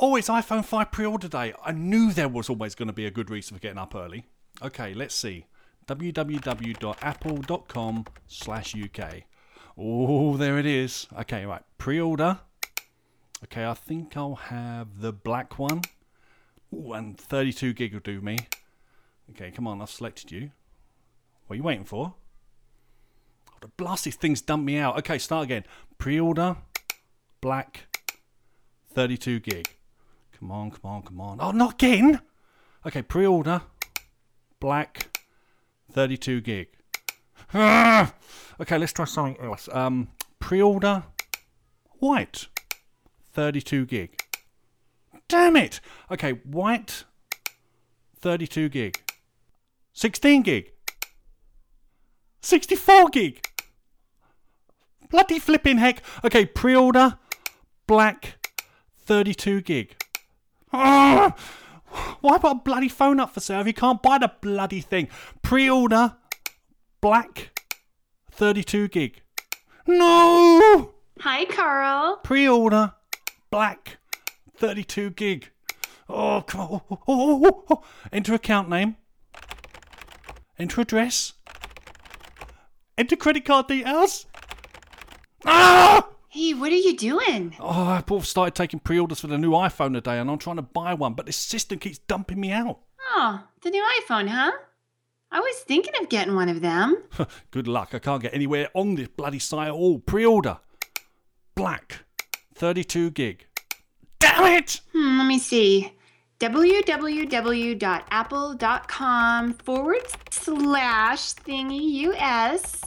Oh, 0.00 0.14
it's 0.14 0.28
iPhone 0.28 0.64
5 0.64 0.92
pre-order 0.92 1.26
day. 1.26 1.52
I 1.64 1.72
knew 1.72 2.12
there 2.12 2.28
was 2.28 2.48
always 2.48 2.76
going 2.76 2.86
to 2.86 2.92
be 2.92 3.06
a 3.06 3.10
good 3.10 3.30
reason 3.30 3.56
for 3.56 3.60
getting 3.60 3.78
up 3.78 3.96
early. 3.96 4.26
Okay, 4.62 4.94
let's 4.94 5.16
see. 5.16 5.46
www.apple.com 5.88 6.84
slash 8.28 8.76
UK. 8.76 9.22
Oh, 9.76 10.36
there 10.36 10.56
it 10.56 10.66
is. 10.66 11.08
Okay, 11.18 11.44
right. 11.46 11.62
Pre-order. 11.78 12.38
Okay, 13.42 13.66
I 13.66 13.74
think 13.74 14.16
I'll 14.16 14.36
have 14.36 15.00
the 15.00 15.12
black 15.12 15.58
one. 15.58 15.82
Ooh, 16.72 16.92
and 16.92 17.18
32 17.18 17.72
gig 17.72 17.92
will 17.92 17.98
do 18.00 18.20
me. 18.20 18.38
Okay, 19.30 19.50
come 19.50 19.66
on, 19.66 19.82
I've 19.82 19.90
selected 19.90 20.30
you. 20.30 20.52
What 21.48 21.54
are 21.54 21.56
you 21.56 21.64
waiting 21.64 21.84
for? 21.84 22.14
Oh, 23.50 23.56
the 23.60 23.66
blasted 23.66 24.14
thing's 24.14 24.42
dumped 24.42 24.64
me 24.64 24.78
out. 24.78 24.96
Okay, 24.98 25.18
start 25.18 25.42
again. 25.42 25.64
Pre-order, 25.98 26.56
black, 27.40 27.88
32 28.94 29.40
gig. 29.40 29.74
Come 30.38 30.52
on, 30.52 30.70
come 30.70 30.90
on, 30.90 31.02
come 31.02 31.20
on. 31.20 31.38
Oh, 31.40 31.50
not 31.50 31.74
again! 31.74 32.20
Okay, 32.86 33.02
pre-order, 33.02 33.62
black, 34.60 35.08
32 35.92 36.40
gig. 36.40 36.68
Ah! 37.52 38.14
Okay, 38.60 38.78
let's 38.78 38.92
try 38.92 39.04
something 39.04 39.36
else. 39.42 39.68
Um, 39.72 40.08
pre-order, 40.38 41.04
white, 41.98 42.46
32 43.32 43.86
gig. 43.86 44.22
Damn 45.28 45.56
it! 45.56 45.80
Okay, 46.10 46.32
white, 46.32 47.04
32 48.20 48.68
gig. 48.68 49.02
16 49.92 50.42
gig. 50.42 50.72
64 52.40 53.08
gig. 53.08 53.44
Bloody 55.10 55.38
flipping 55.38 55.78
heck. 55.78 56.02
Okay, 56.24 56.46
pre 56.46 56.76
order 56.76 57.18
black 57.86 58.38
32 59.04 59.62
gig. 59.62 59.96
Ah! 60.72 61.34
Why 62.20 62.38
put 62.38 62.50
a 62.52 62.54
bloody 62.56 62.88
phone 62.88 63.20
up 63.20 63.32
for 63.32 63.40
sale 63.40 63.60
if 63.60 63.66
you 63.66 63.72
can't 63.72 64.02
buy 64.02 64.18
the 64.18 64.32
bloody 64.40 64.80
thing? 64.80 65.08
Pre 65.42 65.68
order 65.68 66.16
black 67.00 67.50
32 68.30 68.88
gig. 68.88 69.22
No! 69.86 70.92
Hi, 71.20 71.44
Carl. 71.46 72.18
Pre 72.22 72.48
order 72.48 72.92
black 73.50 73.98
32 74.56 75.10
gig. 75.10 75.50
Oh, 76.08 76.42
come 76.46 76.60
on. 76.60 76.80
Oh, 76.90 76.98
oh, 77.08 77.40
oh, 77.44 77.64
oh. 77.70 77.84
Enter 78.12 78.34
account 78.34 78.68
name. 78.68 78.96
Enter 80.58 80.80
address. 80.80 81.34
Enter 82.96 83.16
credit 83.16 83.44
card 83.44 83.68
details. 83.68 84.26
Ah! 85.44 86.08
Hey, 86.30 86.52
what 86.52 86.70
are 86.72 86.76
you 86.76 86.94
doing? 86.96 87.56
Oh, 87.58 88.02
both 88.06 88.26
started 88.26 88.54
taking 88.54 88.80
pre-orders 88.80 89.20
for 89.20 89.28
the 89.28 89.38
new 89.38 89.52
iPhone 89.52 89.94
today, 89.94 90.18
and 90.18 90.30
I'm 90.30 90.36
trying 90.38 90.56
to 90.56 90.62
buy 90.62 90.92
one, 90.92 91.14
but 91.14 91.24
this 91.26 91.38
system 91.38 91.78
keeps 91.78 91.96
dumping 91.98 92.38
me 92.38 92.52
out. 92.52 92.80
Oh, 93.16 93.42
the 93.62 93.70
new 93.70 93.82
iPhone, 94.02 94.28
huh? 94.28 94.52
I 95.30 95.40
was 95.40 95.56
thinking 95.60 95.94
of 96.00 96.10
getting 96.10 96.34
one 96.34 96.50
of 96.50 96.60
them. 96.60 97.02
Good 97.50 97.66
luck. 97.66 97.94
I 97.94 97.98
can't 97.98 98.20
get 98.22 98.34
anywhere 98.34 98.68
on 98.74 98.94
this 98.94 99.08
bloody 99.08 99.38
site 99.38 99.68
at 99.68 99.74
all. 99.74 100.00
Pre-order. 100.00 100.58
Black. 101.54 102.04
32 102.54 103.10
gig. 103.12 103.46
Damn 104.18 104.52
it! 104.58 104.80
Hmm, 104.92 105.18
let 105.18 105.26
me 105.26 105.38
see. 105.38 105.92
www.apple.com 106.40 107.78
forward 109.54 110.02
slash 110.30 111.32
thingy 111.34 111.90
US. 112.08 112.80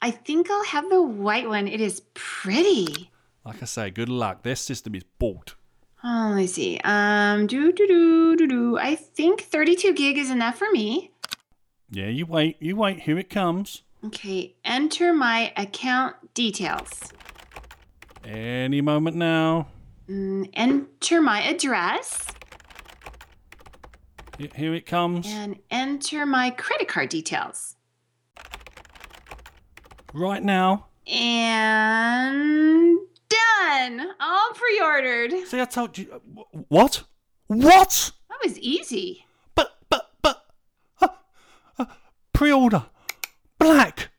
I 0.00 0.10
think 0.10 0.50
I'll 0.50 0.64
have 0.64 0.88
the 0.90 1.02
white 1.02 1.48
one. 1.48 1.66
It 1.68 1.80
is 1.80 2.02
pretty. 2.14 3.10
Like 3.44 3.62
I 3.62 3.66
say, 3.66 3.90
good 3.90 4.08
luck. 4.08 4.42
Their 4.42 4.56
system 4.56 4.94
is 4.94 5.04
bought. 5.18 5.54
Oh, 6.04 6.26
let 6.30 6.36
me 6.36 6.46
see. 6.46 6.80
Um, 6.84 7.46
do 7.48 7.72
do 7.72 7.86
do 7.86 8.36
do 8.36 8.46
do. 8.46 8.78
I 8.78 8.94
think 8.94 9.40
32 9.40 9.94
gig 9.94 10.16
is 10.18 10.30
enough 10.30 10.56
for 10.56 10.70
me. 10.70 11.10
Yeah, 11.90 12.06
you 12.08 12.26
wait. 12.26 12.56
You 12.60 12.76
wait. 12.76 13.00
Here 13.00 13.18
it 13.18 13.30
comes. 13.30 13.82
Okay, 14.04 14.54
enter 14.64 15.12
my 15.12 15.52
account 15.56 16.14
details. 16.34 17.12
Any 18.22 18.80
moment 18.80 19.16
now. 19.16 19.66
Mm, 20.08 20.48
enter 20.54 21.20
my 21.20 21.42
address 21.42 22.26
Here 24.54 24.72
it 24.74 24.86
comes. 24.86 25.26
and 25.28 25.58
enter 25.70 26.24
my 26.24 26.50
credit 26.50 26.88
card 26.88 27.08
details. 27.08 27.74
Right 30.14 30.42
now. 30.42 30.86
And 31.06 32.98
done. 33.28 34.08
All 34.20 34.50
pre-ordered. 34.54 35.32
See, 35.46 35.60
I 35.60 35.64
told 35.64 35.96
you. 35.98 36.08
uh, 36.12 36.42
What? 36.68 37.04
What? 37.46 38.12
That 38.28 38.38
was 38.42 38.58
easy. 38.58 39.24
But, 39.54 39.76
but, 39.90 40.10
but. 40.22 40.44
Uh, 41.00 41.08
uh, 41.78 41.84
pre 42.32 42.52
order. 42.52 42.86
Black. 43.58 44.10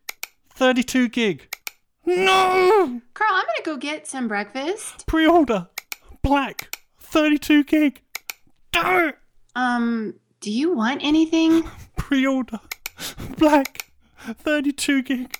32 0.54 1.10
gig. 1.10 1.48
No! 2.06 3.02
Carl, 3.14 3.32
I'm 3.34 3.46
gonna 3.46 3.64
go 3.64 3.78
get 3.78 4.08
some 4.08 4.28
breakfast. 4.28 5.06
Pre 5.08 5.28
order. 5.28 5.68
Black. 6.22 6.76
32 7.00 7.64
gig. 7.64 8.02
Damn 8.72 9.10
it! 9.10 9.16
Um, 9.56 10.16
do 10.42 10.52
you 10.52 10.74
want 10.74 11.02
anything? 11.04 11.64
Pre 11.96 12.26
order. 12.26 12.60
Black. 13.38 13.92
32 14.20 15.02
gig. 15.04 15.38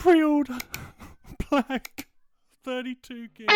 Pre 0.00 0.22
order. 0.22 0.56
Black. 1.50 2.08
32 2.64 3.28
gig. 3.34 3.50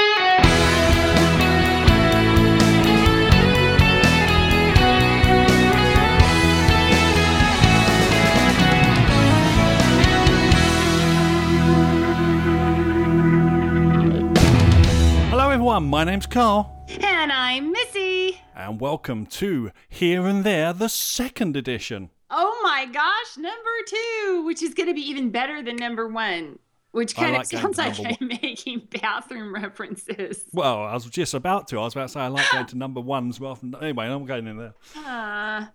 Hello, 15.31 15.49
everyone. 15.49 15.85
My 15.85 16.05
name's 16.05 16.27
Carl. 16.27 16.85
And 17.01 17.33
I'm 17.33 17.73
Missy. 17.73 18.43
And 18.55 18.79
welcome 18.79 19.25
to 19.27 19.71
Here 19.89 20.27
and 20.27 20.45
There, 20.45 20.75
the 20.75 20.91
second 20.91 21.57
edition. 21.57 22.11
Oh 22.65 22.67
my 22.67 22.87
gosh, 22.87 23.37
number 23.37 23.71
two, 23.87 24.43
which 24.47 24.63
is 24.63 24.73
gonna 24.73 24.95
be 24.95 25.03
even 25.03 25.29
better 25.29 25.63
than 25.63 25.77
number 25.77 26.09
one. 26.09 26.59
Which 26.93 27.15
kind 27.15 27.35
like 27.35 27.53
of 27.53 27.61
sounds 27.61 27.77
like 27.77 27.99
I'm 28.01 28.29
making 28.43 28.89
bathroom 28.91 29.53
references. 29.53 30.45
Well, 30.53 30.85
I 30.85 30.95
was 30.95 31.05
just 31.05 31.35
about 31.35 31.69
to. 31.69 31.79
I 31.79 31.83
was 31.83 31.95
about 31.95 32.05
to 32.05 32.09
say 32.09 32.21
I 32.21 32.29
like 32.29 32.51
going 32.51 32.67
to 32.69 32.79
number 32.79 33.01
ones 33.01 33.39
rather 33.39 33.61
than. 33.61 33.75
Anyway, 33.83 34.07
I'm 34.07 34.25
going 34.25 34.47
in 34.47 34.57
there. 34.57 34.75
Uh, 34.97 35.67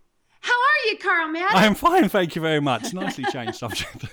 how 0.42 0.54
are 0.54 0.90
you, 0.90 0.98
Carl 0.98 1.28
Matt? 1.28 1.54
I 1.54 1.66
am 1.66 1.76
fine, 1.76 2.10
thank 2.10 2.36
you 2.36 2.42
very 2.42 2.62
much. 2.62 2.92
Nicely 2.94 3.26
changed 3.26 3.60
subject. 3.60 4.06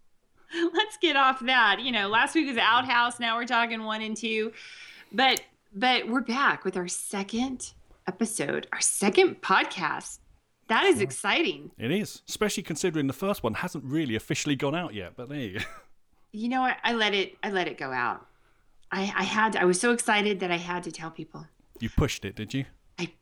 Let's 0.72 0.96
get 0.96 1.14
off 1.16 1.38
that. 1.40 1.80
You 1.82 1.92
know, 1.92 2.08
last 2.08 2.34
week 2.34 2.48
was 2.48 2.56
Outhouse. 2.56 3.20
Now 3.20 3.36
we're 3.36 3.46
talking 3.46 3.84
one 3.84 4.02
and 4.02 4.16
two, 4.16 4.52
but 5.12 5.40
but 5.72 6.08
we're 6.08 6.20
back 6.20 6.64
with 6.64 6.76
our 6.76 6.88
second 6.88 7.72
episode, 8.08 8.66
our 8.72 8.80
second 8.80 9.40
podcast. 9.40 10.18
That 10.68 10.84
is 10.84 11.00
exciting. 11.00 11.70
It 11.78 11.90
is, 11.90 12.22
especially 12.28 12.62
considering 12.62 13.06
the 13.06 13.12
first 13.12 13.42
one 13.42 13.54
hasn't 13.54 13.84
really 13.84 14.16
officially 14.16 14.56
gone 14.56 14.74
out 14.74 14.94
yet. 14.94 15.12
But 15.16 15.28
there 15.28 15.38
you 15.38 15.58
go. 15.58 15.64
You 16.36 16.48
know 16.48 16.62
what? 16.62 16.78
I 16.82 16.94
let 16.94 17.14
it. 17.14 17.36
I 17.44 17.50
let 17.50 17.68
it 17.68 17.78
go 17.78 17.92
out. 17.92 18.26
I 18.90 19.02
I 19.16 19.22
had. 19.22 19.54
I 19.54 19.64
was 19.66 19.78
so 19.78 19.92
excited 19.92 20.40
that 20.40 20.50
I 20.50 20.56
had 20.56 20.82
to 20.82 20.90
tell 20.90 21.08
people. 21.10 21.46
You 21.78 21.88
pushed 21.90 22.24
it, 22.24 22.34
did 22.34 22.52
you? 22.52 22.64
I 22.98 23.12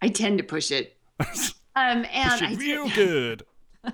I 0.00 0.08
tend 0.08 0.38
to 0.38 0.44
push 0.44 0.70
it. 0.70 0.96
Um, 1.76 2.04
and 2.12 2.30
Pushed 2.30 2.42
I 2.42 2.46
it 2.52 2.58
did- 2.58 2.60
real 2.60 2.88
good. 2.90 3.42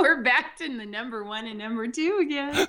we're 0.00 0.22
back 0.22 0.56
to 0.58 0.76
the 0.76 0.84
number 0.86 1.22
one 1.24 1.46
and 1.46 1.58
number 1.58 1.86
two 1.88 2.18
again. 2.20 2.66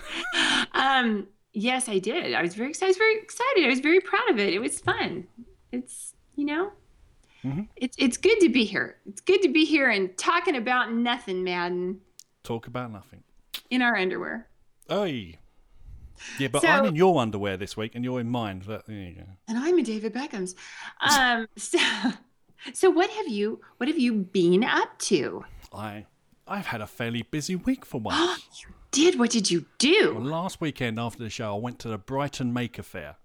um, 0.74 1.28
yes, 1.54 1.90
I 1.90 1.98
did. 2.00 2.34
I 2.34 2.42
was 2.42 2.54
very 2.56 2.70
excited. 2.70 2.88
I 2.88 2.90
was 2.90 2.98
very 2.98 3.20
excited. 3.22 3.66
I 3.66 3.68
was 3.70 3.80
very 3.80 4.00
proud 4.02 4.30
of 4.30 4.38
it. 4.40 4.54
It 4.54 4.60
was 4.60 4.80
fun. 4.80 5.28
It's 5.72 6.14
you 6.36 6.46
know, 6.46 6.72
Mhm. 7.44 7.68
it's 7.78 7.96
it's 8.00 8.18
good 8.18 8.40
to 8.42 8.50
be 8.50 8.66
here. 8.66 8.98
It's 9.06 9.22
good 9.22 9.42
to 9.44 9.50
be 9.50 9.64
here 9.66 9.90
and 9.90 10.16
talking 10.18 10.56
about 10.56 10.92
nothing, 10.94 11.44
Madden, 11.44 12.02
Talk 12.44 12.68
about 12.68 12.92
nothing. 12.92 13.24
in 13.70 13.82
our 13.82 13.96
underwear. 13.96 14.48
Oi. 14.92 15.36
Yeah, 16.38 16.50
but 16.50 16.62
So- 16.64 16.68
I'm 16.68 16.86
in 16.86 16.96
your 16.98 17.18
underwear 17.22 17.56
this 17.56 17.78
week, 17.78 17.96
and 17.96 18.04
you're 18.04 18.20
in 18.20 18.30
mine. 18.30 18.62
But 18.66 18.86
there 18.88 18.96
you 18.98 19.16
go. 19.16 19.24
And 19.48 19.58
I'm 19.58 19.78
in 19.80 19.86
David 19.86 20.14
Beckham's. 20.14 20.54
Um, 21.00 21.48
so, 21.56 21.80
so 22.74 22.90
what 22.90 23.10
have 23.10 23.28
you 23.30 23.62
what 23.78 23.88
have 23.88 23.98
you 23.98 24.14
been 24.16 24.64
up 24.66 24.98
to? 25.00 25.46
I, 25.72 26.06
I've 26.48 26.66
had 26.66 26.82
a 26.82 26.88
fairly 26.88 27.22
busy 27.22 27.56
week 27.56 27.86
for 27.86 28.02
once. 28.02 28.44
you 28.62 28.74
did. 28.92 29.18
What 29.18 29.30
did 29.30 29.50
you 29.50 29.60
Well, 29.60 29.68
do? 29.78 30.20
last 30.20 30.60
weekend 30.60 31.00
after 31.00 31.24
the 31.24 31.30
show, 31.30 31.56
I 31.56 31.60
went 31.60 31.80
to 31.80 31.88
the 31.88 31.98
Brighton 31.98 32.52
Maker 32.52 32.84
Fair. 32.84 33.16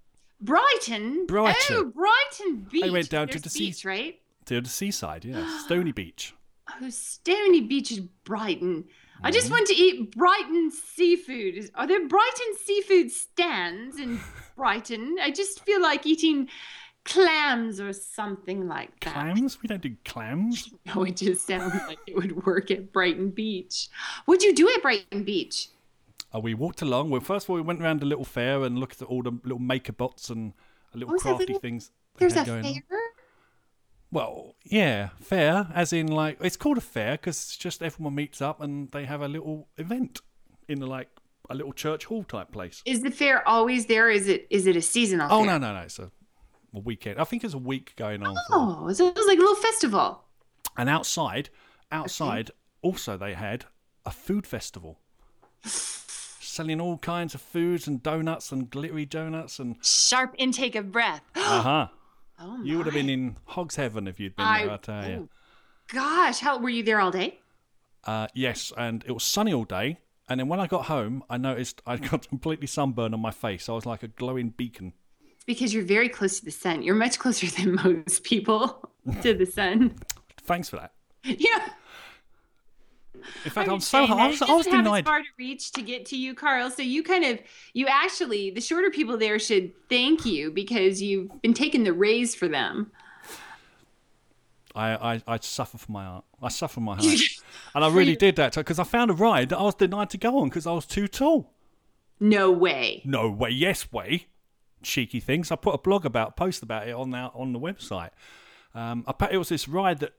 Brighton. 0.40 1.26
Brighton. 1.26 1.56
Oh, 1.70 1.84
Brighton 1.84 2.66
Beach. 2.70 2.84
I 2.84 2.90
went 2.90 3.08
down 3.10 3.28
to 3.28 3.38
the 3.40 3.48
sea- 3.50 3.66
beach, 3.68 3.84
right? 3.84 4.20
To 4.46 4.60
the 4.60 4.68
seaside, 4.68 5.24
yeah, 5.24 5.58
Stony 5.64 5.92
Beach. 5.92 6.34
Oh, 6.80 6.88
Stony 6.90 7.62
Beach 7.62 7.92
is 7.92 8.00
Brighton. 8.00 8.84
I 9.22 9.30
just 9.30 9.46
Mm-hmm. 9.46 9.52
want 9.54 9.66
to 9.68 9.74
eat 9.74 10.16
Brighton 10.16 10.70
seafood. 10.70 11.70
Are 11.76 11.86
there 11.86 12.06
Brighton 12.06 12.56
seafood 12.62 13.10
stands 13.10 13.98
in 13.98 14.20
Brighton? 14.56 15.16
I 15.22 15.30
just 15.30 15.64
feel 15.64 15.80
like 15.80 16.04
eating 16.06 16.48
clams 17.04 17.80
or 17.80 17.92
something 17.92 18.66
like 18.66 18.98
that. 19.00 19.12
Clams? 19.12 19.62
We 19.62 19.68
don't 19.68 19.82
do 19.82 19.94
clams. 20.04 20.70
No, 20.94 21.02
it 21.04 21.16
just 21.16 21.46
sounds 21.46 21.74
like 21.86 21.98
it 22.06 22.16
would 22.16 22.44
work 22.44 22.70
at 22.70 22.92
Brighton 22.92 23.30
Beach. 23.30 23.88
What'd 24.26 24.42
you 24.42 24.54
do 24.54 24.68
at 24.74 24.82
Brighton 24.82 25.22
Beach? 25.24 25.68
Uh, 26.34 26.40
we 26.40 26.54
walked 26.54 26.82
along. 26.82 27.10
Well, 27.10 27.20
first 27.20 27.46
of 27.46 27.50
all, 27.50 27.56
we 27.56 27.62
went 27.62 27.80
around 27.80 28.02
a 28.02 28.06
little 28.06 28.24
fair 28.24 28.62
and 28.64 28.78
looked 28.78 29.00
at 29.02 29.08
all 29.08 29.22
the 29.22 29.30
little 29.44 29.58
maker 29.60 29.92
bots 29.92 30.30
and 30.30 30.52
little 30.94 31.14
Oh, 31.14 31.18
crafty 31.18 31.44
little- 31.46 31.60
things. 31.60 31.90
There's 32.18 32.36
a 32.36 32.44
going 32.44 32.62
fair. 32.88 33.00
Well, 34.10 34.54
yeah, 34.64 35.08
fair, 35.20 35.66
as 35.74 35.92
in 35.92 36.06
like 36.06 36.38
it's 36.40 36.56
called 36.56 36.78
a 36.78 36.80
fair 36.80 37.12
because 37.12 37.36
it's 37.36 37.56
just 37.56 37.82
everyone 37.82 38.14
meets 38.14 38.40
up 38.40 38.60
and 38.60 38.88
they 38.92 39.04
have 39.06 39.20
a 39.22 39.26
little 39.28 39.66
event 39.76 40.20
in 40.68 40.78
the, 40.78 40.86
like 40.86 41.08
a 41.50 41.54
little 41.54 41.72
church 41.72 42.04
hall 42.04 42.22
type 42.22 42.52
place. 42.52 42.80
Is 42.86 43.02
the 43.02 43.10
fair 43.10 43.46
always 43.48 43.86
there? 43.86 44.08
Is 44.10 44.28
it 44.28 44.46
is 44.50 44.68
it 44.68 44.76
a 44.76 44.82
seasonal? 44.82 45.26
Oh 45.30 45.38
fair? 45.44 45.58
no, 45.58 45.66
no, 45.66 45.74
no! 45.74 45.80
It's 45.80 45.98
a, 45.98 46.12
a 46.74 46.78
weekend. 46.78 47.18
I 47.18 47.24
think 47.24 47.42
it's 47.42 47.54
a 47.54 47.58
week 47.58 47.94
going 47.96 48.24
on. 48.24 48.36
Oh, 48.52 48.92
so 48.92 49.08
it 49.08 49.16
was 49.16 49.26
like 49.26 49.38
a 49.38 49.40
little 49.40 49.56
festival. 49.56 50.22
and 50.76 50.88
outside, 50.88 51.50
outside, 51.90 52.52
also 52.82 53.16
they 53.16 53.34
had 53.34 53.64
a 54.06 54.12
food 54.12 54.46
festival, 54.46 55.00
selling 56.54 56.80
all 56.80 56.98
kinds 56.98 57.34
of 57.34 57.40
foods 57.40 57.86
and 57.86 58.02
donuts 58.02 58.52
and 58.52 58.70
glittery 58.70 59.04
donuts 59.04 59.58
and 59.58 59.76
Sharp 59.84 60.34
intake 60.38 60.74
of 60.76 60.92
breath. 60.92 61.22
uh 61.34 61.62
huh. 61.62 61.86
Oh 62.40 62.62
You 62.62 62.76
would 62.78 62.86
have 62.86 62.94
been 62.94 63.08
in 63.10 63.36
Hog's 63.44 63.76
Heaven 63.76 64.06
if 64.08 64.18
you'd 64.20 64.36
been 64.36 64.46
I- 64.46 64.64
there. 64.64 64.74
I 64.74 64.76
tell 64.78 65.08
you. 65.10 65.16
oh, 65.16 65.28
Gosh, 65.88 66.38
how 66.40 66.58
were 66.58 66.70
you 66.70 66.82
there 66.82 67.00
all 67.00 67.10
day? 67.10 67.40
Uh, 68.04 68.26
yes, 68.34 68.72
and 68.76 69.04
it 69.06 69.12
was 69.12 69.22
sunny 69.22 69.52
all 69.52 69.64
day. 69.64 69.98
And 70.28 70.40
then 70.40 70.48
when 70.48 70.58
I 70.58 70.66
got 70.66 70.86
home, 70.86 71.22
I 71.28 71.36
noticed 71.36 71.82
I 71.86 71.96
got 71.98 72.26
completely 72.34 72.66
sunburned 72.66 73.12
on 73.14 73.20
my 73.20 73.30
face. 73.30 73.68
I 73.68 73.72
was 73.72 73.84
like 73.84 74.02
a 74.02 74.08
glowing 74.08 74.50
beacon. 74.50 74.94
It's 75.34 75.44
because 75.44 75.74
you're 75.74 75.84
very 75.84 76.08
close 76.08 76.38
to 76.38 76.44
the 76.44 76.50
sun. 76.50 76.82
You're 76.82 76.94
much 76.94 77.18
closer 77.18 77.46
than 77.62 77.74
most 77.76 78.24
people 78.24 78.90
to 79.22 79.34
the 79.34 79.44
sun. 79.46 79.96
Thanks 80.42 80.68
for 80.70 80.76
that. 80.76 80.92
Yeah. 81.24 81.68
In 83.44 83.50
fact, 83.50 83.68
I'm 83.68 83.74
I'm 83.74 83.80
so 83.80 84.06
hard. 84.06 84.20
I 84.20 84.26
was, 84.28 84.42
I 84.42 84.52
was 84.52 84.66
doesn't 84.66 84.72
have 84.72 84.80
as 84.80 84.84
denied. 84.86 85.04
far 85.04 85.20
to 85.20 85.26
reach 85.38 85.72
to 85.72 85.82
get 85.82 86.06
to 86.06 86.16
you, 86.16 86.34
Carl. 86.34 86.70
So 86.70 86.82
you 86.82 87.02
kind 87.02 87.24
of, 87.24 87.38
you 87.72 87.86
actually, 87.86 88.50
the 88.50 88.60
shorter 88.60 88.90
people 88.90 89.16
there 89.16 89.38
should 89.38 89.72
thank 89.88 90.24
you 90.24 90.50
because 90.50 91.02
you've 91.02 91.42
been 91.42 91.54
taking 91.54 91.84
the 91.84 91.92
raise 91.92 92.34
for 92.34 92.48
them. 92.48 92.90
I, 94.74 95.14
I, 95.14 95.22
I 95.26 95.38
suffer 95.40 95.78
from 95.78 95.92
my 95.92 96.04
art. 96.04 96.24
I 96.42 96.48
suffer 96.48 96.80
my 96.80 96.96
height. 97.00 97.20
and 97.74 97.84
I 97.84 97.88
really 97.88 98.16
did 98.16 98.36
that 98.36 98.54
because 98.54 98.78
I 98.78 98.84
found 98.84 99.10
a 99.10 99.14
ride 99.14 99.50
that 99.50 99.58
I 99.58 99.62
was 99.62 99.76
denied 99.76 100.10
to 100.10 100.18
go 100.18 100.38
on 100.38 100.48
because 100.48 100.66
I 100.66 100.72
was 100.72 100.86
too 100.86 101.06
tall. 101.06 101.52
No 102.18 102.50
way. 102.50 103.02
No 103.04 103.30
way, 103.30 103.50
yes 103.50 103.92
way. 103.92 104.26
Cheeky 104.82 105.20
things. 105.20 105.50
I 105.50 105.56
put 105.56 105.74
a 105.74 105.78
blog 105.78 106.04
about, 106.04 106.36
post 106.36 106.62
about 106.62 106.88
it 106.88 106.92
on 106.92 107.14
our, 107.14 107.30
on 107.34 107.52
the 107.52 107.60
website. 107.60 108.10
Um, 108.74 109.04
I 109.06 109.28
it 109.30 109.36
was 109.36 109.48
this 109.48 109.68
ride 109.68 110.00
that 110.00 110.12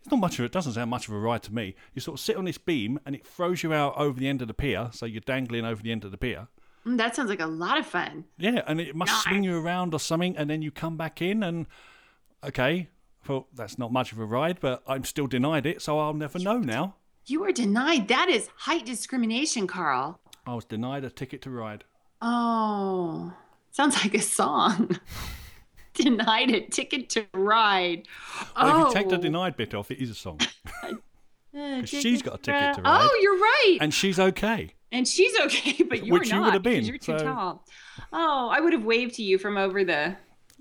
it's 0.00 0.10
not 0.10 0.20
much 0.20 0.38
of 0.38 0.44
it. 0.44 0.52
Doesn't 0.52 0.72
sound 0.74 0.90
much 0.90 1.08
of 1.08 1.14
a 1.14 1.18
ride 1.18 1.42
to 1.44 1.54
me. 1.54 1.74
You 1.94 2.00
sort 2.00 2.18
of 2.18 2.24
sit 2.24 2.36
on 2.36 2.44
this 2.44 2.58
beam 2.58 2.98
and 3.04 3.14
it 3.14 3.26
throws 3.26 3.62
you 3.62 3.72
out 3.72 3.96
over 3.96 4.18
the 4.18 4.28
end 4.28 4.40
of 4.42 4.48
the 4.48 4.54
pier, 4.54 4.90
so 4.92 5.06
you're 5.06 5.20
dangling 5.20 5.64
over 5.64 5.82
the 5.82 5.92
end 5.92 6.04
of 6.04 6.10
the 6.10 6.18
pier. 6.18 6.48
Mm, 6.86 6.96
That 6.98 7.14
sounds 7.16 7.28
like 7.30 7.40
a 7.40 7.46
lot 7.46 7.78
of 7.78 7.86
fun. 7.86 8.24
Yeah, 8.38 8.62
and 8.66 8.80
it 8.80 8.94
must 8.94 9.22
swing 9.24 9.42
you 9.44 9.58
around 9.58 9.94
or 9.94 10.00
something, 10.00 10.36
and 10.36 10.48
then 10.48 10.62
you 10.62 10.70
come 10.70 10.96
back 10.96 11.20
in, 11.20 11.42
and 11.42 11.66
okay, 12.44 12.88
well, 13.26 13.48
that's 13.54 13.78
not 13.78 13.92
much 13.92 14.12
of 14.12 14.18
a 14.18 14.24
ride, 14.24 14.58
but 14.60 14.82
I'm 14.86 15.04
still 15.04 15.26
denied 15.26 15.66
it, 15.66 15.82
so 15.82 15.98
I'll 15.98 16.14
never 16.14 16.38
know 16.38 16.58
now. 16.58 16.94
You 17.26 17.40
were 17.40 17.52
denied. 17.52 18.08
That 18.08 18.28
is 18.30 18.48
height 18.56 18.86
discrimination, 18.86 19.66
Carl. 19.66 20.20
I 20.46 20.54
was 20.54 20.64
denied 20.64 21.04
a 21.04 21.10
ticket 21.10 21.42
to 21.42 21.50
ride. 21.50 21.84
Oh, 22.22 23.32
sounds 23.70 23.96
like 24.02 24.14
a 24.14 24.22
song. 24.22 24.98
denied 25.98 26.50
a 26.50 26.60
ticket 26.68 27.08
to 27.10 27.26
ride. 27.34 28.06
Well, 28.56 28.76
oh, 28.76 28.80
if 28.82 28.88
you 28.88 28.94
take 28.94 29.08
the 29.08 29.18
denied 29.18 29.56
bit 29.56 29.74
off, 29.74 29.90
it 29.90 29.98
is 29.98 30.10
a 30.10 30.14
song, 30.14 30.40
Uh, 31.56 31.82
she's 31.84 32.22
got 32.22 32.34
a 32.34 32.38
ticket 32.38 32.74
to 32.74 32.82
ride. 32.82 32.88
ride. 32.90 33.08
Oh, 33.10 33.18
you're 33.22 33.38
right. 33.38 33.78
and 33.80 33.92
she's 33.92 34.20
okay. 34.20 34.70
And 34.92 35.06
she's 35.08 35.34
okay, 35.40 35.82
but 35.88 36.04
you're 36.04 36.18
Which 36.18 36.30
not. 36.30 36.36
you 36.36 36.42
would 36.44 36.54
have 36.54 36.62
been, 36.62 36.84
You're 36.84 36.98
too 36.98 37.18
so- 37.18 37.24
tall. 37.24 37.64
Oh, 38.12 38.48
I 38.50 38.60
would 38.60 38.72
have 38.72 38.84
waved 38.84 39.14
to 39.16 39.22
you 39.22 39.38
from 39.38 39.56
over 39.56 39.82
the. 39.84 40.16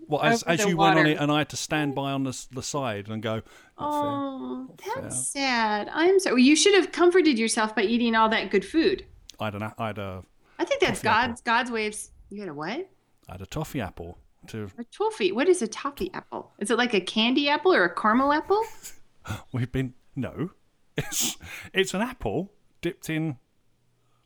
Well, 0.10 0.22
as, 0.22 0.44
as 0.44 0.64
you 0.66 0.78
went 0.78 0.98
on 0.98 1.06
it, 1.06 1.18
and 1.20 1.30
I 1.32 1.40
had 1.40 1.50
to 1.50 1.58
stand 1.58 1.94
by 1.94 2.12
on 2.14 2.24
the, 2.24 2.46
the 2.52 2.64
side 2.64 3.10
and 3.10 3.22
go, 3.22 3.36
"Not 3.36 3.44
fair." 3.44 3.46
Oh, 3.80 4.68
fair. 4.82 5.04
that's 5.04 5.28
sad. 5.28 5.90
I'm 5.92 6.20
sorry. 6.20 6.44
You 6.44 6.56
should 6.56 6.74
have 6.76 6.94
comforted 6.94 7.38
yourself 7.38 7.76
by 7.76 7.82
eating 7.82 8.16
all 8.16 8.30
that 8.30 8.50
good 8.50 8.64
food. 8.64 9.06
I 9.40 9.46
had, 9.46 9.56
an, 9.56 9.64
I, 9.78 9.88
had 9.88 9.98
a, 9.98 10.24
I 10.58 10.64
think 10.66 10.80
that's 10.80 11.02
Toffee 11.02 11.08
apple. 11.10 11.28
God's 11.28 11.42
God's 11.42 11.72
way 11.72 11.88
of. 11.88 11.96
You 12.30 12.40
had 12.40 12.50
a 12.50 12.54
what? 12.54 12.90
I 13.28 13.32
had 13.34 13.42
a 13.42 13.46
toffee 13.46 13.82
apple. 13.82 14.18
To 14.48 14.70
A 14.78 14.84
toffee. 14.86 15.32
What 15.32 15.48
is 15.50 15.62
a 15.62 15.68
toffee 15.68 16.12
apple? 16.14 16.52
Is 16.60 16.72
it 16.72 16.78
like 16.78 16.94
a 16.94 17.02
candy 17.02 17.50
apple 17.50 17.74
or 17.74 17.84
a 17.84 17.94
caramel 17.94 18.32
apple? 18.32 18.64
We've 19.52 19.72
been 19.72 19.94
no, 20.16 20.52
it's 20.96 21.38
it's 21.74 21.94
an 21.94 22.02
apple 22.02 22.52
dipped 22.82 23.10
in 23.10 23.38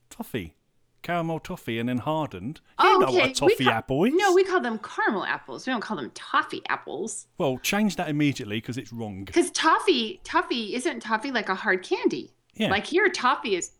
toffee, 0.09 0.55
caramel 1.01 1.39
toffee, 1.39 1.79
and 1.79 1.89
then 1.89 1.97
hardened. 1.97 2.61
You 2.79 2.85
oh, 2.95 2.97
know 2.99 3.11
what 3.11 3.25
a 3.25 3.29
Oh, 3.29 3.33
toffee 3.33 3.65
ca- 3.65 3.71
apple 3.71 4.03
is? 4.05 4.13
No, 4.15 4.33
we 4.33 4.43
call 4.43 4.59
them 4.59 4.79
caramel 4.79 5.23
apples. 5.23 5.65
We 5.65 5.71
don't 5.71 5.81
call 5.81 5.97
them 5.97 6.11
toffee 6.13 6.61
apples. 6.69 7.27
Well, 7.37 7.57
change 7.59 7.95
that 7.95 8.09
immediately 8.09 8.57
because 8.57 8.77
it's 8.77 8.93
wrong. 8.93 9.23
Because 9.25 9.49
toffee, 9.51 10.21
toffee 10.23 10.75
isn't 10.75 10.99
toffee 11.01 11.31
like 11.31 11.49
a 11.49 11.55
hard 11.55 11.81
candy. 11.83 12.31
Yeah. 12.53 12.69
Like 12.69 12.85
here, 12.85 13.09
toffee 13.09 13.55
is. 13.55 13.71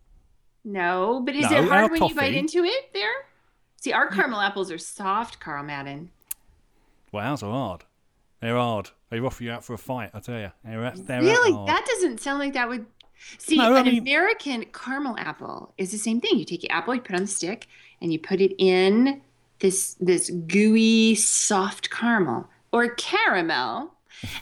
No, 0.63 1.21
but 1.25 1.35
is 1.35 1.49
No, 1.49 1.57
it 1.57 1.67
hard 1.67 1.91
when 1.91 2.03
you 2.05 2.15
bite 2.15 2.33
into 2.35 2.63
it? 2.63 2.93
There. 2.93 3.11
See, 3.81 3.93
our 3.93 4.07
caramel 4.09 4.39
apples 4.39 4.71
are 4.71 4.77
soft, 4.77 5.39
Carl 5.39 5.63
Madden. 5.63 6.11
Well, 7.11 7.25
ours 7.25 7.43
are 7.43 7.51
hard. 7.51 7.83
They're 8.41 8.55
hard. 8.55 8.89
They 9.09 9.19
offer 9.19 9.43
you 9.43 9.51
out 9.51 9.63
for 9.63 9.73
a 9.73 9.77
fight. 9.77 10.11
I 10.13 10.19
tell 10.19 10.39
you, 10.39 10.51
they're, 10.63 10.91
they're 10.95 11.21
Really, 11.21 11.51
hard. 11.51 11.67
that 11.69 11.85
doesn't 11.85 12.19
sound 12.21 12.39
like 12.39 12.53
that 12.53 12.69
would. 12.69 12.85
See, 13.37 13.57
No, 13.57 13.75
an 13.75 13.85
mean- 13.85 13.99
American 14.01 14.65
caramel 14.73 15.15
apple 15.17 15.73
is 15.77 15.91
the 15.91 15.97
same 15.97 16.19
thing. 16.21 16.39
You 16.39 16.45
take 16.45 16.63
your 16.63 16.71
apple, 16.71 16.95
you 16.95 17.01
put 17.01 17.11
it 17.11 17.15
on 17.17 17.21
the 17.23 17.27
stick, 17.27 17.67
and 18.01 18.11
you 18.11 18.17
put 18.19 18.41
it 18.41 18.55
in 18.57 19.21
this 19.59 19.95
this 19.99 20.31
gooey, 20.47 21.13
soft 21.13 21.91
caramel 21.91 22.49
or 22.73 22.87
caramel, 22.95 23.93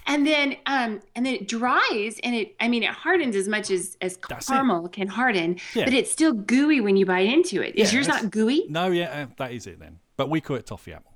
and 0.08 0.26
then 0.26 0.56
um 0.66 1.02
and 1.14 1.26
then 1.26 1.34
it 1.36 1.48
dries 1.50 2.20
and 2.24 2.34
it. 2.36 2.56
I 2.62 2.70
mean, 2.70 2.84
it 2.84 2.92
hardens 2.92 3.36
as 3.36 3.50
much 3.50 3.70
as 3.70 3.98
as 4.00 4.16
caramel 4.48 4.88
can 4.88 5.10
harden, 5.10 5.58
Yeah. 5.76 5.84
but 5.84 5.94
it's 5.94 6.10
still 6.12 6.32
gooey 6.32 6.80
when 6.80 6.96
you 6.96 7.06
bite 7.06 7.28
into 7.28 7.62
it. 7.62 7.76
Is 7.76 7.92
Yeah, 7.92 7.98
yours 7.98 8.08
not 8.08 8.32
gooey? 8.32 8.66
No, 8.70 8.92
yeah, 8.92 9.24
uh, 9.24 9.34
that 9.40 9.52
is 9.52 9.68
it 9.68 9.80
then. 9.80 10.00
But 10.16 10.30
we 10.30 10.40
call 10.40 10.56
it 10.56 10.66
toffee 10.68 10.94
apple, 10.94 11.09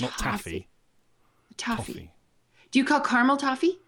not 0.00 0.16
taffy. 0.18 0.68
Toffee. 1.56 1.92
Toffee. 1.92 2.10
Do 2.70 2.78
you 2.78 2.84
call 2.84 3.00
caramel 3.00 3.36
toffee? 3.36 3.78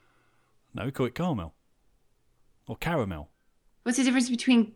No, 0.74 0.84
we 0.84 0.90
call 0.92 1.06
it 1.06 1.14
caramel 1.14 1.54
or 2.66 2.76
caramel. 2.76 3.28
What's 3.82 3.98
the 3.98 4.04
difference 4.04 4.30
between 4.30 4.72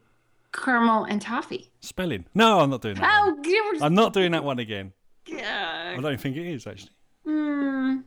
caramel 0.52 1.04
and 1.04 1.20
toffee? 1.20 1.70
Spelling. 1.80 2.26
No, 2.34 2.60
I'm 2.60 2.70
not 2.70 2.82
doing 2.82 2.94
that. 2.96 3.02
one. 3.26 3.38
Oh, 3.38 3.42
give 3.42 3.82
I'm 3.82 3.94
not 3.94 4.12
doing 4.12 4.32
that 4.32 4.44
one 4.44 4.58
again. 4.58 4.92
I 5.28 5.98
don't 6.00 6.20
think 6.20 6.36
it 6.36 6.46
is 6.46 6.66
actually. 6.66 6.90
Mm. 7.26 8.04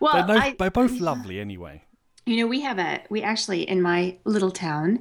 Well, 0.00 0.26
They're, 0.26 0.36
no, 0.36 0.40
I, 0.42 0.56
they're 0.58 0.70
both 0.70 0.98
lovely 1.00 1.38
anyway. 1.40 1.82
you 2.26 2.36
know, 2.38 2.46
we 2.46 2.60
have 2.62 2.78
a, 2.78 3.02
we 3.10 3.22
actually, 3.22 3.68
in 3.68 3.82
my 3.82 4.16
little 4.24 4.50
town, 4.50 5.00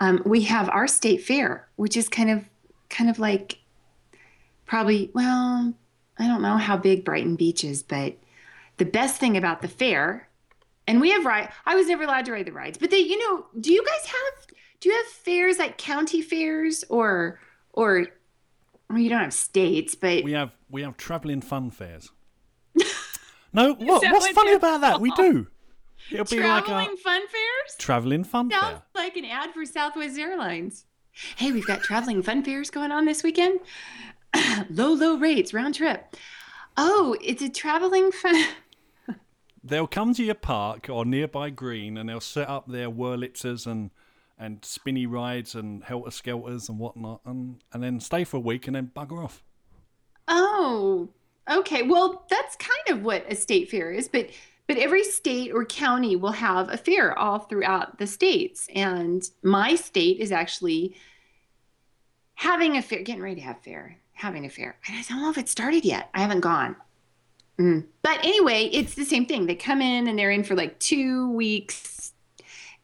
um, 0.00 0.22
we 0.24 0.42
have 0.42 0.68
our 0.68 0.86
state 0.86 1.22
fair, 1.24 1.66
which 1.76 1.96
is 1.96 2.08
kind 2.08 2.30
of, 2.30 2.44
kind 2.90 3.08
of 3.10 3.18
like 3.18 3.58
probably, 4.66 5.10
well, 5.14 5.72
I 6.18 6.26
don't 6.26 6.42
know 6.42 6.56
how 6.56 6.76
big 6.76 7.04
Brighton 7.04 7.36
Beach 7.36 7.64
is, 7.64 7.82
but 7.82 8.16
the 8.78 8.84
best 8.84 9.16
thing 9.20 9.36
about 9.36 9.62
the 9.62 9.68
fair, 9.68 10.28
and 10.86 11.00
we 11.00 11.10
have 11.10 11.24
ride, 11.24 11.50
I 11.66 11.74
was 11.74 11.86
never 11.88 12.04
allowed 12.04 12.24
to 12.26 12.32
ride 12.32 12.46
the 12.46 12.52
rides, 12.52 12.78
but 12.78 12.90
they, 12.90 12.98
you 12.98 13.18
know, 13.18 13.46
do 13.60 13.72
you 13.72 13.84
guys 13.84 14.06
have, 14.06 14.46
do 14.80 14.88
you 14.88 14.94
have 14.96 15.06
fairs 15.06 15.58
like 15.58 15.78
county 15.78 16.22
fairs 16.22 16.84
or, 16.88 17.40
or, 17.72 18.06
well, 18.88 18.98
you 18.98 19.08
don't 19.10 19.20
have 19.20 19.32
states, 19.34 19.94
but 19.94 20.24
We 20.24 20.32
have 20.32 20.50
we 20.70 20.82
have 20.82 20.96
travelling 20.96 21.40
fun 21.40 21.70
fairs. 21.70 22.10
No, 23.52 23.72
what, 23.72 24.02
what's 24.02 24.04
what 24.26 24.34
funny 24.34 24.52
about 24.52 24.82
that? 24.82 25.00
We 25.00 25.10
do. 25.12 25.46
It'll 26.12 26.24
be 26.26 26.38
like 26.38 26.64
traveling 26.66 26.94
a 26.94 26.96
fun 26.98 27.22
fairs? 27.28 27.76
travelling 27.78 28.24
fun 28.24 28.50
Sounds 28.50 28.66
fair. 28.66 28.82
like 28.94 29.16
an 29.16 29.24
ad 29.24 29.52
for 29.54 29.64
Southwest 29.64 30.18
Airlines. 30.18 30.84
Hey, 31.36 31.50
we've 31.50 31.66
got 31.66 31.80
traveling 31.82 32.22
fun 32.22 32.44
fairs 32.44 32.70
going 32.70 32.92
on 32.92 33.06
this 33.06 33.22
weekend. 33.22 33.60
low, 34.70 34.92
low 34.92 35.16
rates, 35.16 35.52
round 35.52 35.74
trip. 35.74 36.16
Oh, 36.76 37.16
it's 37.20 37.42
a 37.42 37.48
traveling 37.48 38.12
fun. 38.12 38.44
They'll 39.64 39.86
come 39.86 40.14
to 40.14 40.24
your 40.24 40.34
park 40.34 40.88
or 40.88 41.04
nearby 41.04 41.50
green, 41.50 41.98
and 41.98 42.08
they'll 42.08 42.20
set 42.20 42.48
up 42.48 42.68
their 42.68 42.90
Wurlitzers 42.90 43.66
and 43.66 43.90
and 44.40 44.64
spinny 44.64 45.04
rides 45.04 45.56
and 45.56 45.82
helter 45.82 46.12
skelters 46.12 46.68
and 46.68 46.78
whatnot, 46.78 47.20
and 47.24 47.56
and 47.72 47.82
then 47.82 48.00
stay 48.00 48.24
for 48.24 48.36
a 48.36 48.40
week 48.40 48.66
and 48.66 48.76
then 48.76 48.90
bugger 48.94 49.24
off. 49.24 49.42
Oh, 50.28 51.08
okay. 51.50 51.82
Well, 51.82 52.24
that's 52.30 52.56
kind 52.56 52.98
of 52.98 53.02
what 53.02 53.30
a 53.30 53.34
state 53.34 53.70
fair 53.70 53.90
is, 53.90 54.08
but 54.08 54.30
but 54.68 54.76
every 54.76 55.02
state 55.02 55.50
or 55.52 55.64
county 55.64 56.14
will 56.14 56.32
have 56.32 56.68
a 56.68 56.76
fair 56.76 57.18
all 57.18 57.40
throughout 57.40 57.98
the 57.98 58.06
states, 58.06 58.68
and 58.74 59.28
my 59.42 59.74
state 59.74 60.20
is 60.20 60.30
actually 60.30 60.94
having 62.34 62.76
a 62.76 62.82
fair, 62.82 63.02
getting 63.02 63.22
ready 63.22 63.36
to 63.36 63.40
have 63.40 63.60
fair, 63.62 63.96
having 64.18 64.44
a 64.44 64.50
fair. 64.50 64.76
And 64.86 64.98
I 64.98 65.02
don't 65.02 65.22
know 65.22 65.30
if 65.30 65.38
it 65.38 65.48
started 65.48 65.84
yet. 65.84 66.10
I 66.12 66.20
haven't 66.20 66.40
gone. 66.40 66.74
Mm. 67.58 67.86
But 68.02 68.18
anyway, 68.24 68.68
it's 68.72 68.94
the 68.94 69.04
same 69.04 69.26
thing. 69.26 69.46
They 69.46 69.54
come 69.54 69.80
in 69.80 70.08
and 70.08 70.18
they're 70.18 70.30
in 70.30 70.44
for 70.44 70.54
like 70.54 70.78
two 70.80 71.30
weeks, 71.30 72.12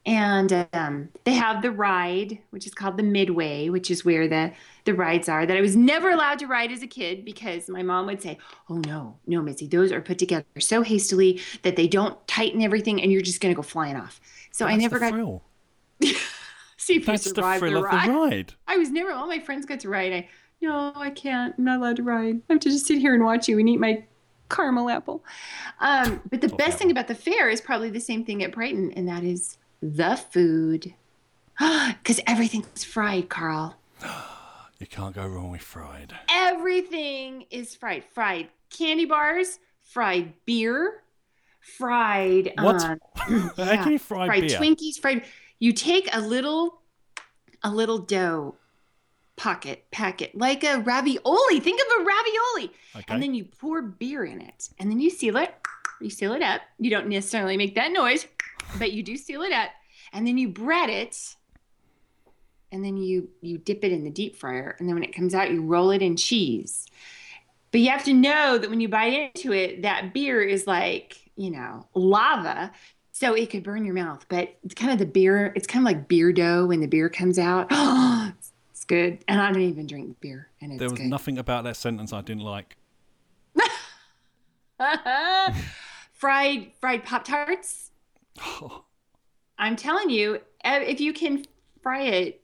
and 0.07 0.67
um, 0.73 1.09
they 1.25 1.33
have 1.33 1.63
the 1.63 1.71
ride, 1.71 2.39
which 2.51 2.67
is 2.67 2.75
called 2.75 2.97
the 2.97 3.03
Midway, 3.03 3.69
which 3.69 3.91
is 3.91 4.05
where 4.05 4.29
the 4.29 4.53
the 4.85 4.95
rides 4.95 5.29
are 5.29 5.47
that 5.47 5.57
I 5.57 5.61
was 5.61 5.77
never 5.77 6.11
allowed 6.11 6.39
to 6.41 6.47
ride 6.47 6.71
as 6.71 6.83
a 6.83 6.87
kid 6.87 7.25
because 7.25 7.69
my 7.69 7.83
mom 7.83 8.07
would 8.07 8.21
say, 8.21 8.39
"Oh 8.69 8.77
no, 8.79 9.17
no, 9.27 9.43
Missy, 9.43 9.67
those 9.67 9.93
are 9.93 10.01
put 10.01 10.19
together 10.19 10.45
so 10.59 10.83
hastily 10.83 11.41
that 11.63 11.77
they 11.77 11.89
don't 11.89 12.27
tighten 12.29 12.61
everything, 12.61 13.01
and 13.01 13.11
you're 13.11 13.23
just 13.23 13.41
gonna 13.41 13.55
go 13.55 13.63
flying 13.63 13.97
off." 13.97 14.21
So 14.51 14.67
I 14.67 14.77
never 14.77 14.99
got 14.99 15.13
thrill. 15.13 15.43
see 16.77 16.97
if 16.97 17.07
That's 17.07 17.27
you 17.27 17.33
the 17.33 17.43
thrill 17.59 17.73
the 17.73 17.79
of 17.79 17.85
ride. 17.85 18.09
the 18.09 18.13
ride. 18.13 18.55
I 18.67 18.77
was 18.77 18.91
never. 18.91 19.13
All 19.13 19.27
my 19.27 19.39
friends 19.39 19.67
got 19.67 19.81
to 19.81 19.89
ride. 19.89 20.13
I 20.13 20.29
no, 20.65 20.93
I 20.97 21.11
can't. 21.11 21.55
I'm 21.59 21.65
not 21.65 21.79
allowed 21.79 21.97
to 21.97 22.03
ride. 22.03 22.41
I 22.49 22.53
have 22.55 22.61
to 22.61 22.71
just 22.71 22.87
sit 22.87 22.99
here 22.99 23.15
and 23.15 23.25
watch 23.25 23.49
you 23.49 23.59
and 23.59 23.69
eat 23.69 23.79
my 23.79 24.05
caramel 24.49 24.89
apple. 24.89 25.23
Um, 25.81 26.21
but 26.31 26.41
the 26.41 26.49
Top 26.49 26.59
best 26.59 26.79
thing 26.79 26.91
about 26.91 27.09
the 27.09 27.15
fair 27.15 27.49
is 27.49 27.61
probably 27.61 27.91
the 27.91 28.01
same 28.01 28.25
thing 28.25 28.43
at 28.43 28.53
Brighton, 28.53 28.93
and 28.93 29.09
that 29.09 29.25
is 29.25 29.59
the 29.81 30.17
food. 30.17 30.95
Because 32.03 32.21
everything's 32.27 32.85
fried, 32.85 33.29
Carl. 33.29 33.77
You 34.81 34.89
can't 34.89 35.15
go 35.15 35.25
wrong 35.27 35.51
with 35.51 35.63
fried. 35.63 36.13
Everything 36.29 37.47
is 37.51 37.75
fried. 37.77 38.05
Fried 38.13 38.49
candy 38.71 39.05
bars, 39.05 39.61
fried 39.83 40.35
beer, 40.45 41.01
fried. 41.61 42.53
What? 42.61 42.83
Um, 42.85 42.99
How 43.57 43.83
can 43.83 43.93
you 43.93 43.99
fry 43.99 44.27
fried 44.27 44.49
beer? 44.49 44.59
Twinkies, 44.59 44.99
fried. 44.99 45.25
You 45.61 45.73
take 45.73 46.09
a 46.13 46.21
little, 46.21 46.81
a 47.63 47.71
little 47.71 47.99
dough 47.99 48.57
pocket 49.37 49.85
packet 49.91 50.37
like 50.37 50.63
a 50.65 50.79
ravioli. 50.81 51.61
Think 51.61 51.81
of 51.81 52.01
a 52.01 52.05
ravioli, 52.05 52.73
Okay. 52.97 53.05
and 53.09 53.23
then 53.23 53.35
you 53.35 53.45
pour 53.45 53.83
beer 53.83 54.25
in 54.25 54.41
it, 54.41 54.69
and 54.79 54.91
then 54.91 55.01
you 55.01 55.11
seal 55.11 55.37
it. 55.37 55.55
You 56.01 56.11
seal 56.11 56.33
it 56.35 56.43
up. 56.43 56.61
You 56.79 56.91
don't 56.91 57.09
necessarily 57.09 57.57
make 57.57 57.75
that 57.77 57.93
noise, 57.93 58.27
but 58.79 58.93
you 58.93 59.03
do 59.03 59.17
seal 59.17 59.43
it 59.43 59.53
up, 59.53 59.71
and 60.13 60.27
then 60.27 60.39
you 60.39 60.49
bread 60.49 60.91
it, 60.91 61.17
and 62.73 62.85
then 62.85 62.97
you 62.97 63.29
you 63.41 63.59
dip 63.59 63.85
it 63.85 63.93
in 63.93 64.05
the 64.05 64.11
deep 64.11 64.37
fryer, 64.37 64.77
and 64.79 64.89
then 64.89 64.95
when 64.95 65.05
it 65.05 65.15
comes 65.15 65.35
out, 65.35 65.51
you 65.51 65.63
roll 65.63 65.91
it 65.91 66.03
in 66.03 66.17
cheese. 66.17 66.87
But 67.71 67.81
you 67.81 67.91
have 67.91 68.05
to 68.05 68.15
know 68.15 68.57
that 68.59 68.71
when 68.71 68.81
you 68.81 68.89
bite 68.89 69.33
into 69.35 69.53
it, 69.53 69.83
that 69.83 70.15
beer 70.15 70.41
is 70.41 70.65
like, 70.65 71.17
you 71.35 71.51
know, 71.51 71.89
lava. 71.95 72.71
So 73.11 73.35
it 73.35 73.51
could 73.51 73.65
burn 73.65 73.85
your 73.85 73.95
mouth. 73.95 74.25
But 74.29 74.57
it's 74.65 74.75
kind 74.75 74.93
of 74.93 74.99
the 74.99 75.07
beer, 75.07 75.53
it's 75.57 75.67
kind 75.67 75.83
of 75.83 75.93
like 75.93 76.07
beer 76.07 76.33
dough 76.33 76.67
when 76.67 76.81
the 76.81 76.87
beer 76.87 77.09
comes 77.09 77.39
out. 77.39 77.67
Oh, 77.73 78.33
it's 78.85 78.87
good. 78.87 79.25
And 79.29 79.41
I 79.41 79.51
don't 79.51 79.63
even 79.63 79.87
drink 79.87 80.21
beer. 80.21 80.49
And 80.61 80.73
it's 80.73 80.79
there 80.79 80.91
was 80.91 80.99
good. 80.99 81.09
nothing 81.09 81.39
about 81.39 81.65
that 81.65 81.77
sentence 81.77 82.13
I 82.13 82.21
didn't 82.21 82.43
like. 82.43 82.77
fried 86.13 86.73
fried 86.81 87.05
Pop 87.05 87.25
Tarts. 87.25 87.91
I'm 89.59 89.77
telling 89.77 90.11
you, 90.11 90.41
eh, 90.65 90.81
if 90.81 91.01
you 91.01 91.13
can 91.13 91.45
fry 91.83 92.03
it, 92.03 92.43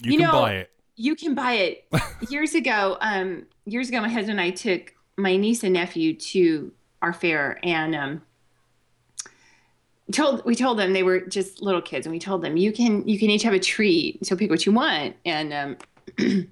You, 0.00 0.12
You 0.12 0.18
can 0.18 0.26
know- 0.26 0.32
buy 0.32 0.52
it. 0.54 0.70
you 0.96 1.16
can 1.16 1.34
buy 1.34 1.52
it. 1.54 1.88
years 2.30 2.54
ago, 2.54 2.96
um, 3.00 3.46
years 3.66 3.88
ago, 3.88 4.00
my 4.00 4.08
husband 4.08 4.38
and 4.38 4.40
I 4.40 4.50
took 4.50 4.94
my 5.16 5.36
niece 5.36 5.62
and 5.64 5.72
nephew 5.74 6.14
to 6.14 6.72
our 7.02 7.12
fair, 7.12 7.58
and 7.62 7.94
um, 7.94 8.22
told 10.12 10.44
we 10.44 10.54
told 10.54 10.78
them 10.78 10.92
they 10.92 11.02
were 11.02 11.20
just 11.20 11.62
little 11.62 11.82
kids, 11.82 12.06
and 12.06 12.12
we 12.12 12.18
told 12.18 12.42
them 12.42 12.56
you 12.56 12.72
can 12.72 13.06
you 13.08 13.18
can 13.18 13.30
each 13.30 13.42
have 13.42 13.54
a 13.54 13.58
treat, 13.58 14.24
so 14.26 14.36
pick 14.36 14.50
what 14.50 14.66
you 14.66 14.72
want. 14.72 15.16
And 15.24 15.52
um, 15.52 15.76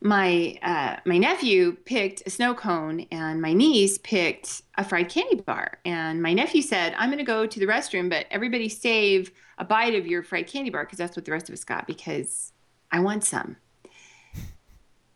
my 0.00 0.58
uh, 0.62 0.96
my 1.04 1.18
nephew 1.18 1.76
picked 1.84 2.22
a 2.26 2.30
snow 2.30 2.54
cone, 2.54 3.06
and 3.10 3.42
my 3.42 3.52
niece 3.52 3.98
picked 3.98 4.62
a 4.76 4.84
fried 4.84 5.08
candy 5.08 5.36
bar. 5.36 5.78
And 5.84 6.22
my 6.22 6.32
nephew 6.32 6.62
said, 6.62 6.94
"I'm 6.96 7.10
going 7.10 7.18
to 7.18 7.24
go 7.24 7.46
to 7.46 7.60
the 7.60 7.66
restroom, 7.66 8.08
but 8.08 8.26
everybody 8.30 8.68
save 8.68 9.32
a 9.58 9.64
bite 9.64 9.94
of 9.94 10.06
your 10.06 10.22
fried 10.22 10.46
candy 10.46 10.70
bar 10.70 10.84
because 10.84 10.98
that's 10.98 11.16
what 11.16 11.24
the 11.24 11.32
rest 11.32 11.48
of 11.48 11.52
us 11.52 11.64
got 11.64 11.86
because 11.86 12.52
I 12.90 13.00
want 13.00 13.24
some." 13.24 13.56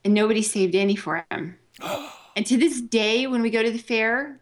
And 0.04 0.14
nobody 0.14 0.42
saved 0.42 0.74
any 0.74 0.96
for 0.96 1.24
him. 1.30 1.58
and 2.36 2.44
to 2.46 2.56
this 2.58 2.80
day, 2.80 3.26
when 3.26 3.42
we 3.42 3.50
go 3.50 3.62
to 3.62 3.70
the 3.70 3.78
fair, 3.78 4.40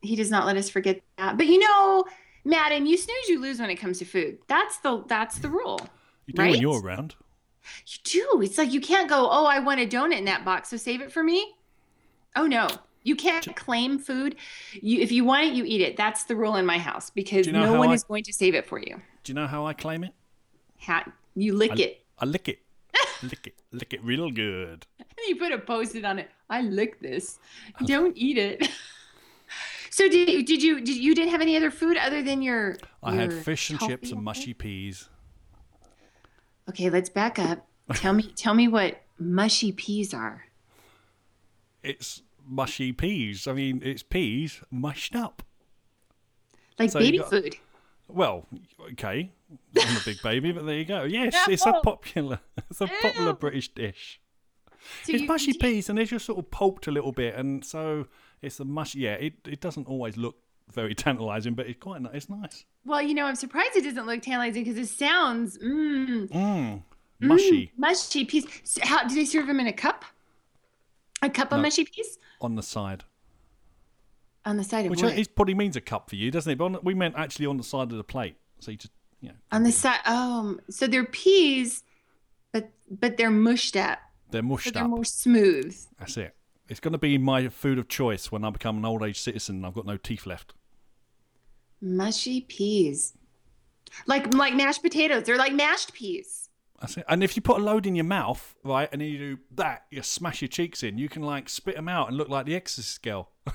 he 0.00 0.16
does 0.16 0.30
not 0.30 0.46
let 0.46 0.56
us 0.56 0.68
forget 0.68 1.00
that. 1.16 1.36
But 1.36 1.46
you 1.46 1.58
know, 1.58 2.04
Madden, 2.44 2.86
you 2.86 2.96
snooze, 2.96 3.28
you 3.28 3.40
lose 3.40 3.58
when 3.60 3.70
it 3.70 3.76
comes 3.76 3.98
to 3.98 4.04
food. 4.04 4.38
That's 4.46 4.78
the 4.78 5.04
that's 5.06 5.38
the 5.38 5.48
rule. 5.48 5.80
You 6.26 6.34
do 6.34 6.42
right? 6.42 6.50
when 6.52 6.60
you're 6.60 6.80
around. 6.80 7.14
You 7.86 7.98
do. 8.04 8.42
It's 8.42 8.56
like 8.56 8.72
you 8.72 8.80
can't 8.80 9.08
go, 9.08 9.28
oh, 9.30 9.44
I 9.44 9.58
want 9.58 9.80
a 9.80 9.86
donut 9.86 10.16
in 10.18 10.24
that 10.26 10.44
box, 10.44 10.70
so 10.70 10.76
save 10.76 11.00
it 11.00 11.12
for 11.12 11.22
me. 11.22 11.54
Oh 12.36 12.46
no. 12.46 12.68
You 13.04 13.16
can't 13.16 13.54
claim 13.56 13.98
food. 13.98 14.36
You 14.72 15.00
if 15.00 15.12
you 15.12 15.24
want 15.24 15.46
it, 15.46 15.54
you 15.54 15.64
eat 15.64 15.80
it. 15.80 15.96
That's 15.96 16.24
the 16.24 16.36
rule 16.36 16.56
in 16.56 16.66
my 16.66 16.78
house 16.78 17.10
because 17.10 17.46
you 17.46 17.52
know 17.52 17.72
no 17.72 17.78
one 17.78 17.90
I- 17.90 17.94
is 17.94 18.04
going 18.04 18.24
to 18.24 18.32
save 18.32 18.54
it 18.54 18.66
for 18.66 18.78
you. 18.78 19.00
Do 19.24 19.32
you 19.32 19.34
know 19.34 19.46
how 19.46 19.66
I 19.66 19.72
claim 19.72 20.04
it? 20.04 20.12
Ha- 20.80 21.10
you 21.34 21.54
lick 21.54 21.72
I- 21.72 21.82
it. 21.82 22.04
I 22.18 22.24
lick 22.24 22.48
it. 22.48 22.60
lick 23.22 23.46
it. 23.46 23.54
Lick 23.72 23.92
it 23.94 24.02
real 24.04 24.30
good. 24.30 24.86
And 24.98 25.28
you 25.28 25.36
put 25.36 25.52
a 25.52 25.58
post-it 25.58 26.04
on 26.04 26.18
it. 26.18 26.30
I 26.50 26.62
lick 26.62 27.00
this. 27.00 27.38
Don't 27.84 28.16
eat 28.16 28.38
it. 28.38 28.68
so 29.90 30.08
did 30.08 30.28
you 30.28 30.44
did 30.44 30.62
you 30.62 30.80
did 30.80 30.96
you 30.96 31.14
didn't 31.14 31.30
have 31.30 31.40
any 31.40 31.56
other 31.56 31.70
food 31.70 31.96
other 31.96 32.22
than 32.22 32.42
your 32.42 32.76
I 33.02 33.14
had 33.14 33.32
fish 33.32 33.70
and 33.70 33.78
toffee 33.78 33.92
chips 33.92 34.10
and 34.12 34.22
mushy 34.22 34.54
peas. 34.54 35.08
Okay, 36.68 36.90
let's 36.90 37.08
back 37.08 37.38
up. 37.38 37.66
Tell 37.94 38.12
me 38.12 38.30
tell 38.36 38.54
me 38.54 38.68
what 38.68 39.02
mushy 39.18 39.72
peas 39.72 40.12
are. 40.12 40.44
It's 41.82 42.22
mushy 42.46 42.92
peas. 42.92 43.46
I 43.46 43.52
mean, 43.52 43.80
it's 43.84 44.02
peas 44.02 44.62
mushed 44.70 45.14
up. 45.16 45.42
Like 46.78 46.90
So 46.90 46.98
baby 46.98 47.18
got- 47.18 47.30
food. 47.30 47.56
Well, 48.10 48.46
okay. 48.92 49.32
I'm 49.78 49.96
a 49.96 50.00
big 50.04 50.22
baby, 50.22 50.50
but 50.52 50.64
there 50.64 50.76
you 50.76 50.84
go. 50.86 51.04
Yes, 51.04 51.34
it's 51.48 51.66
a 51.66 51.74
popular, 51.82 52.40
it's 52.70 52.80
a 52.80 52.86
popular 52.86 53.34
British 53.34 53.68
dish. 53.74 54.20
So 55.04 55.12
it's 55.12 55.22
you- 55.22 55.28
mushy 55.28 55.52
you- 55.52 55.58
peas, 55.58 55.88
and 55.88 55.98
they're 55.98 56.06
just 56.06 56.24
sort 56.26 56.38
of 56.38 56.50
pulped 56.50 56.86
a 56.86 56.90
little 56.90 57.12
bit, 57.12 57.34
and 57.34 57.64
so 57.64 58.06
it's 58.42 58.60
a 58.60 58.64
mushy. 58.64 59.00
Yeah, 59.00 59.14
it, 59.14 59.34
it 59.46 59.60
doesn't 59.60 59.86
always 59.86 60.16
look 60.16 60.36
very 60.72 60.94
tantalising, 61.04 61.54
but 61.54 61.66
it's 61.66 61.78
quite 61.80 62.00
it's 62.12 62.28
nice. 62.28 62.64
Well, 62.84 63.02
you 63.02 63.14
know, 63.14 63.26
I'm 63.26 63.36
surprised 63.36 63.76
it 63.76 63.84
doesn't 63.84 64.06
look 64.06 64.22
tantalizing 64.22 64.64
because 64.64 64.78
it 64.78 64.88
sounds 64.88 65.58
mmm, 65.58 66.28
Mmm, 66.30 66.82
mushy 67.20 67.66
mm, 67.66 67.70
mushy 67.76 68.24
peas. 68.24 68.46
So 68.64 68.80
how 68.84 69.06
do 69.06 69.14
they 69.14 69.24
serve 69.24 69.46
them 69.46 69.60
in 69.60 69.66
a 69.66 69.72
cup? 69.72 70.04
A 71.22 71.28
cup 71.28 71.50
of 71.52 71.58
No. 71.58 71.62
mushy 71.62 71.84
peas 71.84 72.16
on 72.40 72.54
the 72.54 72.62
side, 72.62 73.04
on 74.44 74.56
the 74.56 74.64
side 74.64 74.84
of 74.86 74.90
which 74.90 75.02
what? 75.02 75.34
probably 75.34 75.54
means 75.54 75.74
a 75.76 75.80
cup 75.80 76.08
for 76.08 76.16
you, 76.16 76.30
doesn't 76.30 76.52
it? 76.52 76.56
But 76.56 76.64
on, 76.66 76.78
we 76.82 76.94
meant 76.94 77.14
actually 77.16 77.46
on 77.46 77.56
the 77.56 77.64
side 77.64 77.90
of 77.90 77.96
the 77.96 78.04
plate, 78.04 78.36
so 78.60 78.70
you 78.70 78.76
just 78.76 78.92
you 79.20 79.30
know 79.30 79.34
on 79.50 79.64
the 79.64 79.72
side. 79.72 79.98
Oh, 80.06 80.58
so 80.70 80.86
they're 80.86 81.04
peas, 81.04 81.82
but 82.52 82.70
but 82.90 83.16
they're 83.16 83.30
mushed 83.30 83.76
up. 83.76 83.98
they're 84.30 84.42
So 84.42 84.54
up. 84.68 84.74
they're 84.74 84.88
more 84.88 85.04
smooth. 85.04 85.76
That's 85.98 86.16
it. 86.16 86.34
It's 86.68 86.80
going 86.80 86.92
to 86.92 86.98
be 86.98 87.16
my 87.18 87.48
food 87.48 87.78
of 87.78 87.88
choice 87.88 88.30
when 88.30 88.44
I 88.44 88.50
become 88.50 88.78
an 88.78 88.84
old 88.84 89.02
age 89.02 89.20
citizen. 89.20 89.56
and 89.56 89.66
I've 89.66 89.74
got 89.74 89.86
no 89.86 89.96
teeth 89.96 90.26
left. 90.26 90.52
Mushy 91.80 92.42
peas. 92.42 93.14
Like 94.06 94.32
like 94.34 94.54
mashed 94.54 94.82
potatoes. 94.82 95.24
They're 95.24 95.38
like 95.38 95.54
mashed 95.54 95.94
peas. 95.94 96.50
That's 96.80 96.96
it. 96.98 97.04
And 97.08 97.24
if 97.24 97.34
you 97.36 97.42
put 97.42 97.60
a 97.60 97.62
load 97.62 97.86
in 97.86 97.94
your 97.96 98.04
mouth, 98.04 98.54
right, 98.62 98.88
and 98.92 99.00
then 99.00 99.08
you 99.08 99.18
do 99.18 99.38
that, 99.54 99.86
you 99.90 100.02
smash 100.02 100.42
your 100.42 100.48
cheeks 100.48 100.82
in, 100.82 100.98
you 100.98 101.08
can 101.08 101.22
like 101.22 101.48
spit 101.48 101.76
them 101.76 101.88
out 101.88 102.08
and 102.08 102.16
look 102.16 102.28
like 102.28 102.46
the 102.46 102.54
Exorcist 102.54 103.02
girl. 103.02 103.30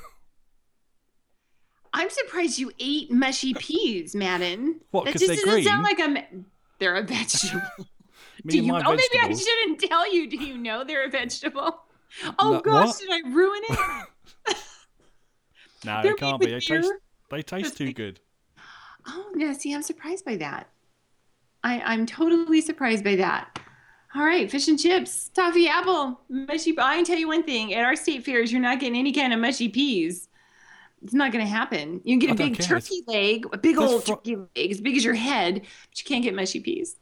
I'm 1.93 2.09
surprised 2.09 2.57
you 2.57 2.71
ate 2.79 3.11
mushy 3.11 3.53
peas, 3.53 4.15
Madden. 4.15 4.81
What, 4.91 5.05
That 5.05 5.17
just 5.17 5.27
doesn't 5.27 5.63
sound 5.63 5.83
like 5.83 5.99
a. 5.99 6.25
They're 6.79 6.95
a 6.95 7.03
vegetable. 7.03 7.61
Me 8.43 8.51
do 8.51 8.63
you? 8.63 8.75
Oh, 8.75 8.95
maybe 8.95 9.19
I 9.21 9.31
shouldn't 9.33 9.79
tell 9.79 10.11
you. 10.11 10.27
Do 10.29 10.37
you 10.37 10.57
know 10.57 10.83
they're 10.83 11.05
a 11.05 11.09
vegetable? 11.09 11.81
Oh 12.39 12.53
No, 12.53 12.61
gosh, 12.61 12.87
what? 12.87 12.99
did 12.99 13.09
I 13.11 13.29
ruin 13.29 13.61
it? 13.69 13.79
No, 15.85 16.01
They're 16.01 16.11
it 16.13 16.17
can't 16.17 16.39
be. 16.39 16.45
They 16.45 16.59
taste, 16.61 16.93
they 17.29 17.41
taste 17.41 17.77
too 17.77 17.91
good. 17.91 18.19
Oh 19.05 19.33
yeah, 19.35 19.51
see, 19.51 19.73
I'm 19.73 19.81
surprised 19.81 20.23
by 20.23 20.37
that. 20.37 20.69
I, 21.63 21.81
I'm 21.81 22.05
totally 22.05 22.61
surprised 22.61 23.03
by 23.03 23.17
that. 23.17 23.59
All 24.15 24.23
right, 24.23 24.49
fish 24.49 24.67
and 24.69 24.79
chips, 24.79 25.27
toffee 25.29 25.67
apple, 25.67 26.21
mushy. 26.29 26.73
I 26.79 26.95
can 26.95 27.03
tell 27.03 27.17
you 27.17 27.27
one 27.27 27.43
thing: 27.43 27.73
at 27.73 27.83
our 27.83 27.97
state 27.97 28.23
fairs, 28.23 28.49
you're 28.49 28.61
not 28.61 28.79
getting 28.79 28.97
any 28.97 29.11
kind 29.11 29.33
of 29.33 29.39
mushy 29.41 29.67
peas. 29.67 30.29
It's 31.03 31.13
not 31.13 31.33
going 31.33 31.43
to 31.43 31.51
happen. 31.51 31.99
You 32.05 32.17
can 32.17 32.19
get 32.19 32.29
I 32.29 32.33
a 32.45 32.47
big 32.49 32.57
care. 32.59 32.79
turkey 32.79 33.03
leg, 33.07 33.45
a 33.51 33.57
big 33.57 33.77
old 33.77 34.05
fr- 34.05 34.11
turkey 34.13 34.37
leg, 34.37 34.71
as 34.71 34.79
big 34.79 34.95
as 34.95 35.03
your 35.03 35.15
head, 35.15 35.55
but 35.55 35.99
you 35.99 36.05
can't 36.05 36.23
get 36.23 36.33
mushy 36.33 36.61
peas. 36.61 36.95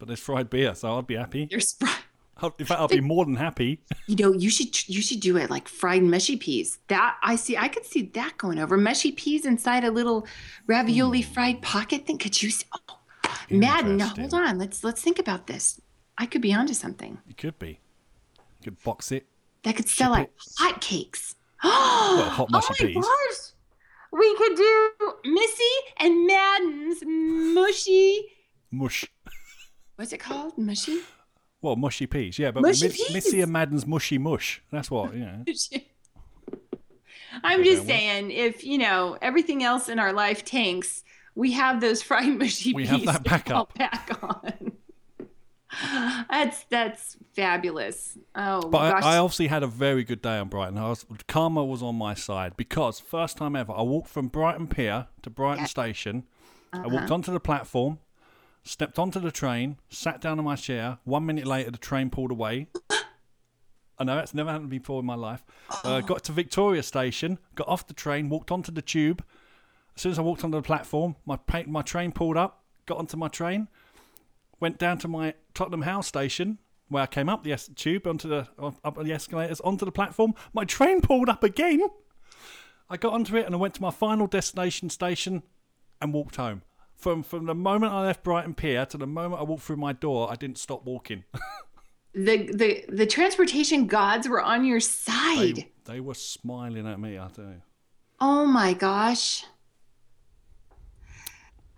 But 0.00 0.08
there's 0.08 0.18
fried 0.18 0.50
beer, 0.50 0.74
so 0.74 0.98
I'd 0.98 1.06
be 1.06 1.14
happy. 1.14 1.46
They're 1.48 1.60
spry. 1.60 1.94
I'll- 2.38 2.54
In 2.58 2.66
fact, 2.66 2.80
I'll 2.80 2.88
be 2.88 3.00
more 3.00 3.24
than 3.24 3.36
happy. 3.36 3.80
You 4.06 4.16
know, 4.16 4.32
you 4.32 4.50
should 4.50 4.88
you 4.88 5.00
should 5.00 5.20
do 5.20 5.36
it 5.36 5.48
like 5.50 5.68
fried 5.68 6.02
mushy 6.02 6.36
peas. 6.36 6.78
That 6.88 7.16
I 7.22 7.36
see, 7.36 7.56
I 7.56 7.68
could 7.68 7.86
see 7.86 8.02
that 8.02 8.36
going 8.36 8.58
over. 8.58 8.76
Mushy 8.76 9.12
peas 9.12 9.46
inside 9.46 9.84
a 9.84 9.90
little 9.90 10.26
ravioli 10.66 11.22
hmm. 11.22 11.32
fried 11.32 11.62
pocket 11.62 12.06
thing. 12.06 12.18
Could 12.18 12.42
you? 12.42 12.50
See, 12.50 12.66
oh, 12.88 12.98
Madden, 13.50 14.00
hold 14.00 14.34
on. 14.34 14.58
Let's 14.58 14.84
let's 14.84 15.00
think 15.00 15.18
about 15.18 15.46
this. 15.46 15.80
I 16.18 16.26
could 16.26 16.40
be 16.40 16.54
onto 16.54 16.72
something 16.74 17.18
You 17.26 17.34
could 17.34 17.58
be. 17.58 17.78
You 18.60 18.64
could 18.64 18.82
box 18.82 19.12
it. 19.12 19.26
that 19.64 19.76
could 19.76 19.88
sell 19.88 20.10
like 20.10 20.30
hotcakes. 20.58 21.34
oh 21.64 22.28
hot 22.32 22.50
mushy 22.50 22.68
my 22.84 22.92
peas. 22.92 23.04
gosh. 23.04 23.52
We 24.12 24.36
could 24.36 24.56
do 24.56 24.90
Missy 25.24 25.74
and 25.98 26.26
Madden's 26.26 27.02
mushy. 27.04 28.26
Mush. 28.70 29.04
What's 29.96 30.12
it 30.12 30.20
called? 30.20 30.56
Mushy? 30.56 31.00
Well, 31.66 31.76
mushy 31.76 32.06
peas. 32.06 32.38
Yeah, 32.38 32.52
but 32.52 32.62
Mushy 32.62 32.86
Miss- 32.86 32.96
peas. 32.96 33.12
Missy 33.14 33.40
and 33.40 33.52
Madden's 33.52 33.86
mushy 33.86 34.18
mush. 34.18 34.62
That's 34.70 34.90
what, 34.90 35.12
you 35.14 35.20
know. 35.26 35.44
I'm 37.44 37.60
Okay, 37.60 37.64
just 37.70 37.78
well- 37.80 37.86
saying, 37.88 38.30
if 38.30 38.64
you 38.64 38.78
know 38.78 39.18
everything 39.20 39.62
else 39.62 39.88
in 39.88 39.98
our 39.98 40.12
life 40.12 40.44
tanks, 40.44 41.02
we 41.34 41.52
have 41.52 41.80
those 41.80 42.02
fried 42.02 42.28
mushy 42.38 42.72
We 42.72 42.82
peas. 42.86 42.90
have 42.90 43.04
that 43.04 43.24
to 43.24 43.30
backup. 43.30 43.74
back 43.74 44.18
on. 44.22 44.72
that's 46.30 46.64
that's 46.70 47.16
fabulous. 47.34 48.16
Oh 48.34 48.62
But 48.70 48.92
gosh. 48.92 49.02
I, 49.02 49.16
I 49.16 49.18
obviously 49.18 49.48
had 49.48 49.62
a 49.62 49.66
very 49.66 50.04
good 50.04 50.22
day 50.22 50.38
on 50.38 50.48
Brighton. 50.48 50.78
I 50.78 50.88
was, 50.88 51.04
karma 51.28 51.64
was 51.64 51.82
on 51.82 51.96
my 51.96 52.14
side 52.14 52.56
because 52.56 52.98
first 53.00 53.36
time 53.36 53.54
ever, 53.56 53.72
I 53.72 53.82
walked 53.82 54.08
from 54.08 54.28
Brighton 54.28 54.68
Pier 54.68 55.08
to 55.22 55.28
Brighton 55.30 55.64
Yeah. 55.64 55.66
Station. 55.66 56.24
I 56.72 56.78
Uh-huh. 56.78 56.88
walked 56.92 57.10
onto 57.10 57.32
the 57.32 57.40
platform, 57.40 57.98
stepped 58.66 58.98
onto 58.98 59.20
the 59.20 59.30
train, 59.30 59.78
sat 59.88 60.20
down 60.20 60.38
in 60.38 60.44
my 60.44 60.56
chair. 60.56 60.98
One 61.04 61.24
minute 61.24 61.46
later, 61.46 61.70
the 61.70 61.78
train 61.78 62.10
pulled 62.10 62.30
away. 62.30 62.68
I 63.98 64.04
know 64.04 64.16
that's 64.16 64.34
never 64.34 64.50
happened 64.50 64.70
before 64.70 65.00
in 65.00 65.06
my 65.06 65.14
life. 65.14 65.44
Uh, 65.82 66.00
got 66.00 66.22
to 66.24 66.32
Victoria 66.32 66.82
Station, 66.82 67.38
got 67.54 67.68
off 67.68 67.86
the 67.86 67.94
train, 67.94 68.28
walked 68.28 68.50
onto 68.50 68.70
the 68.70 68.82
tube. 68.82 69.24
As 69.94 70.02
soon 70.02 70.12
as 70.12 70.18
I 70.18 70.22
walked 70.22 70.44
onto 70.44 70.58
the 70.58 70.62
platform, 70.62 71.16
my 71.24 71.38
my 71.66 71.82
train 71.82 72.12
pulled 72.12 72.36
up. 72.36 72.64
Got 72.84 72.98
onto 72.98 73.16
my 73.16 73.28
train, 73.28 73.68
went 74.60 74.78
down 74.78 74.98
to 74.98 75.08
my 75.08 75.34
Tottenham 75.54 75.82
Hale 75.82 76.02
station 76.02 76.58
where 76.88 77.02
I 77.02 77.06
came 77.06 77.28
up 77.28 77.42
the 77.42 77.52
es- 77.52 77.70
tube 77.74 78.06
onto 78.06 78.28
the 78.28 78.46
up 78.84 79.02
the 79.02 79.12
escalators 79.12 79.60
onto 79.62 79.84
the 79.84 79.92
platform. 79.92 80.34
My 80.52 80.64
train 80.64 81.00
pulled 81.00 81.28
up 81.28 81.42
again. 81.42 81.80
I 82.88 82.96
got 82.96 83.12
onto 83.12 83.36
it 83.36 83.46
and 83.46 83.54
I 83.54 83.58
went 83.58 83.74
to 83.74 83.82
my 83.82 83.90
final 83.90 84.26
destination 84.26 84.90
station 84.90 85.42
and 86.00 86.12
walked 86.12 86.36
home. 86.36 86.62
From 86.96 87.22
from 87.22 87.46
the 87.46 87.54
moment 87.54 87.92
I 87.92 88.02
left 88.02 88.24
Brighton 88.24 88.54
Pier 88.54 88.86
to 88.86 88.96
the 88.96 89.06
moment 89.06 89.40
I 89.40 89.44
walked 89.44 89.62
through 89.64 89.76
my 89.76 89.92
door, 89.92 90.30
I 90.30 90.34
didn't 90.34 90.58
stop 90.58 90.84
walking. 90.84 91.24
the 92.14 92.50
the 92.52 92.84
the 92.88 93.06
transportation 93.06 93.86
gods 93.86 94.28
were 94.28 94.40
on 94.40 94.64
your 94.64 94.80
side. 94.80 95.56
they, 95.56 95.70
they 95.84 96.00
were 96.00 96.14
smiling 96.14 96.86
at 96.86 96.98
me. 96.98 97.18
I 97.18 97.28
tell 97.28 97.44
you. 97.44 97.62
Oh 98.20 98.46
my 98.46 98.72
gosh. 98.72 99.44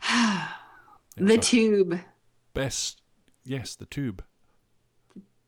The 1.21 1.35
a 1.35 1.39
tube. 1.39 1.99
best. 2.55 3.03
Yes, 3.45 3.75
the 3.75 3.87
tube. 3.87 4.23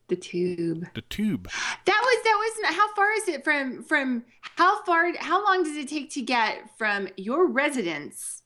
The 0.09 0.17
tube. 0.17 0.85
The 0.93 1.01
tube. 1.01 1.49
That 1.85 2.01
was 2.03 2.23
that 2.25 2.37
was 2.37 2.75
how 2.75 2.93
far 2.93 3.11
is 3.13 3.27
it 3.29 3.45
from 3.45 3.81
from 3.83 4.25
how 4.41 4.83
far 4.83 5.13
how 5.17 5.41
long 5.45 5.63
does 5.63 5.77
it 5.77 5.87
take 5.87 6.09
to 6.11 6.21
get 6.21 6.77
from 6.77 7.07
your 7.15 7.47
residence 7.47 8.43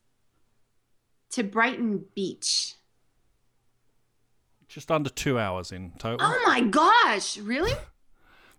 to 1.36 1.44
Brighton 1.44 2.06
Beach? 2.15 2.74
Just 4.68 4.92
under 4.92 5.10
two 5.10 5.38
hours 5.39 5.72
in 5.72 5.92
total. 5.98 6.20
Oh 6.27 6.44
my 6.46 6.62
gosh, 6.62 7.38
really? 7.38 7.74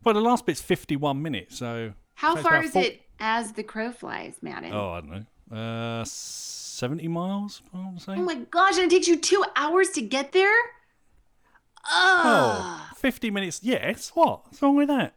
Well, 0.04 0.14
the 0.14 0.20
last 0.20 0.46
bit's 0.46 0.60
fifty-one 0.60 1.20
minutes. 1.20 1.58
So 1.58 1.92
How 2.14 2.36
far 2.36 2.62
is 2.62 2.70
four- 2.70 2.82
it 2.82 3.02
as 3.18 3.52
the 3.54 3.64
crow 3.64 3.90
flies, 3.90 4.36
Madden? 4.40 4.72
Oh, 4.72 4.90
I 4.90 5.00
don't 5.00 5.26
know. 5.50 5.56
Uh, 6.00 6.04
seventy 6.04 7.08
miles. 7.08 7.60
I 7.74 7.90
to 7.92 8.00
say. 8.00 8.12
Oh 8.12 8.22
my 8.22 8.36
gosh, 8.36 8.76
and 8.76 8.84
it 8.84 8.90
takes 8.94 9.08
you 9.08 9.16
two 9.18 9.44
hours 9.56 9.88
to 9.90 10.02
get 10.02 10.30
there? 10.30 10.54
Oh, 11.90 12.86
Oh, 12.92 12.96
50 12.98 13.30
minutes. 13.32 13.60
Yes. 13.64 14.10
What? 14.14 14.44
What's 14.46 14.62
wrong 14.62 14.76
with 14.76 14.86
that? 14.88 15.14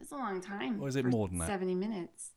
It's 0.00 0.10
a 0.10 0.16
long 0.16 0.40
time. 0.40 0.82
Or 0.82 0.88
is 0.88 0.96
it 0.96 1.04
more 1.04 1.28
than 1.28 1.38
that? 1.38 1.46
70 1.48 1.74
minutes. 1.76 2.30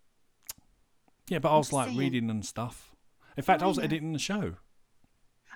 Yeah, 1.30 1.40
but 1.40 1.54
I 1.56 1.58
was 1.58 1.74
like 1.74 1.88
saying. 1.88 1.98
reading 1.98 2.30
and 2.30 2.46
stuff. 2.46 2.93
In 3.38 3.44
fact, 3.44 3.64
I 3.64 3.68
was 3.68 3.80
editing 3.80 4.14
the 4.14 4.20
show. 4.20 4.56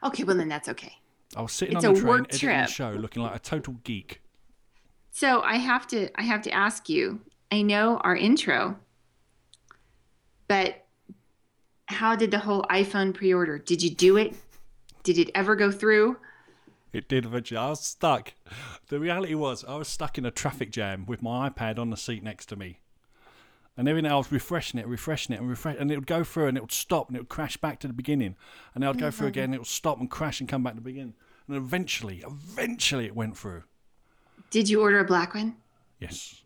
Okay, 0.04 0.24
well 0.24 0.36
then 0.36 0.50
that's 0.50 0.70
okay. 0.70 0.94
I 1.36 1.42
was 1.42 1.52
sitting 1.52 1.76
It's 1.76 1.86
on 1.86 1.94
the 1.94 2.00
train 2.00 2.20
editing 2.30 2.50
the 2.50 2.68
show, 2.68 2.92
looking 2.92 3.24
like 3.24 3.36
a 3.36 3.40
total 3.40 3.76
geek. 3.84 4.22
So 5.12 5.42
I 5.42 5.56
have 5.56 5.88
to 5.88 6.10
I 6.20 6.24
have 6.24 6.42
to 6.44 6.52
ask 6.52 6.90
you. 6.90 7.22
I 7.52 7.62
know 7.62 7.98
our 7.98 8.16
intro, 8.16 8.78
but 10.48 10.86
how 11.88 12.16
did 12.16 12.32
the 12.32 12.40
whole 12.40 12.64
iPhone 12.64 13.14
pre-order? 13.14 13.58
Did 13.58 13.82
you 13.82 13.90
do 13.90 14.18
it? 14.18 14.36
Did 15.04 15.18
it 15.18 15.32
ever 15.34 15.56
go 15.56 15.72
through? 15.72 16.18
It 16.92 17.08
did 17.08 17.26
eventually. 17.26 17.58
I 17.58 17.70
was 17.70 17.86
stuck. 17.86 18.34
The 18.90 19.00
reality 19.00 19.36
was, 19.36 19.64
I 19.64 19.76
was 19.76 19.88
stuck 19.88 20.18
in 20.18 20.26
a 20.26 20.32
traffic 20.32 20.72
jam 20.72 21.06
with 21.06 21.22
my 21.22 21.50
iPad 21.50 21.80
on 21.80 21.90
the 21.90 21.98
seat 21.98 22.24
next 22.24 22.48
to 22.48 22.56
me. 22.56 22.80
And 23.78 23.88
every 23.88 24.02
now 24.02 24.16
I 24.16 24.18
was 24.18 24.32
refreshing 24.32 24.80
it, 24.80 24.88
refreshing 24.88 25.36
it, 25.36 25.40
and 25.40 25.48
refresh, 25.48 25.76
and 25.80 25.92
it 25.92 25.96
would 25.96 26.08
go 26.08 26.24
through, 26.24 26.48
and 26.48 26.58
it 26.58 26.62
would 26.62 26.72
stop, 26.72 27.08
and 27.08 27.16
it 27.16 27.20
would 27.20 27.30
crash 27.30 27.58
back 27.58 27.80
to 27.82 27.88
the 27.88 27.94
beginning, 27.94 28.36
and 28.74 28.84
then 28.84 28.90
I'd 28.90 29.00
go 29.00 29.12
through 29.12 29.28
mm-hmm. 29.28 29.34
again, 29.34 29.44
and 29.46 29.56
it 29.56 29.60
would 29.60 29.68
stop 29.68 30.00
and 30.00 30.10
crash 30.10 30.40
and 30.40 30.50
come 30.50 30.64
back 30.64 30.74
to 30.74 30.80
the 30.80 30.84
beginning, 30.84 31.14
and 31.48 31.56
eventually, 31.56 32.24
eventually, 32.26 33.06
it 33.06 33.16
went 33.16 33.38
through. 33.38 33.64
Did 34.50 34.68
you 34.68 34.82
order 34.82 35.00
a 35.00 35.06
black 35.06 35.36
one? 35.36 35.58
Yes. 36.00 36.42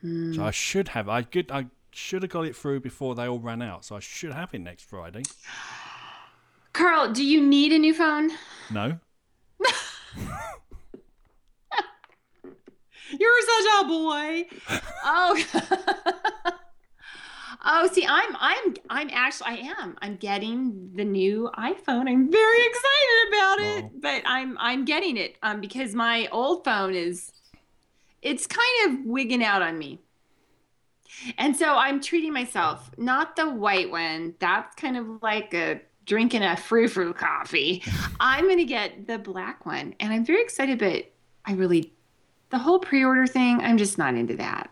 Hmm. 0.00 0.32
So 0.32 0.44
I 0.44 0.50
should 0.50 0.88
have. 0.88 1.08
I 1.08 1.22
could. 1.22 1.50
I 1.50 1.66
should 1.92 2.22
have 2.22 2.30
got 2.30 2.46
it 2.46 2.56
through 2.56 2.80
before 2.80 3.14
they 3.14 3.26
all 3.26 3.40
ran 3.40 3.62
out. 3.62 3.84
So 3.84 3.96
I 3.96 4.00
should 4.00 4.32
have 4.32 4.54
it 4.54 4.60
next 4.60 4.84
Friday. 4.84 5.22
Carl, 6.72 7.12
do 7.12 7.24
you 7.24 7.44
need 7.44 7.72
a 7.72 7.78
new 7.78 7.92
phone? 7.92 8.30
No. 8.70 8.98
You're 13.60 13.72
such 13.72 13.84
a 13.84 13.88
boy. 13.88 14.46
Oh. 15.04 15.44
oh, 17.64 17.88
see, 17.92 18.06
I'm 18.06 18.36
I'm 18.38 18.74
I'm 18.88 19.10
actually 19.12 19.48
I 19.48 19.74
am. 19.80 19.96
I'm 20.00 20.16
getting 20.16 20.90
the 20.94 21.04
new 21.04 21.50
iPhone. 21.56 22.08
I'm 22.08 22.30
very 22.30 22.66
excited 22.66 23.28
about 23.28 23.60
it. 23.60 23.84
Uh-oh. 23.84 23.90
But 24.00 24.22
I'm 24.26 24.56
I'm 24.58 24.84
getting 24.84 25.16
it 25.16 25.36
um 25.42 25.60
because 25.60 25.94
my 25.94 26.28
old 26.32 26.64
phone 26.64 26.94
is 26.94 27.32
it's 28.22 28.46
kind 28.46 28.86
of 28.86 29.06
wigging 29.06 29.42
out 29.42 29.62
on 29.62 29.78
me. 29.78 30.00
And 31.38 31.56
so 31.56 31.74
I'm 31.76 32.00
treating 32.00 32.32
myself, 32.32 32.90
not 32.96 33.36
the 33.36 33.48
white 33.48 33.90
one. 33.90 34.34
That's 34.38 34.74
kind 34.76 34.96
of 34.96 35.22
like 35.22 35.52
a 35.54 35.80
drinking 36.06 36.42
a 36.42 36.56
frou 36.56 36.88
frou 36.88 37.12
coffee. 37.12 37.82
I'm 38.20 38.44
going 38.44 38.58
to 38.58 38.64
get 38.64 39.06
the 39.06 39.18
black 39.18 39.66
one. 39.66 39.94
And 40.00 40.12
I'm 40.12 40.24
very 40.24 40.42
excited, 40.42 40.78
but 40.78 41.12
I 41.44 41.52
really, 41.52 41.92
the 42.50 42.58
whole 42.58 42.78
pre 42.78 43.04
order 43.04 43.26
thing, 43.26 43.60
I'm 43.60 43.78
just 43.78 43.98
not 43.98 44.14
into 44.14 44.36
that. 44.36 44.70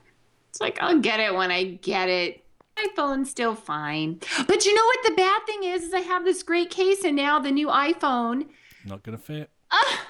It's 0.50 0.60
like, 0.60 0.78
I'll 0.82 0.98
get 0.98 1.20
it 1.20 1.34
when 1.34 1.50
I 1.50 1.64
get 1.64 2.08
it. 2.08 2.44
My 2.76 2.86
phone's 2.94 3.30
still 3.30 3.54
fine. 3.54 4.20
But 4.46 4.64
you 4.64 4.74
know 4.74 4.84
what 4.84 4.98
the 5.04 5.14
bad 5.16 5.40
thing 5.46 5.64
is? 5.64 5.82
Is 5.84 5.94
I 5.94 6.00
have 6.00 6.24
this 6.24 6.42
great 6.42 6.70
case 6.70 7.04
and 7.04 7.16
now 7.16 7.38
the 7.40 7.50
new 7.50 7.68
iPhone. 7.68 8.46
Not 8.84 9.02
gonna 9.02 9.18
fit. 9.18 9.50
Ah, 9.70 10.06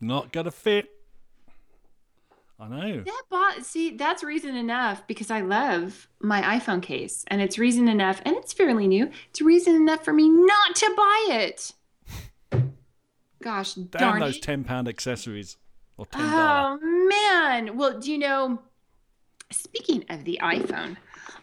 Not 0.00 0.32
gonna 0.32 0.50
fit. 0.52 0.88
I 2.60 2.66
know. 2.68 3.02
that 3.02 3.22
bought, 3.30 3.64
see, 3.64 3.96
that's 3.96 4.24
reason 4.24 4.56
enough 4.56 5.06
because 5.06 5.30
I 5.30 5.42
love 5.42 6.08
my 6.20 6.42
iPhone 6.58 6.82
case 6.82 7.24
and 7.28 7.40
it's 7.40 7.56
reason 7.56 7.86
enough, 7.88 8.20
and 8.24 8.34
it's 8.36 8.52
fairly 8.52 8.88
new. 8.88 9.10
It's 9.30 9.40
reason 9.40 9.76
enough 9.76 10.04
for 10.04 10.12
me 10.12 10.28
not 10.28 10.74
to 10.76 10.92
buy 10.96 11.26
it. 11.30 11.72
Gosh, 13.42 13.74
Damn 13.74 14.00
darn 14.00 14.20
those 14.20 14.40
ten 14.40 14.64
pound 14.64 14.88
accessories 14.88 15.56
or 15.98 16.06
ten 16.06 16.22
dollar. 16.22 16.78
Oh 16.80 17.08
man. 17.08 17.76
Well, 17.76 18.00
do 18.00 18.10
you 18.10 18.18
know 18.18 18.60
speaking 19.50 20.04
of 20.08 20.24
the 20.24 20.38
iPhone, 20.42 20.96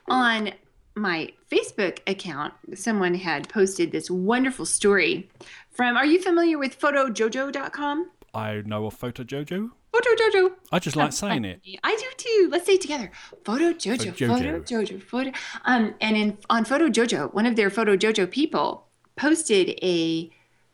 on 0.08 0.52
my 0.96 1.32
Facebook 1.52 2.00
account, 2.08 2.54
someone 2.74 3.15
had 3.15 3.50
posted 3.50 3.91
this 3.91 4.10
wonderful 4.10 4.65
story 4.65 5.30
from 5.72 5.98
are 5.98 6.06
you 6.06 6.22
familiar 6.22 6.58
with 6.58 6.80
photojojo.com? 6.80 8.10
I 8.34 8.62
know 8.65 8.86
of 8.86 8.94
Photo 8.94 9.24
Jojo. 9.24 9.72
Photojojo. 9.94 10.52
I 10.72 10.80
just 10.80 10.98
like 10.98 11.13
saying 11.13 11.46
it. 11.46 11.62
I 11.84 11.96
do 11.96 12.06
too. 12.18 12.50
Let's 12.52 12.65
say 12.65 12.74
it 12.74 12.82
together. 12.82 13.12
Photo 13.46 13.72
Jojo. 13.72 14.12
Photo 14.12 14.36
Photo 14.36 14.60
Jojo. 14.62 15.02
Photo. 15.02 15.32
Um, 15.63 15.96
and 16.02 16.18
in 16.18 16.38
on 16.50 16.65
Photo 16.65 16.89
Jojo, 16.89 17.34
one 17.34 17.46
of 17.46 17.56
their 17.56 17.70
Photo 17.70 17.96
Jojo 17.96 18.30
people 18.30 18.88
posted 19.15 19.80
a 19.82 20.30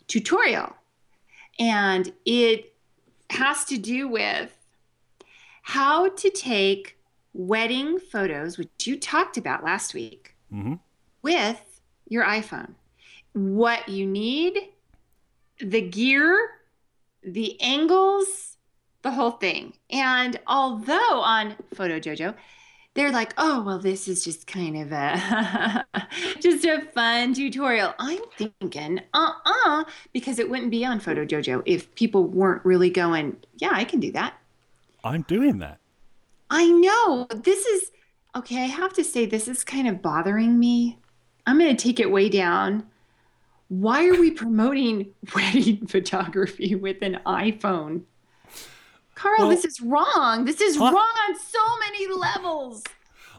tutorial, 0.07 0.75
and 1.59 2.11
it 2.25 2.70
has 3.31 3.65
to 3.65 3.77
do 3.77 4.07
with 4.07 4.55
how 5.63 6.09
to 6.09 6.29
take 6.29 6.97
wedding 7.33 7.99
photos, 7.99 8.57
which 8.57 8.69
you 8.85 8.99
talked 8.99 9.37
about 9.37 9.63
last 9.63 9.93
week, 9.93 10.35
hmm 10.49 10.75
with 11.21 11.79
your 12.07 12.25
iPhone. 12.25 12.73
What 13.33 13.87
you 13.87 14.07
need, 14.07 14.57
the 15.59 15.81
gear, 15.81 16.49
the 17.23 17.61
angles, 17.61 18.57
the 19.03 19.11
whole 19.11 19.31
thing. 19.31 19.73
And 19.89 20.39
although 20.47 21.21
on 21.21 21.55
Photo 21.75 21.99
Jojo, 21.99 22.35
they're 22.93 23.11
like, 23.11 23.33
oh, 23.37 23.63
well, 23.63 23.79
this 23.79 24.07
is 24.07 24.23
just 24.23 24.47
kind 24.47 24.77
of 24.77 24.91
a 24.91 25.85
just 26.39 26.65
a 26.65 26.81
fun 26.93 27.33
tutorial. 27.33 27.93
I'm 27.99 28.19
thinking, 28.37 28.99
uh-uh, 29.13 29.85
because 30.11 30.39
it 30.39 30.49
wouldn't 30.49 30.71
be 30.71 30.85
on 30.85 30.99
Photo 30.99 31.25
Jojo 31.25 31.63
if 31.65 31.93
people 31.95 32.25
weren't 32.25 32.65
really 32.65 32.89
going, 32.89 33.37
yeah, 33.57 33.71
I 33.71 33.85
can 33.85 33.99
do 33.99 34.11
that. 34.11 34.33
I'm 35.03 35.21
doing 35.23 35.59
that. 35.59 35.79
I 36.49 36.67
know. 36.67 37.27
This 37.33 37.65
is 37.65 37.91
okay. 38.35 38.63
I 38.63 38.67
have 38.67 38.93
to 38.93 39.03
say, 39.03 39.25
this 39.25 39.47
is 39.47 39.63
kind 39.63 39.87
of 39.87 40.01
bothering 40.01 40.59
me. 40.59 40.99
I'm 41.47 41.57
going 41.57 41.75
to 41.75 41.81
take 41.81 41.99
it 41.99 42.11
way 42.11 42.27
down. 42.29 42.85
Why 43.69 44.05
are 44.07 44.19
we 44.19 44.31
promoting 44.31 45.13
wedding 45.35 45.87
photography 45.87 46.75
with 46.75 47.01
an 47.01 47.21
iPhone? 47.25 48.03
Carl, 49.15 49.39
Well- 49.39 49.49
this 49.49 49.65
is 49.65 49.81
wrong. 49.81 50.45
This 50.45 50.61
is 50.61 50.77
What? 50.77 50.93
wrong 50.93 51.13
on 51.29 51.35
so 51.39 51.59
many 51.79 52.07
levels. 52.07 52.83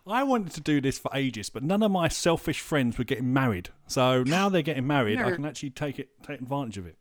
I 0.07 0.25
wanted 0.25 0.53
to 0.55 0.61
do 0.61 0.81
this 0.81 0.99
for 0.99 1.11
ages, 1.15 1.49
but 1.49 1.63
none 1.63 1.83
of 1.83 1.91
my 1.93 2.09
selfish 2.09 2.61
friends 2.61 2.99
were 2.99 3.05
getting 3.05 3.33
married. 3.33 3.69
So 3.87 4.25
now 4.25 4.49
they're 4.49 4.61
getting 4.63 4.87
married. 4.87 5.21
I 5.21 5.31
can 5.31 5.45
actually 5.45 5.71
take 5.71 5.99
it, 6.01 6.09
take 6.27 6.41
advantage 6.41 6.77
of 6.77 6.87
it. 6.87 6.97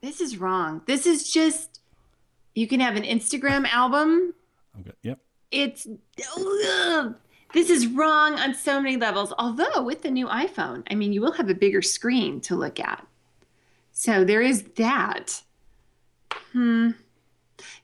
This 0.00 0.20
is 0.20 0.36
wrong. 0.36 0.82
This 0.86 1.06
is 1.06 1.28
just, 1.28 1.80
you 2.54 2.68
can 2.68 2.78
have 2.78 2.94
an 2.94 3.02
Instagram 3.02 3.66
album. 3.68 4.32
I'm. 4.76 4.92
Yep. 5.02 5.18
It's, 5.50 5.88
ugh. 6.36 7.16
this 7.52 7.68
is 7.68 7.88
wrong 7.88 8.34
on 8.38 8.54
so 8.54 8.80
many 8.80 8.96
levels. 8.96 9.32
Although 9.36 9.82
with 9.82 10.02
the 10.02 10.10
new 10.10 10.28
iPhone, 10.28 10.84
I 10.88 10.94
mean, 10.94 11.12
you 11.12 11.20
will 11.20 11.32
have 11.32 11.48
a 11.50 11.54
bigger 11.54 11.82
screen 11.82 12.40
to 12.42 12.54
look 12.54 12.78
at. 12.78 13.04
So 13.90 14.22
there 14.22 14.42
is 14.42 14.62
that. 14.76 15.42
Hmm. 16.52 16.90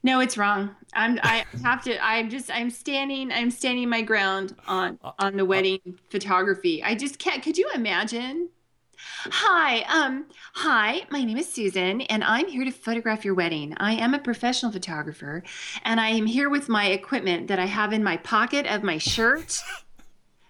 No, 0.05 0.21
it's 0.21 0.37
wrong. 0.37 0.77
I'm. 0.93 1.19
I 1.23 1.47
have 1.62 1.83
to. 1.85 1.99
I'm 2.05 2.29
just. 2.29 2.51
I'm 2.51 2.69
standing. 2.69 3.33
I'm 3.33 3.51
standing 3.51 3.88
my 3.88 4.03
ground 4.03 4.55
on 4.69 4.99
on 5.19 5.38
the 5.38 5.47
wedding 5.47 5.81
photography. 6.11 6.83
I 6.83 6.95
just 6.95 7.19
can't. 7.19 7.43
Could 7.43 7.57
you 7.57 7.71
imagine? 7.75 8.51
Hi. 8.99 9.81
Um. 9.85 10.27
Hi. 10.57 11.07
My 11.11 11.25
name 11.25 11.38
is 11.38 11.51
Susan, 11.51 12.03
and 12.03 12.23
I'm 12.23 12.49
here 12.49 12.67
to 12.67 12.71
photograph 12.71 13.25
your 13.25 13.33
wedding. 13.33 13.73
I 13.79 13.95
am 13.95 14.12
a 14.12 14.19
professional 14.19 14.71
photographer, 14.71 15.43
and 15.85 15.99
I 15.99 16.11
am 16.11 16.27
here 16.27 16.51
with 16.51 16.69
my 16.69 16.88
equipment 16.88 17.49
that 17.49 17.59
I 17.59 17.64
have 17.64 17.95
in 17.95 18.05
my 18.05 18.19
pocket 18.19 18.67
of 18.67 18.83
my 18.83 18.99
shirt. 18.99 19.59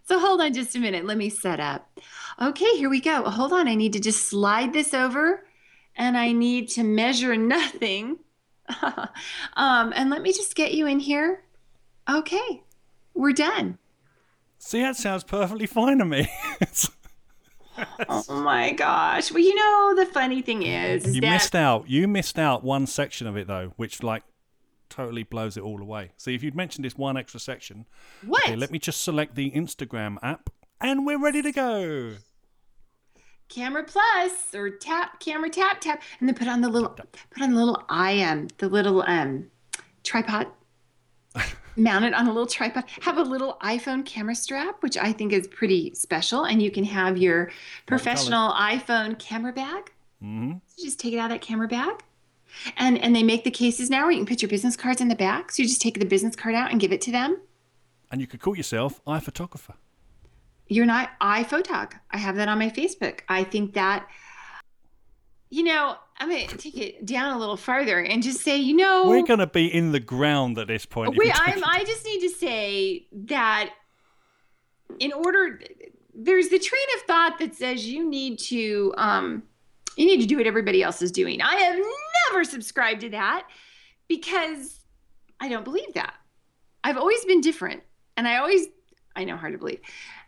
So 0.07 0.19
hold 0.19 0.43
on 0.43 0.53
just 0.53 0.77
a 0.77 0.79
minute. 0.79 1.07
Let 1.07 1.17
me 1.17 1.31
set 1.31 1.61
up. 1.61 1.99
Okay, 2.39 2.77
here 2.77 2.91
we 2.91 3.01
go. 3.01 3.23
Hold 3.23 3.55
on. 3.55 3.67
I 3.67 3.75
need 3.75 3.95
to 3.95 4.01
just 4.01 4.27
slide 4.27 4.75
this 4.75 4.93
over 4.93 5.47
and 5.97 6.15
I 6.15 6.33
need 6.33 6.69
to 6.73 6.85
measure 6.85 7.35
nothing. 7.39 8.19
um, 9.57 9.93
and 9.95 10.11
let 10.11 10.23
me 10.23 10.33
just 10.33 10.55
get 10.55 10.75
you 10.75 10.87
in 10.87 11.01
here. 11.01 11.45
Okay, 12.09 12.63
we're 13.15 13.33
done. 13.33 13.79
See, 14.59 14.81
that 14.81 14.97
sounds 14.97 15.25
perfectly 15.25 15.67
fine 15.67 15.99
to 15.99 16.05
me. 16.05 16.29
Oh 18.09 18.41
my 18.43 18.73
gosh. 18.73 19.33
Well, 19.33 19.43
you 19.43 19.55
know, 19.55 19.95
the 19.97 20.07
funny 20.07 20.43
thing 20.43 20.63
is, 20.63 21.05
is 21.05 21.17
you 21.17 21.21
that 21.23 21.31
missed 21.31 21.55
out. 21.57 21.89
You 21.89 22.07
missed 22.07 22.39
out 22.39 22.63
one 22.63 22.87
section 22.87 23.27
of 23.27 23.37
it 23.37 23.47
though, 23.47 23.73
which 23.77 24.03
like 24.03 24.23
totally 24.89 25.25
blows 25.25 25.57
it 25.57 25.63
all 25.63 25.81
away. 25.81 26.13
See, 26.17 26.35
if 26.35 26.43
you'd 26.43 26.55
mentioned 26.55 26.85
this 26.85 26.97
one 26.97 27.17
extra 27.17 27.41
section, 27.41 27.87
what? 28.25 28.45
okay, 28.45 28.57
let 28.57 28.71
me 28.71 28.79
just 28.79 29.03
select 29.03 29.35
the 29.35 29.51
Instagram 29.51 30.19
app, 30.23 30.51
and 30.81 31.05
we're 31.05 31.21
ready 31.21 31.43
to 31.43 31.53
go. 31.53 32.15
Camera 33.49 33.85
plus 33.85 34.55
or 34.55 34.71
tap 34.71 35.21
camera 35.21 35.51
tap 35.51 35.81
tap 35.81 36.03
and 36.19 36.29
then 36.29 36.35
put 36.35 36.49
on 36.49 36.61
the 36.61 36.69
little 36.69 36.89
put 36.89 37.43
on 37.43 37.53
the 37.53 37.57
little 37.57 37.85
i 37.89 38.21
um 38.23 38.49
the 38.59 38.69
little 38.69 39.03
um 39.07 39.47
tripod. 40.03 40.47
Mount 41.77 42.05
it 42.05 42.15
on 42.15 42.27
a 42.27 42.33
little 42.33 42.47
tripod. 42.47 42.85
Have 43.01 43.19
a 43.19 43.23
little 43.23 43.59
iphone 43.63 44.05
camera 44.05 44.35
strap 44.35 44.83
which 44.83 44.97
i 44.97 45.13
think 45.13 45.33
is 45.33 45.47
pretty 45.49 45.95
special 45.95 46.45
and 46.45 46.63
you 46.63 46.71
can 46.71 46.85
have 46.85 47.19
your 47.19 47.51
professional 47.87 48.53
iphone 48.53 49.19
camera 49.19 49.53
bag. 49.53 49.91
Mm-hmm. 50.23 50.53
you 50.79 50.85
just 50.85 50.99
take 50.99 51.13
it 51.13 51.19
out 51.19 51.31
of 51.31 51.31
that 51.31 51.43
camera 51.43 51.69
bag. 51.69 52.03
And 52.77 52.99
and 52.99 53.15
they 53.15 53.23
make 53.23 53.45
the 53.45 53.51
cases 53.51 53.91
now 53.91 54.03
where 54.03 54.13
you 54.13 54.19
can 54.19 54.27
put 54.27 54.41
your 54.43 54.49
business 54.49 54.77
cards 54.77 55.01
in 55.01 55.09
the 55.09 55.17
back. 55.17 55.51
So 55.51 55.63
you 55.63 55.69
just 55.69 55.83
take 55.83 55.99
the 55.99 56.07
business 56.07 56.37
card 56.37 56.55
out 56.55 56.71
and 56.71 56.81
give 56.81 56.93
it 56.93 57.01
to 57.03 57.11
them. 57.11 57.41
And 58.11 58.21
you 58.21 58.27
could 58.27 58.41
call 58.41 58.57
yourself 58.57 59.05
iPhotographer. 59.07 59.75
You're 60.69 60.87
not 60.87 61.11
iphotog 61.21 61.93
i 62.11 62.19
have 62.19 62.37
that 62.37 62.49
on 62.49 62.59
my 62.59 62.71
facebook. 62.71 63.21
I 63.29 63.45
think 63.45 63.75
that 63.75 64.09
you 65.51 65.63
know 65.63 65.97
i'm 66.19 66.29
going 66.31 66.47
to 66.49 66.57
take 66.57 66.77
it 66.79 67.05
down 67.07 67.35
a 67.35 67.39
little 67.39 67.57
farther 67.57 68.01
and 68.01 68.23
just 68.23 68.41
say 68.41 68.57
you 68.57 68.75
know 68.77 69.09
We're 69.09 69.27
going 69.27 69.41
to 69.41 69.47
be 69.47 69.67
in 69.67 69.93
the 69.93 70.01
ground 70.01 70.59
at 70.59 70.69
this 70.69 70.87
point. 70.87 71.17
wait 71.17 71.33
i'm 71.35 71.63
i 71.65 71.85
just 71.85 72.05
need 72.05 72.21
to 72.21 72.31
say 72.31 73.07
that 73.27 73.71
in 74.99 75.13
order 75.13 75.61
there's 76.15 76.49
the 76.49 76.59
train 76.59 76.83
of 76.97 77.03
thought 77.03 77.39
that 77.39 77.55
says 77.55 77.87
you 77.87 78.09
need 78.09 78.39
to 78.39 78.95
um 78.97 79.43
you 79.97 80.07
need 80.07 80.21
to 80.21 80.27
do 80.27 80.37
what 80.39 80.47
everybody 80.47 80.83
else 80.83 81.03
is 81.03 81.13
doing. 81.13 81.41
I 81.41 81.55
have 81.55 81.79
never 82.33 82.43
subscribed 82.43 83.03
to 83.03 83.11
that 83.11 83.47
because 84.09 84.81
i 85.41 85.49
don't 85.49 85.65
believe 85.65 85.95
that. 85.95 86.15
I've 86.83 86.97
always 86.97 87.25
been 87.25 87.41
different 87.41 87.83
and 88.17 88.27
i 88.29 88.37
always 88.39 88.67
i 89.17 89.25
know 89.25 89.37
hard 89.37 89.53
to 89.53 89.59
believe 89.59 89.81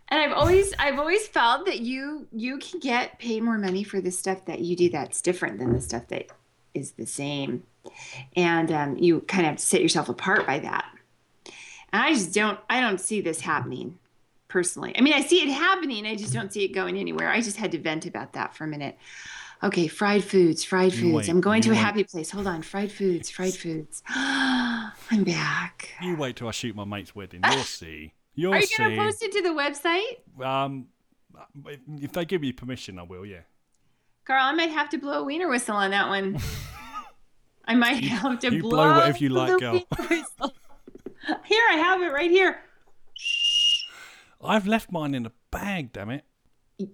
and 0.09 0.21
i've 0.21 0.33
always 0.33 0.73
i've 0.79 0.99
always 0.99 1.27
felt 1.27 1.67
that 1.67 1.81
you 1.81 2.27
you 2.33 2.59
can 2.59 2.79
get 2.81 3.19
paid 3.19 3.43
more 3.43 3.59
money 3.59 3.83
for 3.83 4.01
the 4.01 4.11
stuff 4.11 4.45
that 4.45 4.61
you 4.61 4.77
do 4.77 4.89
that's 4.89 5.21
different 5.21 5.59
than 5.59 5.73
the 5.73 5.81
stuff 5.81 6.07
that 6.09 6.31
is 6.77 6.93
the 6.93 7.07
same. 7.07 7.65
And 8.37 8.71
um, 8.71 8.97
you 8.99 9.21
kind 9.23 9.45
of 9.45 9.51
have 9.51 9.59
to 9.59 9.65
set 9.65 9.81
yourself 9.83 10.09
apart 10.09 10.47
by 10.47 10.59
that. 10.61 10.87
And 11.93 12.03
i 12.03 12.13
just 12.13 12.35
don't 12.35 12.59
i 12.69 12.81
don't 12.81 13.01
see 13.01 13.21
this 13.21 13.41
happening 13.41 13.99
personally. 14.49 14.93
I 14.97 15.01
mean 15.01 15.15
i 15.15 15.23
see 15.23 15.43
it 15.43 15.49
happening 15.49 16.07
i 16.07 16.15
just 16.15 16.33
don't 16.33 16.53
see 16.53 16.65
it 16.65 16.69
going 16.69 16.99
anywhere. 16.99 17.31
I 17.31 17.41
just 17.41 17.57
had 17.57 17.73
to 17.73 17.79
vent 17.79 18.07
about 18.07 18.35
that 18.35 18.55
for 18.55 18.65
a 18.65 18.69
minute. 18.69 18.99
Okay 19.63 19.89
fried 19.89 20.23
foods 20.23 20.63
fried 20.65 20.93
foods. 20.93 21.15
wait, 21.15 21.29
i'm 21.29 21.41
going 21.41 21.63
to 21.63 21.69
you 21.69 21.75
a 21.75 21.77
happy 21.77 22.05
place. 22.05 22.31
Hold 22.31 22.47
on 22.47 22.63
fried 22.63 22.93
foods 22.93 23.31
fried 23.31 23.55
foods. 23.55 24.03
I'm 24.09 25.25
back. 25.25 25.91
You 26.03 26.17
wait 26.17 26.37
till 26.37 26.49
I 26.49 26.51
shoot 26.51 26.77
my 26.77 26.85
mate's 26.85 27.15
wedding. 27.15 27.41
You'll 27.51 27.63
see. 27.65 28.13
You'll 28.37 28.53
are 28.55 28.59
you 28.61 28.67
see. 28.67 28.77
going 28.79 28.91
to 28.97 29.03
post 29.03 29.23
it 29.23 29.33
to 29.33 29.43
the 29.43 29.49
website 29.51 30.45
Um, 30.45 30.87
if, 32.01 32.13
they 32.13 32.25
give 32.25 32.41
me 32.43 32.53
permission, 32.53 32.99
I 32.99 33.03
will. 33.03 33.27
Yeah. 33.27 33.41
carl 34.25 34.45
i 34.45 34.53
might 34.53 34.71
have 34.71 34.89
to 34.91 34.99
blow 34.99 35.21
a 35.21 35.25
wiener 35.25 35.49
whistle 35.49 35.77
on 35.77 35.91
that 35.91 36.09
one 36.09 36.39
i 37.65 37.75
might 37.75 38.03
have 38.05 38.39
to 38.41 38.53
you 38.55 38.61
blow 38.63 38.71
blow 38.71 38.95
whatever 38.97 39.19
you 39.19 39.29
like, 39.31 39.59
girl. 39.59 39.73
here 41.45 41.65
i 41.73 41.77
have 41.77 42.01
it 42.03 42.13
right 42.13 42.31
here 42.31 42.61
I've 44.45 44.67
left 44.67 44.93
mine 44.93 45.15
in 45.15 45.25
a 45.27 45.33
bag. 45.51 45.93
Damn 45.93 46.11
it. 46.11 46.25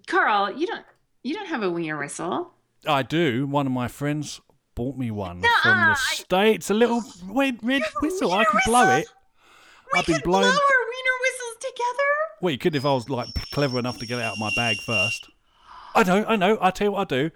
Carl, 0.07 0.52
you 0.57 0.66
don't 0.66 0.87
you 1.22 1.35
don't 1.35 1.48
have 1.48 1.62
a 1.62 1.70
wiener 1.70 1.98
whistle. 1.98 2.52
I 2.87 3.02
do. 3.02 3.46
One 3.46 3.66
of 3.66 3.72
my 3.72 3.88
friends 3.88 4.40
bought 4.74 4.96
me 4.96 5.11
one 5.11 5.40
Nuh-uh, 5.40 5.62
from 5.62 5.76
the 5.81 5.90
I- 5.90 6.14
states. 6.14 6.70
A 6.70 6.74
little 6.74 7.02
red, 7.26 7.59
red 7.62 7.83
whistle. 8.00 8.33
I 8.33 8.44
can 8.44 8.61
blow 8.64 8.88
it. 8.96 9.07
We 9.92 9.98
I've 9.98 10.07
been 10.07 10.20
blowing. 10.24 10.44
blow 10.44 10.50
our 10.50 10.57
wiener 10.57 10.57
whistles 10.57 10.82
together. 11.74 12.08
Well, 12.40 12.52
you 12.52 12.58
could 12.58 12.74
if 12.74 12.85
I 12.85 12.92
was 12.92 13.08
like 13.08 13.28
clever 13.50 13.78
enough 13.78 13.98
to 13.98 14.06
get 14.06 14.18
it 14.18 14.22
out 14.22 14.35
of 14.35 14.38
my 14.38 14.50
bag 14.56 14.78
first. 14.78 15.28
I 15.94 16.02
know, 16.04 16.24
I 16.26 16.37
know. 16.37 16.58
I 16.61 16.70
tell 16.70 16.87
you 16.87 16.92
what 16.92 17.12
I 17.12 17.16
do. 17.16 17.30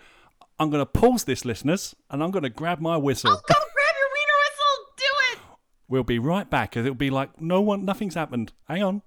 I'm 0.58 0.70
going 0.70 0.80
to 0.80 0.86
pause 0.86 1.24
this, 1.24 1.44
listeners, 1.44 1.94
and 2.10 2.22
I'm 2.22 2.30
going 2.30 2.42
to 2.42 2.48
grab 2.50 2.80
my 2.80 2.96
whistle. 2.96 3.30
Oh, 3.30 3.34
go 3.34 3.54
grab 3.54 3.94
your 3.98 4.08
wiener 4.08 4.38
whistle. 4.44 4.94
Do 4.96 5.04
it. 5.32 5.38
We'll 5.88 6.02
be 6.02 6.18
right 6.18 6.48
back, 6.48 6.76
as 6.76 6.86
it'll 6.86 6.94
be 6.94 7.10
like 7.10 7.40
no 7.40 7.60
one, 7.60 7.84
nothing's 7.84 8.14
happened. 8.14 8.52
Hang 8.66 8.82
on. 8.82 9.02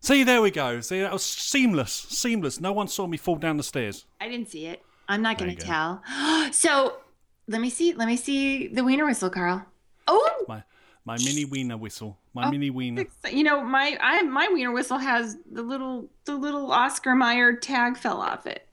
See, 0.00 0.22
there 0.22 0.42
we 0.42 0.50
go. 0.50 0.82
See, 0.82 1.00
that 1.00 1.12
was 1.12 1.24
seamless, 1.24 1.90
seamless. 1.92 2.60
No 2.60 2.72
one 2.72 2.88
saw 2.88 3.06
me 3.06 3.16
fall 3.16 3.36
down 3.36 3.56
the 3.56 3.62
stairs. 3.62 4.04
I 4.20 4.28
didn't 4.28 4.50
see 4.50 4.66
it. 4.66 4.82
I'm 5.08 5.22
not 5.22 5.38
going 5.38 5.56
to 5.56 5.62
tell. 5.62 6.02
so, 6.52 6.98
let 7.48 7.62
me 7.62 7.70
see. 7.70 7.94
Let 7.94 8.06
me 8.06 8.16
see 8.16 8.68
the 8.68 8.84
wiener 8.84 9.06
whistle, 9.06 9.30
Carl. 9.30 9.64
Oh, 10.06 10.44
My, 10.46 10.62
my 11.04 11.16
mini 11.18 11.44
wiener 11.44 11.76
whistle. 11.76 12.18
My 12.32 12.46
oh, 12.46 12.50
mini 12.50 12.70
wiener. 12.70 13.06
you 13.30 13.42
know 13.44 13.62
my 13.62 13.96
I 14.00 14.22
my 14.22 14.48
wiener 14.52 14.72
whistle 14.72 14.98
has 14.98 15.36
the 15.50 15.62
little 15.62 16.08
the 16.24 16.34
little 16.34 16.72
Oscar 16.72 17.14
Mayer 17.14 17.54
tag 17.54 17.96
fell 17.96 18.20
off 18.20 18.46
it. 18.46 18.66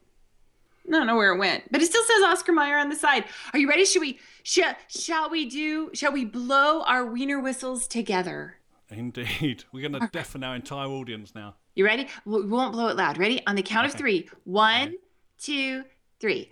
I 0.88 0.92
don't 0.92 1.08
know 1.08 1.16
where 1.16 1.34
it 1.34 1.38
went, 1.38 1.72
but 1.72 1.82
it 1.82 1.86
still 1.86 2.04
says 2.04 2.24
Oscar 2.24 2.52
Mayer 2.52 2.78
on 2.78 2.90
the 2.90 2.96
side. 2.96 3.26
Are 3.54 3.60
you 3.60 3.70
ready? 3.70 3.86
Should 3.86 4.02
we 4.02 4.20
shall 4.44 4.76
shall 4.88 5.30
we 5.30 5.50
do 5.50 5.92
shall 5.94 6.12
we 6.12 6.26
blow 6.26 6.82
our 6.84 7.06
wiener 7.06 7.40
whistles 7.40 7.88
together? 7.88 8.58
Indeed. 8.90 9.64
We're 9.72 9.88
going 9.88 10.02
to 10.02 10.10
deafen 10.12 10.44
our 10.44 10.54
entire 10.56 10.88
audience 10.88 11.34
now. 11.34 11.56
You 11.76 11.86
ready? 11.86 12.08
We 12.26 12.46
won't 12.46 12.74
blow 12.74 12.88
it 12.90 12.98
loud. 12.98 13.18
Ready? 13.18 13.42
On 13.48 13.56
the 13.56 13.62
count 13.64 13.86
of 13.86 13.92
Okay. 13.92 14.00
three. 14.00 14.30
One, 14.44 14.96
two, 15.40 15.86
three. 16.20 16.50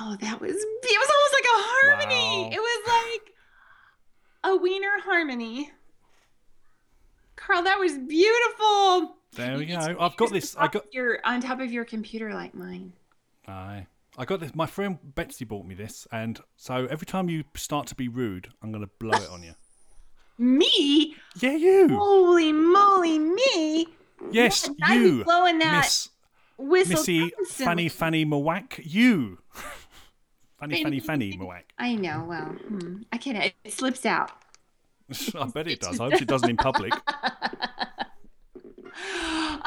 Oh, 0.00 0.16
that 0.20 0.40
was 0.40 0.52
it 0.52 0.98
was 1.00 1.10
almost 1.10 1.27
like 1.27 1.27
a 1.27 1.27
harmony. 1.58 2.14
Wow. 2.14 2.50
It 2.52 2.60
was 2.60 2.88
like 2.88 4.52
a 4.52 4.56
wiener 4.56 5.00
harmony. 5.04 5.70
Carl, 7.36 7.62
that 7.62 7.78
was 7.78 7.96
beautiful. 7.98 9.16
There 9.34 9.58
we 9.58 9.66
You 9.66 9.76
go. 9.78 9.96
I've 10.00 10.16
got 10.16 10.32
this. 10.32 10.56
I 10.58 10.68
got. 10.68 10.92
your 10.92 11.18
on 11.24 11.40
top 11.40 11.60
of 11.60 11.70
your 11.70 11.84
computer 11.84 12.32
like 12.34 12.54
mine. 12.54 12.92
Aye. 13.46 13.86
I 14.16 14.24
got 14.24 14.40
this. 14.40 14.54
My 14.54 14.66
friend 14.66 14.98
Betsy 15.14 15.44
bought 15.44 15.64
me 15.64 15.74
this, 15.76 16.08
and 16.10 16.40
so 16.56 16.86
every 16.86 17.06
time 17.06 17.28
you 17.28 17.44
start 17.54 17.86
to 17.88 17.94
be 17.94 18.08
rude, 18.08 18.48
I'm 18.62 18.72
going 18.72 18.84
to 18.84 18.90
blow 18.98 19.16
it 19.16 19.30
on 19.30 19.44
you. 19.44 19.52
Me? 20.38 21.14
Yeah, 21.40 21.56
you. 21.56 21.88
Holy 21.96 22.52
moly, 22.52 23.18
me! 23.18 23.88
Yes, 24.30 24.68
be 24.68 24.94
you. 24.94 25.24
blowing 25.24 25.58
that 25.58 25.82
Miss 25.82 26.10
whistle 26.56 26.92
Missy 26.92 27.30
constantly. 27.30 27.64
Fanny 27.64 27.88
Fanny 27.88 28.24
Mwack. 28.24 28.80
You. 28.84 29.38
Fanny, 30.60 30.82
fanny, 30.82 31.00
fanny, 31.00 31.36
Moac. 31.36 31.62
I 31.78 31.94
know. 31.94 32.24
Well, 32.28 32.46
hmm, 32.46 33.02
I 33.12 33.16
can't. 33.18 33.52
It 33.64 33.72
slips 33.72 34.04
out. 34.04 34.30
I 35.38 35.46
bet 35.46 35.68
it 35.68 35.80
does. 35.80 36.00
I 36.00 36.04
hope 36.10 36.18
she 36.18 36.24
doesn't 36.24 36.50
in 36.50 36.56
public. 36.56 36.92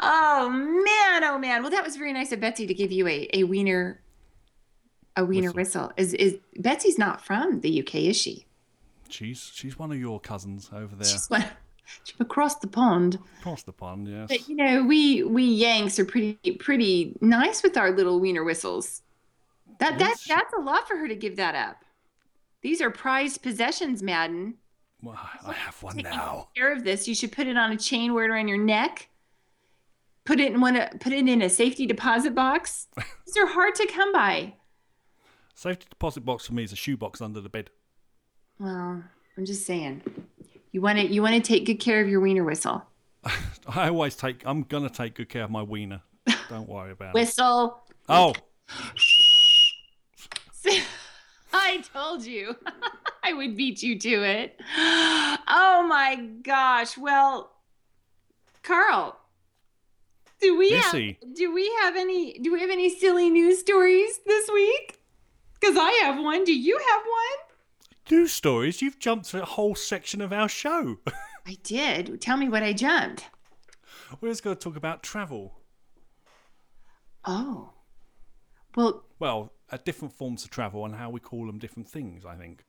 oh 0.00 0.50
man, 0.50 1.24
oh 1.24 1.38
man. 1.38 1.62
Well, 1.62 1.70
that 1.70 1.84
was 1.84 1.96
very 1.96 2.12
nice 2.12 2.32
of 2.32 2.40
Betsy 2.40 2.66
to 2.66 2.74
give 2.74 2.92
you 2.92 3.08
a, 3.08 3.28
a 3.32 3.44
wiener 3.44 4.00
a 5.16 5.24
wiener 5.24 5.50
whistle. 5.52 5.92
Whistle. 5.96 6.14
Is 6.18 6.34
is 6.34 6.38
Betsy's 6.58 6.98
not 6.98 7.24
from 7.24 7.60
the 7.60 7.80
UK, 7.82 7.94
is 7.96 8.16
she? 8.16 8.46
She's 9.08 9.50
she's 9.54 9.78
one 9.78 9.92
of 9.92 9.98
your 9.98 10.20
cousins 10.20 10.70
over 10.74 10.94
there 10.94 11.06
She's, 11.06 11.28
one- 11.28 11.44
she's 12.04 12.20
across 12.20 12.56
the 12.56 12.66
pond. 12.66 13.18
across 13.40 13.62
the 13.62 13.72
pond. 13.72 14.08
Yes. 14.08 14.28
But 14.28 14.48
you 14.48 14.56
know, 14.56 14.84
we 14.84 15.22
we 15.22 15.44
Yanks 15.44 15.98
are 15.98 16.04
pretty 16.04 16.52
pretty 16.58 17.16
nice 17.20 17.62
with 17.62 17.76
our 17.76 17.90
little 17.90 18.20
wiener 18.20 18.44
whistles. 18.44 19.02
That 19.78 19.98
that 19.98 20.16
that's 20.26 20.54
a 20.54 20.60
lot 20.60 20.86
for 20.86 20.96
her 20.96 21.08
to 21.08 21.14
give 21.14 21.36
that 21.36 21.54
up. 21.54 21.84
These 22.62 22.80
are 22.80 22.90
prized 22.90 23.42
possessions, 23.42 24.02
Madden. 24.02 24.54
Well, 25.02 25.18
I 25.44 25.52
have 25.52 25.82
one 25.82 25.96
now. 25.96 26.48
Care 26.54 26.72
of 26.72 26.84
this. 26.84 27.08
You 27.08 27.14
should 27.14 27.32
put 27.32 27.48
it 27.48 27.56
on 27.56 27.72
a 27.72 27.76
chain, 27.76 28.14
wear 28.14 28.24
it 28.24 28.30
around 28.30 28.48
your 28.48 28.58
neck. 28.58 29.08
Put 30.24 30.38
it 30.38 30.52
in 30.52 30.60
one. 30.60 30.78
Put 31.00 31.12
it 31.12 31.28
in 31.28 31.42
a 31.42 31.48
safety 31.50 31.86
deposit 31.86 32.34
box. 32.34 32.86
These 33.26 33.36
are 33.36 33.46
hard 33.46 33.74
to 33.76 33.86
come 33.86 34.12
by. 34.12 34.54
Safety 35.54 35.86
deposit 35.90 36.20
box 36.20 36.46
for 36.46 36.54
me 36.54 36.62
is 36.62 36.72
a 36.72 36.76
shoebox 36.76 37.20
under 37.20 37.40
the 37.40 37.48
bed. 37.48 37.70
Well, 38.60 39.02
I'm 39.36 39.44
just 39.44 39.66
saying. 39.66 40.02
You 40.70 40.80
want 40.80 40.98
to 41.00 41.06
you 41.06 41.20
want 41.20 41.34
to 41.34 41.40
take 41.40 41.66
good 41.66 41.80
care 41.80 42.00
of 42.00 42.08
your 42.08 42.20
wiener 42.20 42.44
whistle. 42.44 42.84
I 43.66 43.88
always 43.88 44.14
take. 44.14 44.42
I'm 44.46 44.62
gonna 44.62 44.88
take 44.88 45.14
good 45.14 45.28
care 45.28 45.44
of 45.44 45.50
my 45.50 45.62
wiener. 45.62 46.02
Don't 46.48 46.68
worry 46.68 46.92
about 46.92 47.08
it. 47.08 47.14
Whistle. 47.14 47.82
Oh, 48.08 48.34
I 51.52 51.82
told 51.92 52.24
you 52.24 52.56
I 53.22 53.32
would 53.32 53.56
beat 53.56 53.82
you 53.82 53.98
to 53.98 54.22
it. 54.22 54.60
Oh 55.54 55.86
my 55.86 56.16
gosh. 56.42 56.96
Well, 56.96 57.52
Carl, 58.62 59.18
do 60.40 60.56
we 60.56 60.72
have, 60.72 60.92
do 60.92 61.52
we 61.52 61.70
have 61.80 61.96
any 61.96 62.38
do 62.38 62.52
we 62.52 62.60
have 62.60 62.70
any 62.70 62.88
silly 62.88 63.28
news 63.28 63.58
stories 63.60 64.20
this 64.24 64.48
week? 64.52 64.98
Because 65.60 65.76
I 65.76 65.90
have 66.02 66.22
one. 66.22 66.44
Do 66.44 66.54
you 66.54 66.78
have 66.78 67.02
one? 67.02 67.52
news 68.10 68.32
stories. 68.32 68.82
You've 68.82 68.98
jumped 68.98 69.30
to 69.30 69.42
a 69.42 69.44
whole 69.46 69.74
section 69.74 70.20
of 70.20 70.32
our 70.32 70.48
show. 70.48 70.98
I 71.46 71.56
did. 71.62 72.20
Tell 72.20 72.36
me 72.36 72.48
what 72.48 72.62
I 72.62 72.72
jumped. 72.72 73.26
We're 74.20 74.28
just 74.28 74.44
going 74.44 74.56
to 74.56 74.62
talk 74.62 74.76
about 74.76 75.02
travel. 75.02 75.54
Oh. 77.24 77.70
Well, 78.76 79.04
Well, 79.18 79.52
different 79.78 80.14
forms 80.14 80.44
of 80.44 80.50
travel 80.50 80.84
and 80.84 80.94
how 80.94 81.10
we 81.10 81.20
call 81.20 81.46
them 81.46 81.58
different 81.58 81.88
things. 81.88 82.24
I 82.24 82.36
think. 82.36 82.64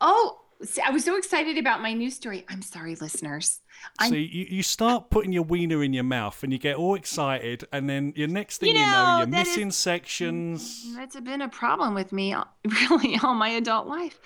oh, 0.00 0.40
see, 0.62 0.80
I 0.82 0.90
was 0.90 1.04
so 1.04 1.16
excited 1.16 1.58
about 1.58 1.80
my 1.82 1.92
news 1.92 2.14
story. 2.14 2.44
I'm 2.48 2.62
sorry, 2.62 2.94
listeners. 2.96 3.60
I 3.98 4.08
See, 4.10 4.28
you, 4.32 4.46
you 4.56 4.62
start 4.62 5.10
putting 5.10 5.32
your 5.32 5.42
wiener 5.42 5.82
in 5.82 5.92
your 5.92 6.04
mouth 6.04 6.42
and 6.42 6.52
you 6.52 6.58
get 6.58 6.76
all 6.76 6.94
excited, 6.94 7.66
and 7.72 7.88
then 7.90 8.12
your 8.16 8.28
next 8.28 8.58
thing 8.58 8.74
you, 8.74 8.80
You 8.80 8.86
know, 8.86 8.92
know, 8.92 9.18
you're 9.18 9.26
missing 9.26 9.68
is- 9.68 9.76
sections. 9.76 10.94
That's 10.94 11.18
been 11.20 11.42
a 11.42 11.48
problem 11.48 11.94
with 11.94 12.12
me, 12.12 12.34
really, 12.90 13.18
all 13.22 13.34
my 13.34 13.48
adult 13.50 13.86
life. 13.86 14.20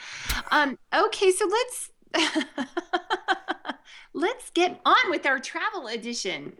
Um, 0.50 0.78
okay, 0.94 1.30
so 1.30 1.46
let's 1.46 1.90
let's 4.12 4.50
get 4.50 4.80
on 4.84 5.10
with 5.10 5.26
our 5.26 5.38
travel 5.38 5.86
edition. 5.88 6.52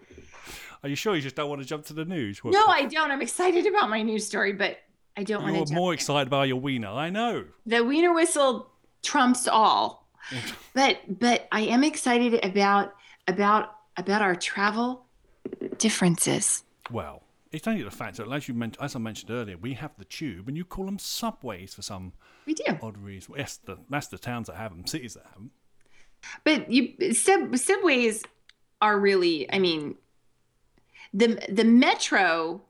Are 0.83 0.89
you 0.89 0.95
sure 0.97 1.17
you 1.17 1.23
just 1.23 1.35
don't 1.37 1.49
want 1.49 1.61
to 1.61 1.67
jump 1.67 1.85
to 1.87 1.93
the 1.93 2.05
news? 2.05 2.41
No, 2.45 2.67
I 2.67 2.85
don't. 2.85 3.11
I'm 3.11 3.23
excited 3.23 3.67
about 3.67 3.91
my 3.91 4.03
news 4.03 4.27
story, 4.27 4.53
but 4.53 4.79
I 5.17 5.25
don't 5.25 5.43
want 5.43 5.67
to. 5.69 5.73
You're 5.73 5.81
more 5.81 5.93
excited 5.95 6.29
about 6.29 6.49
your 6.49 6.59
wiener. 6.59 6.89
I 6.89 7.11
know. 7.11 7.47
The 7.67 7.83
wiener 7.85 8.13
whistle 8.15 8.71
trumps 9.03 9.49
all, 9.49 10.09
but 10.75 10.99
but 11.19 11.49
I 11.53 11.63
am 11.63 11.83
excited 11.85 12.45
about 12.45 12.95
about 13.27 13.75
about 13.97 14.23
our 14.23 14.37
travel 14.37 15.05
differences. 15.79 16.63
Well, 16.91 17.23
it's 17.53 17.67
only 17.67 17.83
the 17.83 17.91
fact 17.91 18.17
that, 18.19 18.31
as 18.31 18.49
you 18.49 18.55
men- 18.55 18.75
as 18.81 18.95
I 18.95 18.99
mentioned 18.99 19.31
earlier, 19.31 19.57
we 19.57 19.75
have 19.75 19.93
the 19.99 20.05
tube, 20.05 20.49
and 20.49 20.57
you 20.57 20.65
call 20.65 20.85
them 20.87 20.99
subways 20.99 21.75
for 21.75 21.83
some 21.83 22.13
We 22.47 22.55
do. 22.55 22.65
odd 22.83 22.99
reason. 22.99 23.35
Yes, 23.37 23.57
the, 23.57 23.79
that's 23.91 24.09
the 24.09 24.19
towns 24.19 24.47
that 24.49 24.57
have 24.57 24.71
them, 24.71 24.87
cities 24.87 25.15
that 25.15 25.25
have 25.25 25.35
them. 25.35 25.51
But 26.45 26.71
you 26.71 27.13
sub 27.15 27.57
subways 27.57 28.25
are 28.81 28.99
really, 28.99 29.51
I 29.53 29.59
mean, 29.59 29.97
the 31.13 31.39
the 31.49 31.65
metro. 31.65 32.63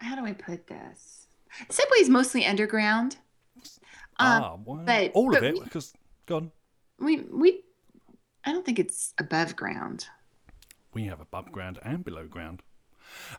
How 0.00 0.16
do 0.16 0.24
I 0.24 0.32
put 0.32 0.66
this? 0.66 1.26
Subway 1.68 1.98
is 1.98 2.08
mostly 2.08 2.46
underground. 2.46 3.16
Um, 4.18 4.42
ah, 4.42 4.56
well, 4.64 4.82
but- 4.84 5.12
all 5.12 5.36
of 5.36 5.42
it, 5.42 5.62
because 5.62 5.92
gone. 6.26 6.50
we 6.98 7.20
we, 7.32 7.62
I 8.44 8.52
don't 8.52 8.64
think 8.64 8.78
it's 8.78 9.14
above 9.18 9.56
ground. 9.56 10.06
We 10.92 11.04
have 11.04 11.20
above 11.20 11.52
ground 11.52 11.78
and 11.82 12.04
below 12.04 12.26
ground. 12.26 12.62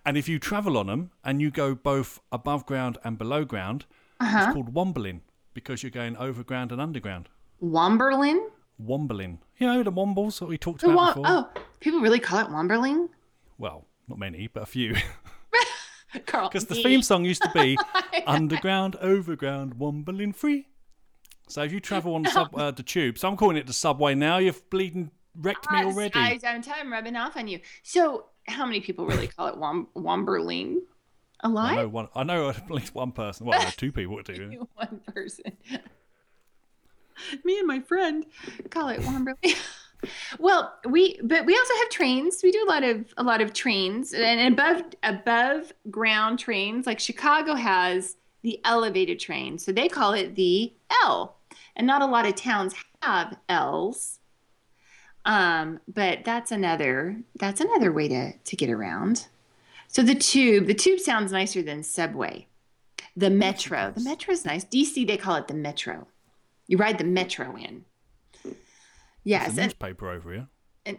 And 0.05 0.17
if 0.17 0.27
you 0.27 0.39
travel 0.39 0.77
on 0.77 0.87
them 0.87 1.11
and 1.23 1.41
you 1.41 1.49
go 1.51 1.75
both 1.75 2.19
above 2.31 2.65
ground 2.65 2.97
and 3.03 3.17
below 3.17 3.45
ground, 3.45 3.85
Uh-huh. 4.19 4.37
it's 4.45 4.53
called 4.53 4.73
wombling 4.73 5.21
because 5.53 5.81
you're 5.83 5.89
going 5.91 6.15
overground 6.17 6.71
and 6.71 6.81
underground. 6.81 7.29
Womberlin. 7.61 8.39
Wombling. 8.79 9.39
You 9.57 9.67
know 9.67 9.83
the 9.83 9.91
wombles 9.91 10.39
that 10.39 10.47
we 10.47 10.57
talked 10.57 10.81
The 10.81 10.87
about 10.91 11.15
Wom- 11.17 11.23
before? 11.23 11.25
oh, 11.55 11.61
people 11.79 11.99
really 12.01 12.19
call 12.19 12.39
it 12.39 12.47
Womberling. 12.47 13.09
Well, 13.57 13.85
not 14.07 14.17
many, 14.17 14.47
but 14.47 14.63
a 14.63 14.65
few. 14.65 14.95
Because 16.25 16.65
the 16.65 16.75
theme 16.75 17.01
song 17.01 17.23
used 17.25 17.41
to 17.41 17.51
be 17.53 17.77
underground, 18.27 18.95
overground, 18.97 19.75
wombling 19.75 20.33
free. 20.33 20.67
So 21.47 21.63
if 21.63 21.71
you 21.71 21.79
travel 21.79 22.15
on 22.15 22.23
the, 22.23 22.29
sub, 22.29 22.55
uh, 22.57 22.71
the 22.71 22.83
tube, 22.83 23.17
so 23.17 23.27
I'm 23.27 23.37
calling 23.37 23.57
it 23.57 23.67
the 23.67 23.73
subway 23.73 24.15
now. 24.15 24.37
You've 24.37 24.69
bleeding 24.69 25.11
wrecked 25.35 25.69
me 25.71 25.83
already. 25.83 26.19
I, 26.19 26.39
I'm 26.45 26.63
I'm 26.73 26.91
rubbing 26.91 27.15
off 27.15 27.37
on 27.37 27.47
you. 27.47 27.59
So, 27.83 28.25
how 28.47 28.65
many 28.65 28.81
people 28.81 29.05
really 29.05 29.27
call 29.27 29.47
it 29.47 29.57
Wom- 29.57 29.87
Womberling? 29.95 30.77
A 31.43 31.47
I 31.47 31.49
lot. 31.49 31.75
know 31.75 31.87
one. 31.87 32.07
I 32.15 32.23
know 32.23 32.49
at 32.49 32.69
least 32.69 32.93
one 32.93 33.11
person. 33.11 33.47
Well, 33.47 33.71
two 33.71 33.91
people 33.91 34.21
do. 34.21 34.67
one 34.75 35.01
person. 35.13 35.57
Me 37.43 37.59
and 37.59 37.67
my 37.67 37.79
friend 37.79 38.25
call 38.69 38.89
it 38.89 38.99
Womberley. 39.01 39.55
Well, 40.39 40.73
we 40.87 41.19
but 41.23 41.45
we 41.45 41.57
also 41.57 41.73
have 41.79 41.89
trains. 41.89 42.41
We 42.43 42.51
do 42.51 42.63
a 42.67 42.69
lot 42.69 42.83
of 42.83 43.13
a 43.17 43.23
lot 43.23 43.41
of 43.41 43.53
trains 43.53 44.13
and 44.13 44.53
above 44.53 44.83
above 45.03 45.73
ground 45.89 46.39
trains. 46.39 46.87
Like 46.87 46.99
Chicago 46.99 47.53
has 47.55 48.17
the 48.41 48.59
elevated 48.65 49.19
train, 49.19 49.57
so 49.57 49.71
they 49.71 49.87
call 49.87 50.13
it 50.13 50.35
the 50.35 50.73
L. 51.03 51.37
And 51.75 51.87
not 51.87 52.01
a 52.01 52.05
lot 52.05 52.27
of 52.27 52.35
towns 52.35 52.75
have 53.01 53.37
L's. 53.47 54.19
Um, 55.23 55.79
but 55.87 56.23
that's 56.25 56.51
another 56.51 57.21
that's 57.35 57.61
another 57.61 57.91
way 57.91 58.07
to 58.07 58.33
to 58.33 58.55
get 58.55 58.69
around. 58.69 59.27
So 59.87 60.01
the 60.01 60.15
tube, 60.15 60.67
the 60.67 60.73
tube 60.73 60.99
sounds 60.99 61.31
nicer 61.31 61.61
than 61.61 61.83
subway. 61.83 62.47
The 63.15 63.29
metro, 63.29 63.91
the 63.93 64.01
metro 64.01 64.33
is 64.33 64.45
nice. 64.45 64.63
DC 64.63 65.05
they 65.05 65.17
call 65.17 65.35
it 65.35 65.47
the 65.47 65.53
metro. 65.53 66.07
You 66.67 66.77
ride 66.77 66.97
the 66.97 67.03
metro 67.03 67.57
in. 67.57 67.83
Yes, 69.23 69.49
and, 69.49 69.57
newspaper 69.57 70.09
over 70.09 70.31
here. 70.33 70.47
and 70.85 70.97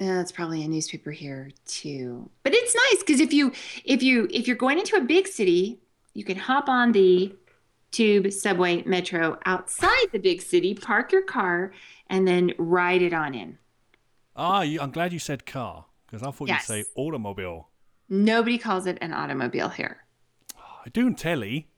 uh, 0.00 0.20
it's 0.20 0.32
probably 0.32 0.62
a 0.62 0.68
newspaper 0.68 1.10
here 1.10 1.50
too. 1.66 2.30
But 2.42 2.54
it's 2.54 2.74
nice 2.74 3.02
because 3.02 3.20
if 3.20 3.32
you 3.32 3.52
if 3.84 4.02
you 4.02 4.28
if 4.30 4.46
you're 4.46 4.56
going 4.56 4.78
into 4.78 4.96
a 4.96 5.00
big 5.00 5.26
city, 5.26 5.80
you 6.14 6.24
can 6.24 6.36
hop 6.36 6.68
on 6.68 6.92
the 6.92 7.34
tube, 7.90 8.32
subway, 8.32 8.82
metro 8.84 9.38
outside 9.46 10.06
the 10.12 10.18
big 10.18 10.42
city, 10.42 10.74
park 10.74 11.12
your 11.12 11.22
car, 11.22 11.72
and 12.08 12.26
then 12.26 12.52
ride 12.58 13.02
it 13.02 13.12
on 13.12 13.34
in. 13.34 13.58
Ah, 14.36 14.62
you, 14.62 14.80
I'm 14.80 14.90
glad 14.90 15.12
you 15.12 15.18
said 15.20 15.46
car 15.46 15.86
because 16.06 16.22
I 16.26 16.30
thought 16.32 16.48
Yes. 16.48 16.68
you'd 16.68 16.74
say 16.84 16.90
automobile. 16.96 17.68
Nobody 18.08 18.58
calls 18.58 18.86
it 18.86 18.98
an 19.00 19.12
automobile 19.12 19.68
here. 19.68 20.04
I 20.56 20.88
do 20.92 21.06
in 21.06 21.14
telly. 21.14 21.68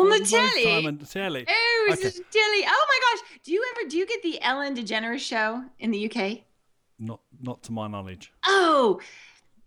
On 0.00 0.08
the 0.10 0.24
telly. 0.24 0.86
on 0.86 0.98
the 0.98 1.06
telly. 1.06 1.44
Oh, 1.48 1.86
it's 1.90 1.98
Okay. 2.00 2.10
just 2.10 2.22
telly. 2.30 2.64
Oh 2.66 2.86
my 2.88 2.98
gosh. 3.02 3.40
Do 3.44 3.52
you 3.52 3.64
ever 3.76 3.88
do 3.88 3.98
you 3.98 4.06
get 4.06 4.22
the 4.22 4.40
Ellen 4.42 4.74
DeGeneres 4.76 5.20
show 5.20 5.64
in 5.78 5.90
the 5.90 6.10
UK? 6.10 6.40
Not, 6.98 7.20
not 7.42 7.62
to 7.64 7.72
my 7.72 7.88
knowledge. 7.88 8.32
Oh, 8.44 9.00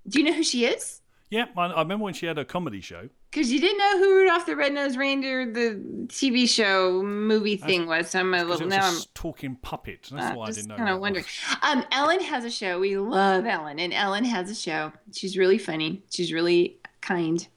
do 0.07 0.19
you 0.19 0.25
know 0.25 0.33
who 0.33 0.43
she 0.43 0.65
is? 0.65 1.01
Yeah, 1.29 1.45
I, 1.55 1.67
I 1.67 1.81
remember 1.81 2.05
when 2.05 2.15
she 2.15 2.25
had 2.25 2.39
a 2.39 2.45
comedy 2.45 2.81
show. 2.81 3.07
Because 3.29 3.51
you 3.51 3.59
didn't 3.59 3.77
know 3.77 3.99
who 3.99 4.15
Rudolph 4.17 4.47
the 4.47 4.55
Red-Nosed 4.55 4.97
Reindeer, 4.97 5.45
the 5.53 5.79
TV 6.07 6.49
show 6.49 7.03
movie 7.03 7.57
thing 7.57 7.85
was. 7.85 8.09
So 8.09 8.19
I'm 8.21 8.33
a 8.33 8.43
little 8.43 8.67
now. 8.67 8.83
a 8.83 8.89
I'm 8.89 9.01
talking 9.13 9.55
puppet. 9.61 10.09
That's 10.11 10.31
uh, 10.31 10.35
why 10.35 10.47
I 10.47 10.51
didn't 10.51 10.69
know. 10.69 10.77
kind 10.77 10.89
of 10.89 10.99
wondering. 10.99 11.25
Um, 11.61 11.85
Ellen 11.91 12.21
has 12.21 12.43
a 12.45 12.49
show. 12.49 12.79
We 12.79 12.97
love 12.97 13.45
Ellen, 13.45 13.77
and 13.79 13.93
Ellen 13.93 14.25
has 14.25 14.49
a 14.49 14.55
show. 14.55 14.91
She's 15.13 15.37
really 15.37 15.59
funny. 15.59 16.01
She's 16.09 16.33
really 16.33 16.79
kind, 17.01 17.47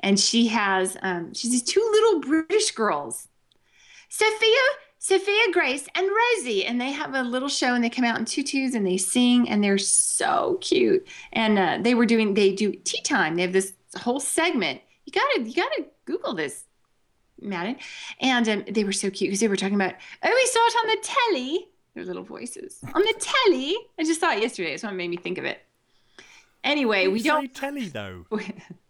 and 0.00 0.18
she 0.18 0.48
has 0.48 0.96
um, 1.02 1.32
she's 1.34 1.50
these 1.50 1.62
two 1.62 1.86
little 1.92 2.20
British 2.20 2.70
girls, 2.72 3.28
Sophia, 4.08 4.64
Sophia 4.98 5.52
Grace, 5.52 5.86
and 5.94 6.08
Rosie, 6.08 6.64
and 6.64 6.80
they 6.80 6.90
have 6.90 7.14
a 7.14 7.22
little 7.22 7.48
show, 7.48 7.74
and 7.74 7.82
they 7.82 7.90
come 7.90 8.04
out 8.04 8.18
in 8.18 8.24
tutus 8.24 8.74
and 8.74 8.86
they 8.86 8.96
sing, 8.96 9.48
and 9.48 9.62
they're 9.62 9.78
so 9.78 10.58
cute. 10.60 11.06
And 11.32 11.58
uh, 11.58 11.78
they 11.80 11.94
were 11.94 12.06
doing 12.06 12.34
they 12.34 12.52
do 12.52 12.72
tea 12.72 13.02
time. 13.02 13.36
They 13.36 13.42
have 13.42 13.52
this 13.52 13.74
whole 13.96 14.20
segment. 14.20 14.80
You 15.04 15.12
gotta 15.12 15.48
you 15.48 15.54
gotta 15.54 15.86
Google 16.04 16.34
this. 16.34 16.64
Madden, 17.40 17.76
and 18.20 18.48
um, 18.48 18.64
they 18.70 18.84
were 18.84 18.92
so 18.92 19.10
cute 19.10 19.28
because 19.28 19.40
they 19.40 19.48
were 19.48 19.56
talking 19.56 19.74
about, 19.74 19.94
oh, 20.22 20.32
we 20.32 20.46
saw 20.46 20.60
it 20.60 20.76
on 20.76 20.86
the 20.86 20.96
telly. 21.02 21.68
Their 21.94 22.04
little 22.04 22.22
voices 22.22 22.78
on 22.82 23.02
the 23.02 23.14
telly. 23.20 23.76
I 23.98 24.04
just 24.04 24.20
saw 24.20 24.32
it 24.32 24.40
yesterday. 24.40 24.76
So 24.76 24.88
what 24.88 24.96
made 24.96 25.10
me 25.10 25.16
think 25.16 25.38
of 25.38 25.44
it. 25.44 25.60
Anyway, 26.64 27.06
we 27.08 27.20
Say 27.20 27.28
don't 27.28 27.54
telly 27.54 27.88
though. 27.88 28.24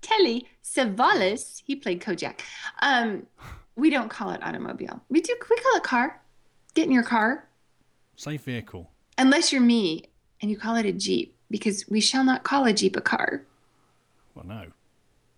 telly. 0.00 0.46
Savalas, 0.64 1.62
he 1.66 1.76
played 1.76 2.00
Kojak. 2.00 2.40
Um, 2.80 3.26
we 3.76 3.90
don't 3.90 4.08
call 4.08 4.30
it 4.30 4.42
automobile. 4.42 5.02
We 5.08 5.20
do. 5.20 5.34
We 5.50 5.56
call 5.56 5.76
it 5.76 5.82
car. 5.82 6.20
Get 6.74 6.86
in 6.86 6.92
your 6.92 7.02
car, 7.02 7.46
Say 8.16 8.38
vehicle. 8.38 8.90
unless 9.18 9.52
you're 9.52 9.60
me 9.60 10.04
and 10.40 10.50
you 10.50 10.56
call 10.56 10.76
it 10.76 10.86
a 10.86 10.92
jeep, 10.92 11.36
because 11.50 11.86
we 11.88 12.00
shall 12.00 12.24
not 12.24 12.42
call 12.44 12.64
a 12.64 12.72
jeep 12.72 12.96
a 12.96 13.00
car. 13.02 13.44
Well, 14.34 14.46
no. 14.46 14.64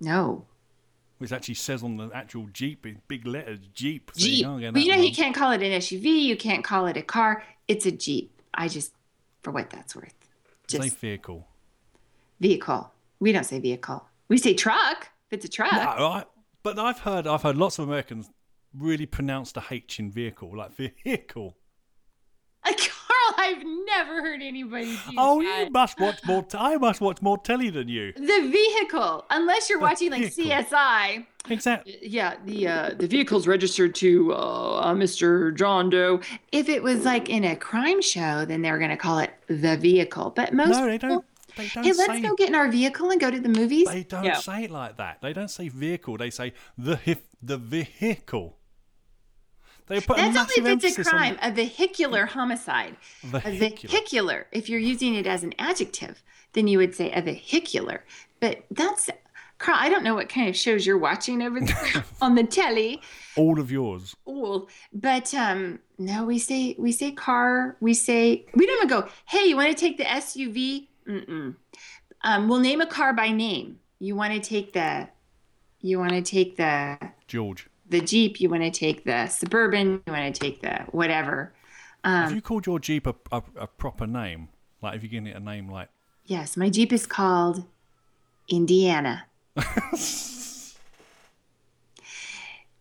No. 0.00 0.44
Which 1.18 1.32
actually 1.32 1.54
says 1.54 1.82
on 1.82 1.96
the 1.96 2.10
actual 2.14 2.46
Jeep 2.52 2.86
in 2.86 3.00
big 3.08 3.26
letters, 3.26 3.60
Jeep. 3.72 4.12
Jeep. 4.16 4.44
But 4.44 4.58
you 4.58 4.60
that 4.60 4.74
know, 4.74 5.02
you 5.02 5.12
can't 5.14 5.34
call 5.34 5.50
it 5.52 5.62
an 5.62 5.72
SUV. 5.80 6.04
You 6.22 6.36
can't 6.36 6.62
call 6.62 6.86
it 6.86 6.96
a 6.96 7.02
car. 7.02 7.42
It's 7.66 7.86
a 7.86 7.90
Jeep. 7.92 8.30
I 8.52 8.68
just, 8.68 8.92
for 9.42 9.50
what 9.50 9.70
that's 9.70 9.96
worth, 9.96 10.14
Say 10.68 10.78
just 10.78 10.96
vehicle. 10.98 11.46
vehicle. 12.40 12.92
We 13.20 13.32
don't 13.32 13.44
say 13.44 13.58
vehicle. 13.58 14.04
We 14.28 14.38
say 14.38 14.54
truck. 14.54 15.08
If 15.30 15.38
it's 15.38 15.44
a 15.44 15.48
truck. 15.48 15.72
No, 15.72 16.06
I, 16.06 16.24
but 16.62 16.78
I've 16.78 17.00
heard 17.00 17.26
I've 17.26 17.42
heard 17.42 17.56
lots 17.56 17.78
of 17.78 17.88
Americans 17.88 18.30
really 18.76 19.06
pronounce 19.06 19.52
the 19.52 19.62
H 19.70 19.98
in 20.00 20.10
vehicle, 20.10 20.56
like 20.56 20.72
vehicle. 20.76 21.56
Carl, 22.64 23.34
I've 23.36 23.62
never 23.86 24.22
heard 24.22 24.40
anybody 24.42 24.86
do 25.10 25.14
Oh, 25.18 25.42
that. 25.42 25.64
you 25.66 25.70
must 25.70 26.00
watch 26.00 26.18
more. 26.26 26.42
T- 26.42 26.56
I 26.58 26.76
must 26.78 27.00
watch 27.00 27.20
more 27.20 27.36
telly 27.38 27.68
than 27.70 27.88
you. 27.88 28.12
The 28.14 28.48
vehicle, 28.50 29.26
unless 29.30 29.68
you're 29.68 29.78
The 29.78 29.82
watching 29.84 30.10
like. 30.10 30.22
CSI. 30.34 31.26
Exactly. 31.50 31.98
Yeah, 32.02 32.36
the 32.46 32.66
uh, 32.68 32.90
the 32.98 33.06
vehicle's 33.06 33.46
registered 33.46 33.94
to 33.96 34.32
uh, 34.32 34.76
uh, 34.80 34.94
Mr. 34.94 35.54
John 35.54 35.90
Doe. 35.90 36.20
If 36.52 36.70
it 36.70 36.82
was 36.82 37.04
like 37.04 37.28
in 37.28 37.44
a 37.44 37.54
crime 37.54 38.00
show, 38.00 38.46
then 38.46 38.62
they're 38.62 38.78
gonna 38.78 38.96
call 38.96 39.18
it 39.18 39.30
the 39.48 39.76
vehicle. 39.76 40.32
But 40.34 40.54
most 40.54 40.70
No, 40.70 40.86
they 40.86 40.96
don't. 40.98 41.24
They 41.56 41.68
don't 41.68 41.84
hey, 41.84 41.92
let's 41.92 42.12
say. 42.12 42.20
go 42.20 42.34
get 42.34 42.48
in 42.48 42.54
our 42.54 42.68
vehicle 42.70 43.10
and 43.10 43.20
go 43.20 43.30
to 43.30 43.38
the 43.40 43.48
movies. 43.48 43.86
They 43.88 44.02
don't 44.02 44.24
Yeah. 44.24 44.34
say 44.38 44.64
it 44.64 44.70
like 44.70 44.96
that. 44.96 45.20
They 45.22 45.32
don't 45.32 45.48
say 45.50 45.68
vehicle. 45.68 46.16
They 46.16 46.30
say 46.30 46.52
the 46.76 46.96
hif- 46.96 47.28
the 47.42 47.56
vehicle. 47.58 48.56
They 49.86 50.00
put 50.00 50.18
a 50.18 50.22
That's 50.22 50.36
only 50.38 50.42
if 50.54 50.58
it's 50.58 50.66
a 50.66 50.70
emphasis 50.70 51.06
on 51.08 51.12
crime, 51.18 51.38
a 51.42 51.50
vehicular 51.52 52.24
homicide. 52.26 52.96
A 53.22 53.26
Vehicular. 53.38 53.90
vehicular. 53.92 54.46
If 54.50 54.68
you're 54.70 54.80
using 54.80 55.14
it 55.14 55.26
as 55.26 55.42
an 55.42 55.52
adjective, 55.58 56.22
then 56.54 56.66
you 56.68 56.78
would 56.78 56.94
say 56.94 57.12
a 57.12 57.20
vehicular. 57.20 58.02
But 58.40 58.64
that's, 58.70 59.10
Carl, 59.58 59.76
I 59.78 59.90
don't 59.90 60.02
know 60.02 60.14
what 60.14 60.30
kind 60.30 60.48
of 60.48 60.56
shows 60.56 60.86
you're 60.86 60.96
watching 60.96 61.42
over 61.42 61.60
there 61.60 62.04
on 62.22 62.34
the 62.34 62.44
telly. 62.44 63.02
all 63.36 63.60
of 63.60 63.70
yours. 63.70 64.16
All, 64.24 64.68
but 64.94 65.34
um, 65.34 65.80
no, 65.98 66.24
we 66.24 66.38
say 66.38 66.74
we 66.78 66.90
say 66.90 67.12
car. 67.12 67.76
We 67.80 67.92
say 67.92 68.46
we 68.54 68.64
don't 68.66 68.76
even 68.78 68.88
go. 68.88 69.06
Hey, 69.26 69.44
you 69.44 69.56
want 69.56 69.68
to 69.68 69.74
take 69.78 69.98
the 69.98 70.04
SUV? 70.04 70.86
Mm-mm. 71.08 71.56
Um, 72.22 72.48
we'll 72.48 72.60
name 72.60 72.80
a 72.80 72.86
car 72.86 73.12
by 73.12 73.30
name. 73.30 73.80
You 73.98 74.16
want 74.16 74.32
to 74.34 74.40
take 74.40 74.72
the, 74.72 75.08
you 75.80 75.98
want 75.98 76.12
to 76.12 76.22
take 76.22 76.56
the 76.56 76.98
George, 77.26 77.68
the 77.88 78.00
Jeep. 78.00 78.40
You 78.40 78.48
want 78.48 78.62
to 78.62 78.70
take 78.70 79.04
the 79.04 79.26
Suburban. 79.28 80.02
You 80.06 80.12
want 80.12 80.34
to 80.34 80.40
take 80.40 80.62
the 80.62 80.84
whatever. 80.90 81.52
have 82.04 82.30
Um, 82.30 82.34
you 82.34 82.42
called 82.42 82.66
your 82.66 82.78
Jeep 82.78 83.06
a, 83.06 83.14
a, 83.30 83.42
a 83.56 83.66
proper 83.66 84.06
name? 84.06 84.48
Like, 84.82 84.94
have 84.94 85.02
you 85.02 85.08
given 85.08 85.26
it 85.26 85.36
a 85.36 85.40
name 85.40 85.70
like? 85.70 85.88
yes, 86.26 86.56
my 86.56 86.70
Jeep 86.70 86.92
is 86.92 87.06
called 87.06 87.64
Indiana. 88.48 89.26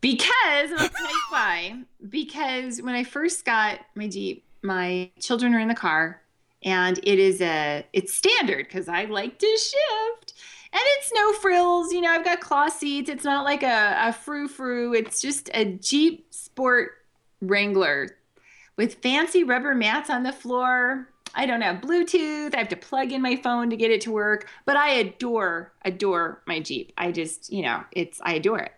Because 0.03 0.69
I'll 0.77 0.89
tell 0.89 1.07
you 1.07 1.21
why. 1.29 1.75
Because 2.09 2.81
when 2.81 2.93
I 2.93 3.05
first 3.05 3.45
got 3.45 3.79
my 3.95 4.09
Jeep, 4.09 4.43
my 4.62 5.09
children 5.21 5.53
were 5.53 5.59
in 5.59 5.69
the 5.69 5.75
car, 5.75 6.21
and 6.63 6.99
it 7.04 7.19
is 7.19 7.41
a 7.41 7.86
it's 7.93 8.13
standard 8.13 8.67
because 8.67 8.88
I 8.88 9.06
like 9.06 9.39
to 9.39 9.58
shift, 9.58 10.34
and 10.71 10.82
it's 10.97 11.12
no 11.13 11.34
frills. 11.34 11.91
You 11.91 12.02
know, 12.02 12.12
I've 12.12 12.26
got 12.26 12.41
cloth 12.41 12.78
seats. 12.78 13.10
It's 13.10 13.26
not 13.26 13.43
like 13.43 13.63
a 13.63 13.95
a 13.99 14.13
frou 14.13 14.47
frou. 14.47 14.93
It's 14.93 15.21
just 15.21 15.49
a 15.54 15.65
Jeep 15.65 16.34
Sport 16.34 16.91
Wrangler 17.41 18.17
with 18.78 18.95
fancy 18.95 19.43
rubber 19.43 19.76
mats 19.76 20.10
on 20.10 20.23
the 20.23 20.34
floor. 20.34 21.10
I 21.36 21.45
don't 21.45 21.62
have 21.62 21.82
Bluetooth. 21.82 22.54
I 22.54 22.60
have 22.60 22.69
to 22.69 22.76
plug 22.76 23.12
in 23.12 23.21
my 23.21 23.36
phone 23.38 23.69
to 23.71 23.76
get 23.76 23.91
it 23.91 24.02
to 24.02 24.12
work. 24.12 24.47
But 24.65 24.78
I 24.78 24.89
adore, 24.89 25.71
adore 25.84 26.41
my 26.45 26.60
Jeep. 26.60 26.93
I 26.97 27.12
just, 27.12 27.52
you 27.52 27.63
know, 27.63 27.84
it's 27.91 28.21
I 28.23 28.34
adore 28.34 28.60
it. 28.60 28.73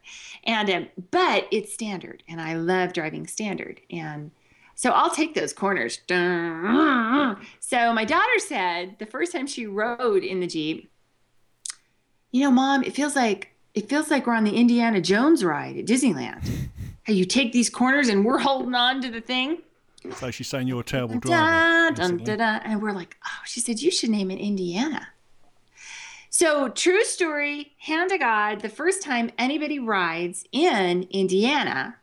And 0.46 0.70
um, 0.70 0.88
but 1.12 1.48
it's 1.52 1.74
standard, 1.74 2.24
and 2.28 2.40
I 2.40 2.56
love 2.56 2.94
driving 2.94 3.28
standard. 3.28 3.82
And 3.92 4.32
so 4.76 4.92
I'll 4.92 5.10
take 5.10 5.34
those 5.34 5.54
corners. 5.54 6.00
So 6.08 7.94
my 7.94 8.06
daughter 8.06 8.40
said 8.40 8.98
the 9.00 9.06
first 9.06 9.32
time 9.32 9.48
she 9.48 9.66
rode 9.66 10.24
in 10.24 10.40
the 10.40 10.48
Jeep, 10.48 10.92
you 12.32 12.44
know, 12.44 12.52
mom, 12.52 12.84
it 12.84 12.94
feels 12.94 13.16
like 13.16 13.52
it 13.74 13.90
feels 13.90 14.12
like 14.12 14.28
we're 14.28 14.36
on 14.36 14.44
the 14.44 14.56
Indiana 14.56 15.02
Jones 15.02 15.44
ride 15.44 15.78
at 15.78 15.86
Disneyland. 15.86 16.70
How 17.04 17.14
you 17.14 17.26
take 17.26 17.52
these 17.52 17.70
corners 17.70 18.10
and 18.10 18.24
we're 18.26 18.40
holding 18.40 18.76
on 18.76 19.02
to 19.02 19.10
the 19.10 19.22
thing. 19.22 19.60
So 20.16 20.30
she's 20.32 20.48
saying 20.48 20.68
you're 20.68 20.82
a 20.82 20.84
terrible 20.84 21.20
driver. 21.20 21.96
dun, 21.96 22.18
dun, 22.18 22.38
dun. 22.38 22.62
And 22.64 22.82
we're 22.82 22.92
like, 22.92 23.18
oh, 23.26 23.42
she 23.46 23.60
said, 23.60 23.82
you 23.82 23.92
should 23.92 24.10
name 24.10 24.30
it 24.32 24.40
Indiana. 24.40 25.08
So, 26.30 26.68
true 26.68 27.04
story, 27.06 27.74
hand 27.80 28.10
to 28.10 28.18
God, 28.18 28.60
the 28.62 28.70
first 28.70 29.02
time 29.02 29.32
anybody 29.38 29.80
rides 29.80 30.46
in 30.52 31.04
Indiana, 31.10 31.96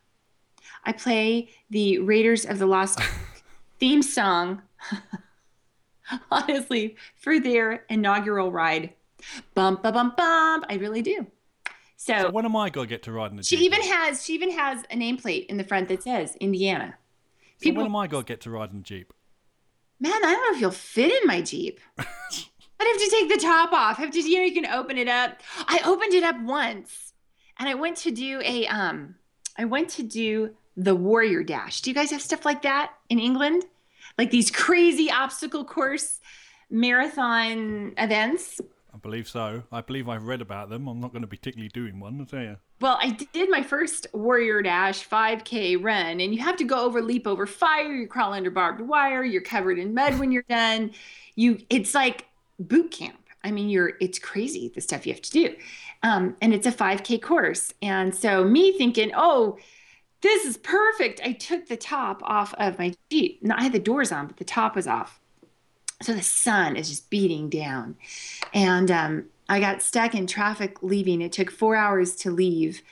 I 0.85 0.92
play 0.92 1.51
the 1.71 1.99
Raiders 2.01 2.45
of 2.45 2.59
the 2.59 2.66
Lost 2.66 2.99
theme 3.79 4.03
song, 4.03 4.62
honestly, 6.31 6.97
for 7.16 7.40
their 7.40 7.85
inaugural 7.88 8.51
ride. 8.53 8.92
Bump, 9.55 9.83
ba, 9.83 9.92
bump, 9.92 10.16
bump. 10.16 10.64
I 10.68 10.75
really 10.75 11.03
do. 11.03 11.27
So 11.97 12.23
So, 12.23 12.31
when 12.31 12.45
am 12.45 12.57
I 12.57 12.71
going 12.71 12.88
to 12.88 12.90
get 12.92 13.05
to 13.05 13.12
ride 13.12 13.31
in 13.31 13.37
the 13.37 13.45
she 13.45 13.57
Jeep? 13.57 13.66
even 13.66 13.83
has 13.83 14.25
she 14.25 14.35
even 14.35 14.51
has 14.51 14.83
a 14.90 14.97
nameplate 14.97 15.47
in 15.47 15.57
the 15.57 15.64
front 15.64 15.88
that 15.88 16.03
says 16.03 16.37
Indiana. 16.40 16.97
So 17.62 17.71
when 17.73 17.87
am 17.87 17.95
I 17.95 18.09
going 18.09 18.25
to 18.25 18.27
get 18.27 18.40
to 18.42 18.51
ride 18.51 18.71
in 18.71 18.79
the 18.79 18.83
Jeep? 18.83 19.12
Man, 20.01 20.12
I 20.12 20.18
don't 20.33 20.51
know 20.51 20.57
if 20.57 20.61
you'll 20.61 20.73
fit 20.73 21.12
in 21.12 21.29
my 21.29 21.40
Jeep. 21.40 21.79
I'd 21.99 22.07
have 22.88 22.99
to 22.99 23.09
take 23.11 23.29
the 23.29 23.38
top 23.40 23.73
off. 23.73 23.99
Have 23.99 24.11
to, 24.11 24.21
you 24.21 24.38
know, 24.38 24.45
you 24.45 24.53
can 24.61 24.66
open 24.66 24.99
it 24.99 25.07
up. 25.07 25.38
I 25.68 25.81
opened 25.85 26.12
it 26.14 26.25
up 26.25 26.40
once, 26.42 27.12
and 27.61 27.68
I 27.68 27.75
went 27.75 27.97
to 27.99 28.11
do 28.11 28.40
a 28.45 28.66
um, 28.66 29.14
I 29.57 29.64
went 29.66 29.88
to 29.90 30.03
do 30.03 30.57
the 30.76 30.94
Warrior 30.94 31.42
Dash. 31.42 31.80
Do 31.80 31.90
you 31.90 31.94
guys 31.94 32.11
have 32.11 32.22
stuff 32.22 32.44
like 32.44 32.62
that 32.62 32.92
in 33.08 33.18
England? 33.18 33.64
Like 34.18 34.30
these 34.30 34.50
crazy 34.50 35.11
obstacle 35.11 35.64
course 35.64 36.20
marathon 36.70 37.92
events? 37.98 38.61
I 38.94 38.98
believe 38.98 39.28
so. 39.28 39.62
I 39.72 39.80
believe 39.80 40.08
I've 40.08 40.24
read 40.24 40.42
about 40.42 40.68
them. 40.68 40.87
I'm 40.87 41.00
not 41.00 41.12
going 41.12 41.22
to 41.22 41.28
be 41.28 41.37
particularly 41.37 41.70
doing 41.70 41.98
one, 41.98 42.18
I'll 42.20 42.26
tell 42.26 42.42
you. 42.42 42.56
Well, 42.80 42.98
I 43.00 43.11
did 43.11 43.48
my 43.48 43.62
first 43.62 44.06
Warrior 44.12 44.61
Dash 44.61 45.08
5K 45.08 45.82
run, 45.82 46.20
and 46.20 46.35
you 46.35 46.40
have 46.42 46.56
to 46.56 46.64
go 46.64 46.85
over 46.85 47.00
leap 47.00 47.26
over 47.26 47.46
fire. 47.46 47.92
You 47.94 48.06
crawl 48.06 48.35
under 48.35 48.50
barbed 48.50 48.80
wire. 48.82 49.24
You're 49.24 49.42
covered 49.42 49.78
in 49.78 49.94
mud 49.94 50.18
when 50.18 50.30
you're 50.30 50.44
done. 50.48 50.90
You, 51.37 51.58
it's 51.70 51.94
like 51.94 52.26
boot 52.58 52.90
camp. 52.90 53.18
I 53.44 53.50
mean, 53.50 53.68
you're 53.70 53.92
it's 54.00 54.18
crazy 54.18 54.70
the 54.74 54.80
stuff 54.80 55.06
you 55.06 55.12
have 55.12 55.22
to 55.22 55.30
do, 55.30 55.56
um, 56.02 56.37
and 56.40 56.54
it's 56.54 56.66
a 56.66 56.72
5K 56.72 57.20
course. 57.22 57.72
And 57.82 58.14
so 58.14 58.44
me 58.44 58.76
thinking, 58.76 59.11
oh, 59.16 59.58
this 60.22 60.44
is 60.44 60.56
perfect. 60.56 61.20
I 61.24 61.32
took 61.32 61.66
the 61.66 61.76
top 61.76 62.22
off 62.24 62.54
of 62.54 62.78
my 62.78 62.94
Jeep. 63.11 63.42
No, 63.42 63.54
I 63.56 63.64
had 63.64 63.72
the 63.72 63.78
doors 63.78 64.12
on, 64.12 64.28
but 64.28 64.37
the 64.37 64.44
top 64.44 64.76
was 64.76 64.87
off. 64.87 65.20
So 66.00 66.14
the 66.14 66.22
sun 66.22 66.76
is 66.76 66.88
just 66.88 67.11
beating 67.11 67.48
down. 67.48 67.96
And 68.54 68.90
um, 68.90 69.24
I 69.48 69.61
got 69.61 69.83
stuck 69.83 70.14
in 70.14 70.27
traffic 70.27 70.83
leaving. 70.83 71.20
It 71.20 71.33
took 71.33 71.50
four 71.50 71.77
hours 71.77 72.16
to 72.16 72.31
leave. 72.31 72.83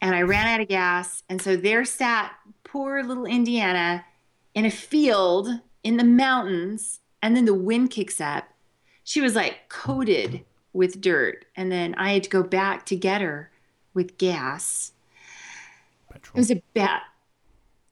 And 0.00 0.14
I 0.14 0.22
ran 0.22 0.46
out 0.46 0.60
of 0.60 0.68
gas. 0.68 1.22
And 1.28 1.40
so 1.40 1.56
there 1.56 1.84
sat 1.84 2.32
poor 2.64 3.02
little 3.02 3.26
Indiana 3.26 4.04
in 4.54 4.64
a 4.64 4.70
field 4.70 5.48
in 5.82 5.96
the 5.96 6.04
mountains. 6.04 7.00
And 7.22 7.36
then 7.36 7.44
the 7.44 7.54
wind 7.54 7.90
kicks 7.90 8.20
up. 8.20 8.44
She 9.04 9.20
was 9.20 9.34
like 9.34 9.68
coated 9.68 10.44
with 10.72 11.00
dirt. 11.00 11.46
And 11.56 11.72
then 11.72 11.94
I 11.96 12.12
had 12.12 12.24
to 12.24 12.30
go 12.30 12.42
back 12.42 12.86
to 12.86 12.96
get 12.96 13.20
her 13.20 13.50
with 13.94 14.18
gas. 14.18 14.92
It 16.10 16.12
Petrol. 16.14 16.38
was 16.40 16.50
a 16.50 16.62
bad. 16.74 17.00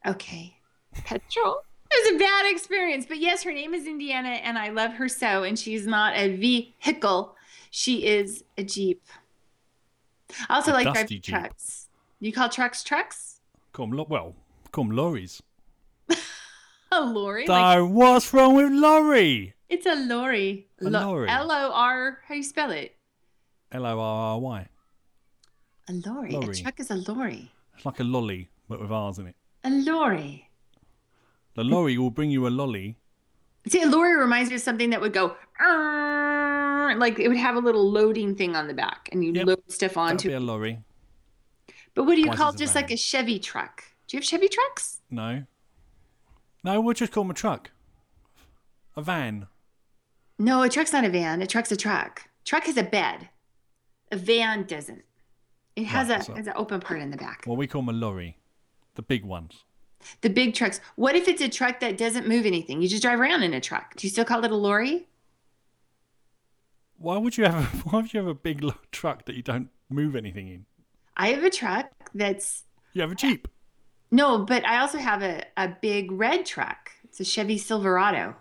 Okay. 0.06 0.56
Petrol. 0.94 1.62
It 1.90 2.12
was 2.12 2.16
a 2.16 2.18
bad 2.18 2.50
experience. 2.52 3.06
But 3.06 3.18
yes, 3.18 3.42
her 3.44 3.52
name 3.52 3.74
is 3.74 3.86
Indiana 3.86 4.28
and 4.30 4.58
I 4.58 4.70
love 4.70 4.92
her 4.94 5.08
so. 5.08 5.42
And 5.44 5.58
she's 5.58 5.86
not 5.86 6.16
a 6.16 6.34
vehicle, 6.36 7.36
she 7.70 8.06
is 8.06 8.42
a 8.58 8.64
Jeep. 8.64 9.02
I 10.48 10.56
also 10.56 10.72
A 10.72 10.74
like 10.74 10.84
dusty 10.86 11.18
driving 11.18 11.20
Jeep. 11.20 11.24
trucks. 11.24 11.88
You 12.20 12.32
call 12.32 12.48
trucks 12.48 12.82
trucks? 12.82 13.40
Come 13.72 13.92
lo- 13.92 14.06
well, 14.08 14.34
come 14.72 14.90
lorries. 14.90 15.42
A 16.92 17.00
lorry? 17.04 17.46
Like, 17.46 17.78
No, 17.78 17.86
what's 17.86 18.32
wrong 18.32 18.54
with 18.54 18.72
lorry? 18.72 19.54
it's 19.68 19.86
a 19.86 19.94
lorry. 19.96 20.68
A 20.80 20.84
lorry. 20.88 21.28
L 21.28 21.50
O 21.50 21.70
R, 21.72 22.18
how 22.26 22.34
do 22.34 22.38
you 22.38 22.42
spell 22.44 22.70
it? 22.70 22.94
L 23.72 23.84
O 23.84 23.98
R 23.98 24.32
R 24.34 24.38
Y. 24.38 24.68
A 25.88 25.92
lorry. 25.92 26.30
Lorry. 26.30 26.58
A 26.58 26.62
truck 26.62 26.80
is 26.80 26.90
a 26.90 26.94
lorry. 26.96 27.50
It's 27.76 27.86
like 27.86 28.00
a 28.00 28.04
lolly, 28.04 28.48
but 28.68 28.80
with 28.80 28.90
R's 28.90 29.18
in 29.18 29.26
it. 29.28 29.36
A 29.64 29.70
lorry. 29.70 30.48
The 31.54 31.64
lorry 31.64 31.98
will 31.98 32.10
bring 32.10 32.30
you 32.30 32.46
a 32.46 32.50
lolly. 32.50 32.96
See, 33.68 33.82
a 33.82 33.86
lorry 33.86 34.16
reminds 34.16 34.50
me 34.50 34.56
of 34.56 34.62
something 34.62 34.90
that 34.90 35.00
would 35.00 35.12
go, 35.12 35.36
"Arr," 35.60 36.94
like 36.96 37.18
it 37.18 37.28
would 37.28 37.36
have 37.36 37.56
a 37.56 37.60
little 37.60 37.90
loading 37.90 38.34
thing 38.36 38.54
on 38.54 38.68
the 38.68 38.74
back, 38.74 39.08
and 39.12 39.24
you 39.24 39.32
Yep. 39.32 39.46
load 39.46 39.70
stuff 39.72 39.96
onto. 39.96 40.28
be 40.28 40.34
a 40.34 40.40
lorry. 40.40 40.80
But 41.94 42.04
what 42.04 42.14
do 42.14 42.20
you 42.20 42.26
twice 42.26 42.36
call 42.38 42.52
just 42.52 42.74
van. 42.74 42.82
like 42.82 42.90
a 42.90 42.96
Chevy 42.96 43.38
truck? 43.38 43.82
Do 44.06 44.16
you 44.16 44.20
have 44.20 44.24
Chevy 44.26 44.48
trucks? 44.48 45.00
No. 45.10 45.44
No, 46.62 46.80
we'll 46.80 46.94
just 46.94 47.12
call 47.12 47.24
them 47.24 47.30
a 47.30 47.34
truck. 47.34 47.70
A 48.96 49.02
van. 49.02 49.48
No, 50.38 50.62
a 50.62 50.68
truck's 50.68 50.92
not 50.92 51.04
a 51.04 51.08
van. 51.08 51.40
A 51.42 51.46
truck's 51.46 51.72
a 51.72 51.76
truck. 51.76 52.28
Truck 52.44 52.64
has 52.64 52.76
a 52.76 52.82
bed. 52.82 53.30
A 54.12 54.16
van 54.16 54.64
doesn't. 54.66 55.02
It 55.76 55.84
has 55.86 56.08
Right, 56.08 56.20
a 56.20 56.24
so- 56.24 56.34
has 56.34 56.46
an 56.46 56.54
open 56.56 56.80
part 56.80 57.00
in 57.00 57.10
the 57.10 57.16
back. 57.16 57.44
Well, 57.46 57.56
we 57.56 57.66
call 57.66 57.82
them 57.82 57.90
a 57.90 57.98
lorry. 57.98 58.38
The 58.94 59.02
big 59.02 59.24
ones. 59.24 59.64
The 60.22 60.30
big 60.30 60.54
trucks. 60.54 60.80
What 60.96 61.14
if 61.16 61.28
it's 61.28 61.42
a 61.42 61.48
truck 61.48 61.80
that 61.80 61.98
doesn't 61.98 62.26
move 62.28 62.46
anything? 62.46 62.80
You 62.80 62.88
just 62.88 63.02
drive 63.02 63.20
around 63.20 63.42
in 63.42 63.52
a 63.54 63.60
truck. 63.60 63.94
Do 63.96 64.06
you 64.06 64.10
still 64.10 64.24
call 64.24 64.44
it 64.44 64.50
a 64.50 64.56
lorry? 64.56 65.08
Why 66.98 67.18
would 67.18 67.36
you 67.36 67.44
have 67.44 67.54
a, 67.54 67.62
why 67.88 68.00
would 68.00 68.12
you 68.12 68.20
have 68.20 68.26
a 68.28 68.34
big 68.34 68.64
truck 68.90 69.26
that 69.26 69.36
you 69.36 69.42
don't 69.42 69.68
move 69.90 70.16
anything 70.16 70.48
in? 70.48 70.66
I 71.16 71.28
have 71.28 71.44
a 71.44 71.50
truck 71.50 71.90
that's 72.14 72.64
You 72.92 73.02
have 73.02 73.12
a 73.12 73.14
Jeep. 73.14 73.48
no, 74.10 74.44
but 74.44 74.64
I 74.66 74.78
also 74.78 74.98
have 74.98 75.22
a, 75.22 75.44
a 75.56 75.68
big 75.80 76.10
red 76.12 76.46
truck. 76.46 76.90
It's 77.04 77.20
a 77.20 77.24
Chevy 77.24 77.58
Silverado. 77.58 78.36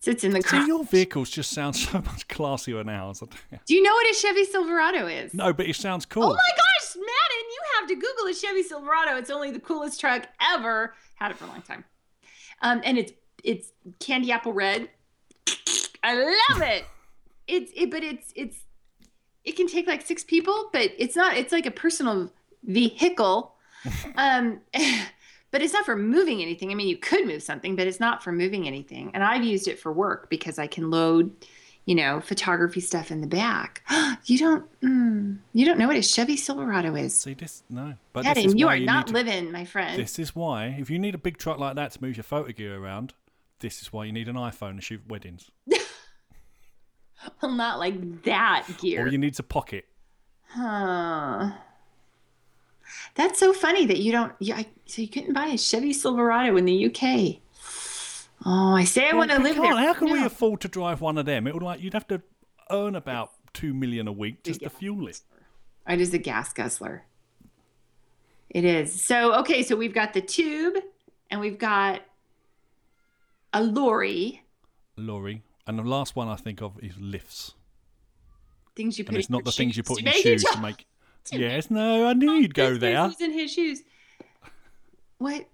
Sits 0.00 0.24
in 0.24 0.32
the 0.32 0.42
car. 0.42 0.66
your 0.66 0.82
vehicles 0.84 1.28
just 1.28 1.50
sound 1.50 1.76
so 1.76 1.98
much 1.98 2.26
classier 2.28 2.84
now. 2.84 3.12
Do 3.12 3.74
you 3.74 3.82
know 3.82 3.92
what 3.92 4.10
a 4.10 4.14
Chevy 4.14 4.44
Silverado 4.44 5.06
is? 5.06 5.34
No, 5.34 5.52
but 5.52 5.66
it 5.66 5.76
sounds 5.76 6.06
cool. 6.06 6.24
Oh 6.24 6.32
my 6.32 6.34
gosh, 6.56 6.96
Madden, 6.96 7.06
you 7.50 7.60
have 7.78 7.88
to 7.88 7.94
Google 7.96 8.26
a 8.30 8.34
Chevy 8.34 8.62
Silverado. 8.62 9.16
It's 9.16 9.30
only 9.30 9.50
the 9.50 9.60
coolest 9.60 10.00
truck 10.00 10.26
ever. 10.40 10.94
Had 11.16 11.30
it 11.32 11.36
for 11.36 11.44
a 11.44 11.48
long 11.48 11.60
time. 11.62 11.84
Um, 12.62 12.80
and 12.82 12.96
it's 12.98 13.12
it's 13.44 13.72
candy 14.00 14.32
apple 14.32 14.52
red. 14.54 14.88
I 16.02 16.14
love 16.14 16.62
it. 16.62 16.84
It's 17.46 17.70
it, 17.74 17.90
but 17.90 18.02
it's 18.02 18.32
it's 18.34 18.56
it 19.44 19.52
can 19.56 19.66
take 19.66 19.86
like 19.86 20.00
six 20.06 20.24
people, 20.24 20.70
but 20.72 20.92
it's 20.98 21.14
not. 21.16 21.36
It's 21.36 21.52
like 21.52 21.66
a 21.66 21.70
personal 21.70 22.32
vehicle. 22.64 23.54
Um, 24.16 24.60
but 25.50 25.62
it's 25.62 25.72
not 25.72 25.84
for 25.84 25.96
moving 25.96 26.42
anything. 26.42 26.70
I 26.70 26.74
mean, 26.74 26.88
you 26.88 26.96
could 26.96 27.26
move 27.26 27.42
something, 27.42 27.76
but 27.76 27.86
it's 27.86 28.00
not 28.00 28.22
for 28.22 28.32
moving 28.32 28.66
anything. 28.66 29.10
And 29.14 29.24
I've 29.24 29.44
used 29.44 29.68
it 29.68 29.78
for 29.78 29.92
work 29.92 30.30
because 30.30 30.58
I 30.58 30.66
can 30.66 30.90
load, 30.90 31.32
you 31.86 31.94
know, 31.94 32.20
photography 32.20 32.80
stuff 32.80 33.10
in 33.10 33.20
the 33.20 33.26
back. 33.26 33.82
you 34.26 34.38
don't, 34.38 34.80
mm, 34.80 35.38
you 35.52 35.66
don't 35.66 35.78
know 35.78 35.88
what 35.88 35.96
a 35.96 36.02
Chevy 36.02 36.36
Silverado 36.36 36.94
is. 36.94 37.14
See 37.18 37.34
this? 37.34 37.62
No, 37.68 37.94
but 38.12 38.24
this 38.24 38.44
is 38.44 38.54
you 38.54 38.68
are 38.68 38.76
you 38.76 38.86
not 38.86 39.08
to, 39.08 39.12
living, 39.12 39.50
my 39.50 39.64
friend. 39.64 40.00
This 40.00 40.18
is 40.18 40.34
why, 40.34 40.76
if 40.78 40.90
you 40.90 40.98
need 40.98 41.14
a 41.14 41.18
big 41.18 41.38
truck 41.38 41.58
like 41.58 41.76
that 41.76 41.92
to 41.92 42.02
move 42.02 42.16
your 42.16 42.24
photo 42.24 42.52
gear 42.52 42.76
around, 42.76 43.14
this 43.58 43.82
is 43.82 43.92
why 43.92 44.04
you 44.04 44.12
need 44.12 44.28
an 44.28 44.36
iPhone 44.36 44.76
to 44.76 44.82
shoot 44.82 45.02
weddings. 45.08 45.50
Well, 47.42 47.52
not 47.52 47.78
like 47.78 48.22
that 48.22 48.66
gear. 48.78 49.04
Or 49.04 49.08
you 49.08 49.18
need 49.18 49.34
to 49.34 49.42
pocket. 49.42 49.86
Huh. 50.48 51.52
That's 53.14 53.38
so 53.38 53.52
funny 53.52 53.86
that 53.86 53.98
you 53.98 54.12
don't. 54.12 54.32
You, 54.38 54.54
I, 54.54 54.66
so 54.86 55.02
you 55.02 55.08
couldn't 55.08 55.32
buy 55.32 55.46
a 55.46 55.58
Chevy 55.58 55.92
Silverado 55.92 56.56
in 56.56 56.64
the 56.64 56.86
UK. 56.86 57.40
Oh, 58.46 58.74
I 58.74 58.84
say 58.84 59.08
I 59.08 59.14
want 59.14 59.30
to 59.30 59.38
live 59.38 59.56
there. 59.56 59.76
How 59.76 59.92
can 59.92 60.10
we 60.10 60.24
afford 60.24 60.60
to 60.62 60.68
drive 60.68 61.00
one 61.00 61.18
of 61.18 61.26
them? 61.26 61.46
It 61.46 61.54
would 61.54 61.62
like 61.62 61.82
you'd 61.82 61.94
have 61.94 62.08
to 62.08 62.22
earn 62.70 62.94
about 62.96 63.32
two 63.52 63.74
million 63.74 64.08
a 64.08 64.12
week 64.12 64.42
just 64.44 64.60
to 64.60 64.70
fuel 64.70 65.08
it. 65.08 65.20
It 65.88 66.00
is 66.00 66.14
a 66.14 66.18
gas 66.18 66.52
guzzler. 66.52 67.04
It 68.48 68.64
is. 68.64 69.02
So, 69.02 69.34
okay, 69.40 69.62
so 69.62 69.76
we've 69.76 69.94
got 69.94 70.12
the 70.12 70.20
tube 70.20 70.74
and 71.30 71.40
we've 71.40 71.58
got 71.58 72.02
a 73.52 73.62
lorry. 73.62 74.42
Lorry. 74.96 75.42
And 75.66 75.78
the 75.78 75.84
last 75.84 76.16
one 76.16 76.28
I 76.28 76.36
think 76.36 76.62
of 76.62 76.78
is 76.82 76.98
lifts. 76.98 77.54
Things 78.74 78.98
you 78.98 79.04
put 79.04 79.10
And 79.10 79.18
it's 79.18 79.28
in 79.28 79.32
not 79.32 79.38
your 79.40 79.44
the 79.44 79.52
things 79.52 79.76
you 79.76 79.82
put 79.82 80.00
in 80.00 80.06
your 80.06 80.14
shoes 80.14 80.42
to 80.44 80.60
make. 80.60 80.86
Yes, 81.32 81.70
no, 81.70 82.06
I 82.06 82.12
knew 82.14 82.32
you'd 82.32 82.54
go 82.54 82.76
there. 82.76 82.96
person's 83.04 83.20
in 83.20 83.32
his 83.32 83.52
shoes. 83.52 83.82
What? 85.18 85.46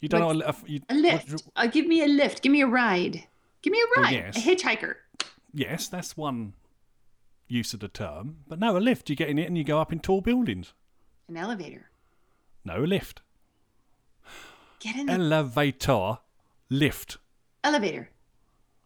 You 0.00 0.08
don't 0.08 0.20
know 0.20 0.26
What's- 0.46 0.60
what 0.60 0.68
a, 0.68 0.72
you, 0.72 0.80
A 0.88 0.94
lift. 0.94 1.30
what- 1.32 1.42
Uh, 1.56 1.66
give 1.66 1.86
me 1.86 2.02
a 2.02 2.06
lift. 2.08 2.42
Give 2.42 2.52
me 2.52 2.60
a 2.60 2.66
ride. 2.66 3.24
Give 3.62 3.72
me 3.72 3.80
a 3.80 3.84
Well, 3.96 4.04
ride. 4.04 4.12
yes. 4.14 4.36
A 4.36 4.40
hitchhiker. 4.40 4.96
yes, 5.52 5.88
that's 5.88 6.16
one 6.16 6.52
use 7.48 7.72
of 7.74 7.80
the 7.80 7.88
term. 7.88 8.38
But 8.48 8.58
no, 8.58 8.76
a 8.76 8.78
lift. 8.78 9.08
You 9.10 9.16
get 9.16 9.28
in 9.28 9.38
it 9.38 9.46
and 9.48 9.56
you 9.56 9.64
go 9.64 9.80
up 9.80 9.92
in 9.92 10.00
tall 10.00 10.20
buildings. 10.20 10.72
An 11.28 11.36
elevator. 11.36 11.90
No, 12.64 12.84
a 12.84 12.86
lift. 12.86 13.22
Get 14.80 14.96
in 14.96 15.06
the 15.06 15.12
Elevator. 15.14 16.18
Lift. 16.70 17.16
elevator. 17.64 18.10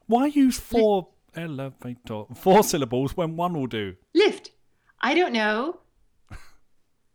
Why 0.07 0.27
use 0.27 0.59
four 0.59 1.09
elevator 1.35 2.25
four 2.35 2.63
syllables 2.63 3.17
when 3.17 3.37
one 3.37 3.53
will 3.55 3.67
do? 3.67 3.97
Lift. 4.15 4.42
I 5.03 5.15
don't 5.15 5.33
know. 5.33 5.79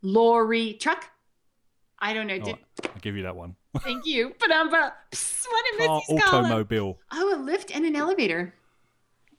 Lorry. 0.02 0.74
Truck. 0.74 1.06
I 2.00 2.14
don't 2.14 2.28
know. 2.28 2.36
All 2.36 2.40
Did, 2.40 2.56
right, 2.56 2.92
I'll 2.94 3.02
give 3.02 3.16
you 3.16 3.24
that 3.24 3.36
one. 3.36 3.56
Thank 3.80 4.06
you. 4.06 4.34
But 4.40 4.52
um, 4.52 4.70
but 4.70 4.96
what 5.50 6.08
did 6.08 6.20
Car 6.22 6.46
automobile. 6.46 7.00
Oh, 7.12 7.36
a 7.36 7.40
lift 7.40 7.72
and 7.72 7.86
an 7.86 7.96
elevator. 7.96 8.54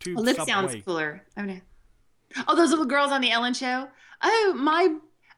Tube 0.01 0.18
A 0.18 0.20
lift 0.20 0.38
subway. 0.38 0.53
sounds 0.53 0.84
cooler. 0.84 1.22
Oh 1.36 1.42
no. 1.42 1.61
Oh, 2.46 2.55
those 2.55 2.70
little 2.70 2.84
girls 2.84 3.11
on 3.11 3.20
the 3.20 3.30
Ellen 3.30 3.55
show. 3.55 3.88
Oh, 4.22 4.55
my. 4.57 4.94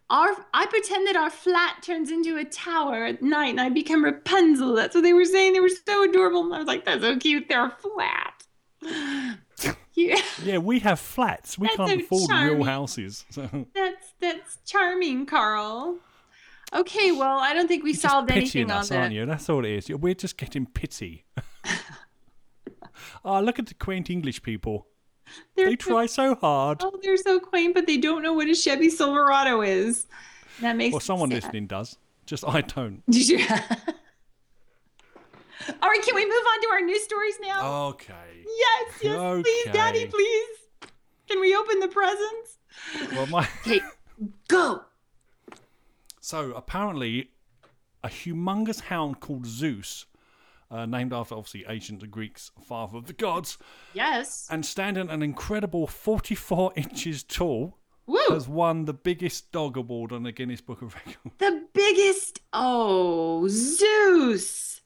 Our, 0.09 0.35
I 0.53 0.67
pretend 0.67 1.07
that 1.07 1.15
our 1.15 1.31
flat 1.31 1.83
turns 1.83 2.11
into 2.11 2.37
a 2.37 2.45
tower 2.45 3.05
at 3.05 3.23
night 3.23 3.51
and 3.51 3.61
I 3.61 3.69
become 3.69 4.05
Rapunzel. 4.05 4.75
That's 4.75 4.93
what 4.93 5.05
they 5.05 5.13
were 5.13 5.25
saying. 5.25 5.53
They 5.53 5.61
were 5.61 5.69
so 5.69 6.03
adorable. 6.03 6.45
And 6.45 6.53
I 6.53 6.59
was 6.59 6.67
like, 6.67 6.85
that's 6.85 7.01
so 7.01 7.17
cute. 7.17 7.49
They're 7.49 7.71
flat. 7.71 8.43
yeah, 9.95 10.21
Yeah, 10.43 10.59
we 10.59 10.79
have 10.81 10.99
flats. 11.01 11.59
We 11.59 11.67
That's 11.69 11.77
can't 11.77 12.03
afford 12.03 12.29
charming. 12.31 12.57
real 12.57 12.65
houses. 12.65 13.25
So 13.31 13.49
that's 13.75 14.15
that's 14.21 14.59
charming, 14.67 15.27
Carl. 15.27 15.97
Okay, 16.73 17.11
well, 17.13 17.39
I 17.39 17.53
don't 17.53 17.67
think 17.67 17.83
we 17.83 17.93
just 17.93 18.03
solved 18.03 18.31
anything 18.31 18.71
on 18.71 18.79
us, 18.79 18.93
aren't 18.93 19.13
you? 19.13 19.27
That's 19.27 19.49
all 19.49 19.65
it 19.65 19.71
is. 19.71 19.89
We're 19.91 20.15
just 20.15 20.37
getting 20.37 20.67
pity. 20.67 21.25
oh, 23.25 23.41
look 23.43 23.59
at 23.59 23.67
the 23.67 23.75
quaint 23.75 24.09
English 24.11 24.43
people. 24.43 24.87
They're 25.57 25.71
They 25.71 25.77
try 25.77 26.07
so 26.07 26.35
hard. 26.37 26.79
Oh, 26.83 26.99
they're 27.03 27.17
so 27.17 27.41
quaint, 27.41 27.75
but 27.75 27.87
they 27.87 27.97
don't 27.97 28.23
know 28.23 28.33
what 28.33 28.49
a 28.49 28.55
Chevy 28.55 28.89
Silverado 28.91 29.63
is. 29.63 30.07
That 30.61 30.77
makes 30.77 30.93
Well, 30.93 31.01
someone 31.01 31.31
sad. 31.31 31.43
listening 31.43 31.67
does. 31.67 31.97
Just 32.27 32.45
I 32.47 32.61
don't. 32.61 33.03
Did 33.11 33.29
you? 33.29 33.47
All 35.69 35.89
right, 35.91 36.03
can 36.03 36.15
we 36.15 36.25
move 36.25 36.33
on 36.53 36.61
to 36.63 36.69
our 36.73 36.81
news 36.81 37.03
stories 37.05 37.35
now? 37.43 37.85
Okay. 37.89 38.15
yes, 38.45 38.95
yes, 39.03 39.43
please, 39.43 39.65
Daddy, 39.73 40.07
please. 40.07 40.47
Can 41.29 41.41
we 41.41 41.55
open 41.55 41.81
the 41.81 41.89
presents? 41.89 42.59
Well, 43.13 43.27
my 43.27 43.47
Okay, 43.67 43.81
go. 44.49 44.83
so 46.21 46.53
apparently, 46.53 47.31
a 48.03 48.09
humongous 48.09 48.81
hound 48.83 49.21
called 49.21 49.47
Zeus, 49.47 50.07
uh, 50.71 50.87
named 50.87 51.13
after 51.13 51.35
obviously 51.35 51.65
ancient 51.69 52.09
Greeks, 52.11 52.51
father 52.67 52.97
of 52.97 53.07
the 53.07 53.13
gods, 53.13 53.59
Yes. 53.93 54.49
and 54.51 54.65
standing 54.65 55.09
an 55.11 55.23
incredible 55.23 55.87
44 55.87 56.73
inches 56.77 57.23
tall, 57.23 57.77
Woo. 58.07 58.19
has 58.31 58.49
won 58.49 58.87
the 58.87 58.95
biggest 58.95 59.53
dog 59.53 59.77
award 59.77 60.11
on 60.13 60.23
the 60.23 60.33
Guinness 60.33 60.61
Book 60.61 60.83
of 60.83 60.95
Records. 60.95 61.35
The 61.39 61.67
biggest. 61.73 62.41
Oh, 62.53 63.47
Zeus. 63.49 64.80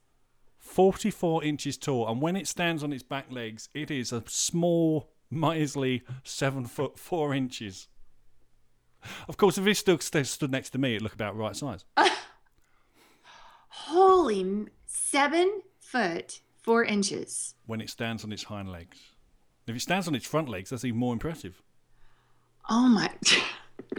44 0.74 1.44
inches 1.44 1.76
tall, 1.76 2.08
and 2.08 2.20
when 2.20 2.34
it 2.34 2.48
stands 2.48 2.82
on 2.82 2.92
its 2.92 3.04
back 3.04 3.30
legs, 3.30 3.68
it 3.74 3.92
is 3.92 4.12
a 4.12 4.24
small, 4.26 5.08
miserly 5.30 6.02
seven 6.24 6.64
foot 6.66 6.98
four 6.98 7.32
inches. 7.32 7.86
Of 9.28 9.36
course, 9.36 9.56
if 9.56 9.64
it 9.68 9.76
stood, 9.76 10.02
stood 10.02 10.50
next 10.50 10.70
to 10.70 10.78
me, 10.78 10.94
it'd 10.96 11.02
look 11.02 11.14
about 11.14 11.36
right 11.36 11.54
size. 11.54 11.84
Holy 13.68 14.40
m- 14.40 14.68
seven 14.86 15.62
foot 15.78 16.40
four 16.60 16.82
inches. 16.84 17.54
When 17.66 17.80
it 17.80 17.88
stands 17.88 18.24
on 18.24 18.32
its 18.32 18.42
hind 18.42 18.72
legs, 18.72 18.98
if 19.68 19.76
it 19.76 19.80
stands 19.80 20.08
on 20.08 20.16
its 20.16 20.26
front 20.26 20.48
legs, 20.48 20.70
that's 20.70 20.84
even 20.84 20.98
more 20.98 21.12
impressive. 21.12 21.62
Oh 22.68 22.88
my. 22.88 23.10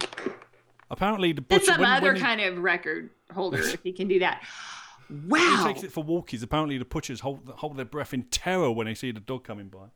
Apparently, 0.92 1.32
the 1.32 1.42
butcher 1.42 1.66
some 1.66 1.80
when, 1.80 1.90
other 1.90 2.08
when 2.08 2.16
he- 2.18 2.22
kind 2.22 2.42
of 2.42 2.58
record 2.60 3.12
holder 3.34 3.60
if 3.60 3.82
he 3.82 3.94
can 3.94 4.10
do 4.10 4.20
that. 4.20 4.44
when 5.10 5.42
he 5.42 5.64
takes 5.64 5.84
it 5.84 5.92
for 5.92 6.04
walkies. 6.04 6.42
Apparently, 6.44 6.78
the 6.78 6.86
butchers 6.86 7.20
hold 7.22 7.48
hold 7.58 7.78
their 7.78 7.86
breath 7.86 8.14
in 8.14 8.24
terror 8.24 8.72
when 8.72 8.88
they 8.88 8.94
see 8.96 9.12
the 9.12 9.20
dog 9.20 9.44
coming 9.44 9.68
by. 9.70 9.88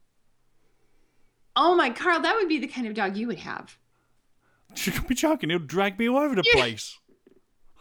Oh 1.56 1.76
my, 1.76 1.90
Carl, 1.90 2.20
that 2.22 2.36
would 2.36 2.48
be 2.48 2.60
the 2.60 2.68
kind 2.68 2.88
of 2.88 2.94
dog 2.94 3.18
you 3.18 3.28
would 3.28 3.40
have. 3.40 3.78
You 4.86 4.92
could 4.92 5.08
be 5.08 5.16
joking. 5.16 5.50
It'll 5.50 5.66
drag 5.66 5.98
me 5.98 6.08
all 6.08 6.18
over 6.20 6.36
the 6.36 6.44
Yeah. 6.46 6.62
place. 6.62 6.98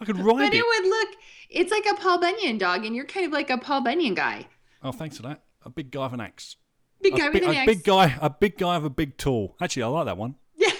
I 0.00 0.04
could 0.06 0.16
ride 0.16 0.24
But 0.36 0.44
it. 0.44 0.50
But 0.52 0.54
it 0.54 0.64
would 0.66 0.88
look, 0.88 1.08
it's 1.50 1.70
like 1.70 1.84
a 1.86 1.94
Paul 1.94 2.18
Bunyan 2.18 2.56
dog, 2.56 2.84
and 2.86 2.96
you're 2.96 3.04
kind 3.04 3.26
of 3.26 3.32
like 3.32 3.50
a 3.50 3.58
Paul 3.58 3.82
Bunyan 3.82 4.14
guy. 4.14 4.46
Oh, 4.82 4.92
thanks 4.92 5.16
for 5.18 5.22
that. 5.24 5.42
A 5.64 5.70
big 5.70 5.90
guy 5.90 6.04
with 6.04 6.14
an 6.14 6.20
axe. 6.22 6.56
Big 7.02 7.14
guy 7.16 7.28
big, 7.30 7.42
with 7.42 7.50
an 7.50 7.56
a 7.56 7.58
axe. 7.58 7.66
big 7.66 7.84
guy, 7.84 8.16
a 8.22 8.30
big 8.30 8.56
guy 8.56 8.78
with 8.78 8.86
a 8.86 8.90
big 8.90 9.18
tool. 9.18 9.54
Actually, 9.60 9.82
I 9.82 9.86
like 9.88 10.06
that 10.06 10.16
one. 10.16 10.36
Yeah. 10.56 10.70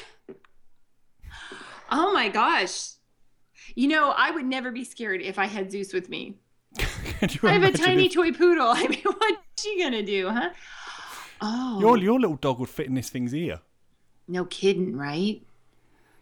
Oh 1.91 2.13
my 2.13 2.29
gosh. 2.29 2.91
You 3.75 3.89
know, 3.89 4.11
I 4.17 4.31
would 4.31 4.45
never 4.47 4.71
be 4.71 4.85
scared 4.85 5.21
if 5.23 5.39
I 5.39 5.47
had 5.47 5.71
Zeus 5.71 5.93
with 5.93 6.09
me. 6.09 6.37
I 6.79 7.53
have 7.53 7.63
a 7.63 7.73
tiny 7.73 8.07
if 8.07 8.15
toy 8.15 8.33
poodle. 8.33 8.69
I 8.75 8.87
mean, 8.89 9.03
what's 9.03 9.63
she 9.63 9.81
gonna 9.83 10.03
do, 10.03 10.29
huh? 10.31 10.51
Oh, 11.41 11.79
your 11.81 11.97
your 11.99 12.19
little 12.21 12.37
dog 12.37 12.59
would 12.59 12.69
fit 12.69 12.87
in 12.87 12.95
this 12.95 13.11
thing's 13.11 13.35
ear. 13.35 13.61
no 14.27 14.45
kidding, 14.45 14.97
right? 14.97 15.43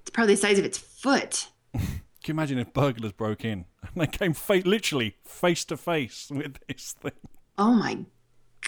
It's 0.03 0.11
probably 0.11 0.35
the 0.35 0.41
size 0.41 0.59
of 0.59 0.65
its 0.65 0.79
foot. 0.79 1.49
Can 1.73 1.83
you 2.27 2.35
imagine 2.35 2.59
if 2.59 2.73
burglars 2.73 3.13
broke 3.13 3.45
in 3.45 3.65
and 3.83 4.03
they 4.03 4.07
came 4.07 4.35
fa- 4.35 4.63
literally 4.65 5.17
face 5.25 5.65
to 5.67 5.77
face 5.77 6.29
with 6.31 6.59
this 6.69 6.93
thing? 6.93 7.13
Oh 7.57 7.73
my 7.73 8.05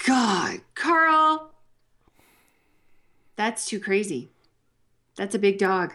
God, 0.06 0.60
Carl. 0.74 1.52
That's 3.36 3.66
too 3.66 3.78
crazy. 3.80 4.30
That's 5.16 5.34
a 5.34 5.38
big 5.38 5.58
dog. 5.58 5.94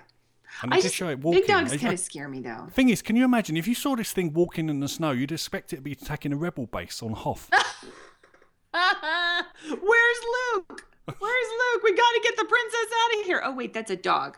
And 0.62 0.74
I 0.74 0.80
just, 0.80 0.96
show 0.96 1.10
it 1.10 1.20
walking. 1.20 1.42
big 1.42 1.48
dogs 1.48 1.76
kind 1.78 1.94
of 1.94 2.00
scare 2.00 2.28
me 2.30 2.40
though. 2.40 2.68
Thing 2.72 2.90
is, 2.90 3.02
can 3.02 3.16
you 3.16 3.26
imagine 3.26 3.58
if 3.58 3.68
you 3.68 3.76
saw 3.76 3.96
this 3.96 4.12
thing 4.14 4.34
walking 4.34 4.70
in 4.70 4.80
the 4.80 4.88
snow, 4.88 5.12
you'd 5.12 5.32
expect 5.32 5.74
it 5.74 5.78
to 5.78 5.82
be 5.82 5.92
attacking 5.94 6.32
a 6.32 6.38
rebel 6.38 6.68
base 6.68 7.02
on 7.02 7.14
Hoth. 7.14 7.50
Where's 8.74 9.74
Luke? 9.74 10.86
Where's 11.06 11.20
Luke? 11.20 11.84
We 11.84 11.94
got 11.96 12.12
to 12.12 12.22
get 12.24 12.38
the 12.38 12.46
princess 12.46 12.88
out 13.04 13.20
of 13.20 13.26
here. 13.26 13.42
Oh 13.44 13.54
wait, 13.54 13.74
that's 13.74 13.92
a 13.92 13.96
dog. 13.96 14.38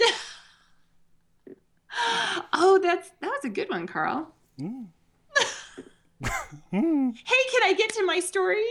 oh, 2.52 2.78
that's 2.82 3.10
that 3.20 3.28
was 3.28 3.44
a 3.44 3.48
good 3.48 3.68
one, 3.70 3.86
Carl. 3.86 4.32
Mm. 4.60 4.86
Mm. 6.72 7.14
hey, 7.14 7.42
can 7.52 7.62
I 7.62 7.74
get 7.78 7.92
to 7.94 8.04
my 8.04 8.18
story? 8.18 8.64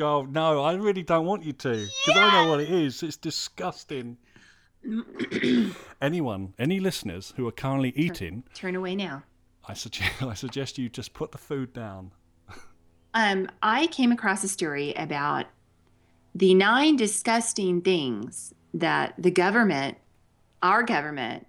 oh 0.00 0.26
no, 0.30 0.62
I 0.62 0.74
really 0.74 1.02
don't 1.02 1.24
want 1.24 1.42
you 1.42 1.54
to 1.54 1.70
because 1.70 1.88
I 2.08 2.14
don't 2.14 2.32
know 2.32 2.50
what 2.50 2.60
it 2.60 2.70
is. 2.70 3.02
It's 3.02 3.16
disgusting. 3.16 4.18
Anyone, 6.00 6.54
any 6.58 6.80
listeners 6.80 7.32
who 7.36 7.46
are 7.46 7.52
currently 7.52 7.92
eating, 7.96 8.44
Turn 8.54 8.74
away 8.76 8.96
now. 8.96 9.22
I 9.66 9.74
suggest 9.74 10.22
I 10.22 10.34
suggest 10.34 10.78
you 10.78 10.88
just 10.88 11.14
put 11.14 11.32
the 11.32 11.38
food 11.38 11.72
down. 11.72 12.12
Um, 13.14 13.48
I 13.62 13.88
came 13.88 14.10
across 14.10 14.42
a 14.42 14.48
story 14.48 14.94
about 14.94 15.44
the 16.34 16.54
nine 16.54 16.96
disgusting 16.96 17.82
things 17.82 18.54
that 18.72 19.12
the 19.18 19.30
government, 19.30 19.98
our 20.62 20.82
government, 20.82 21.46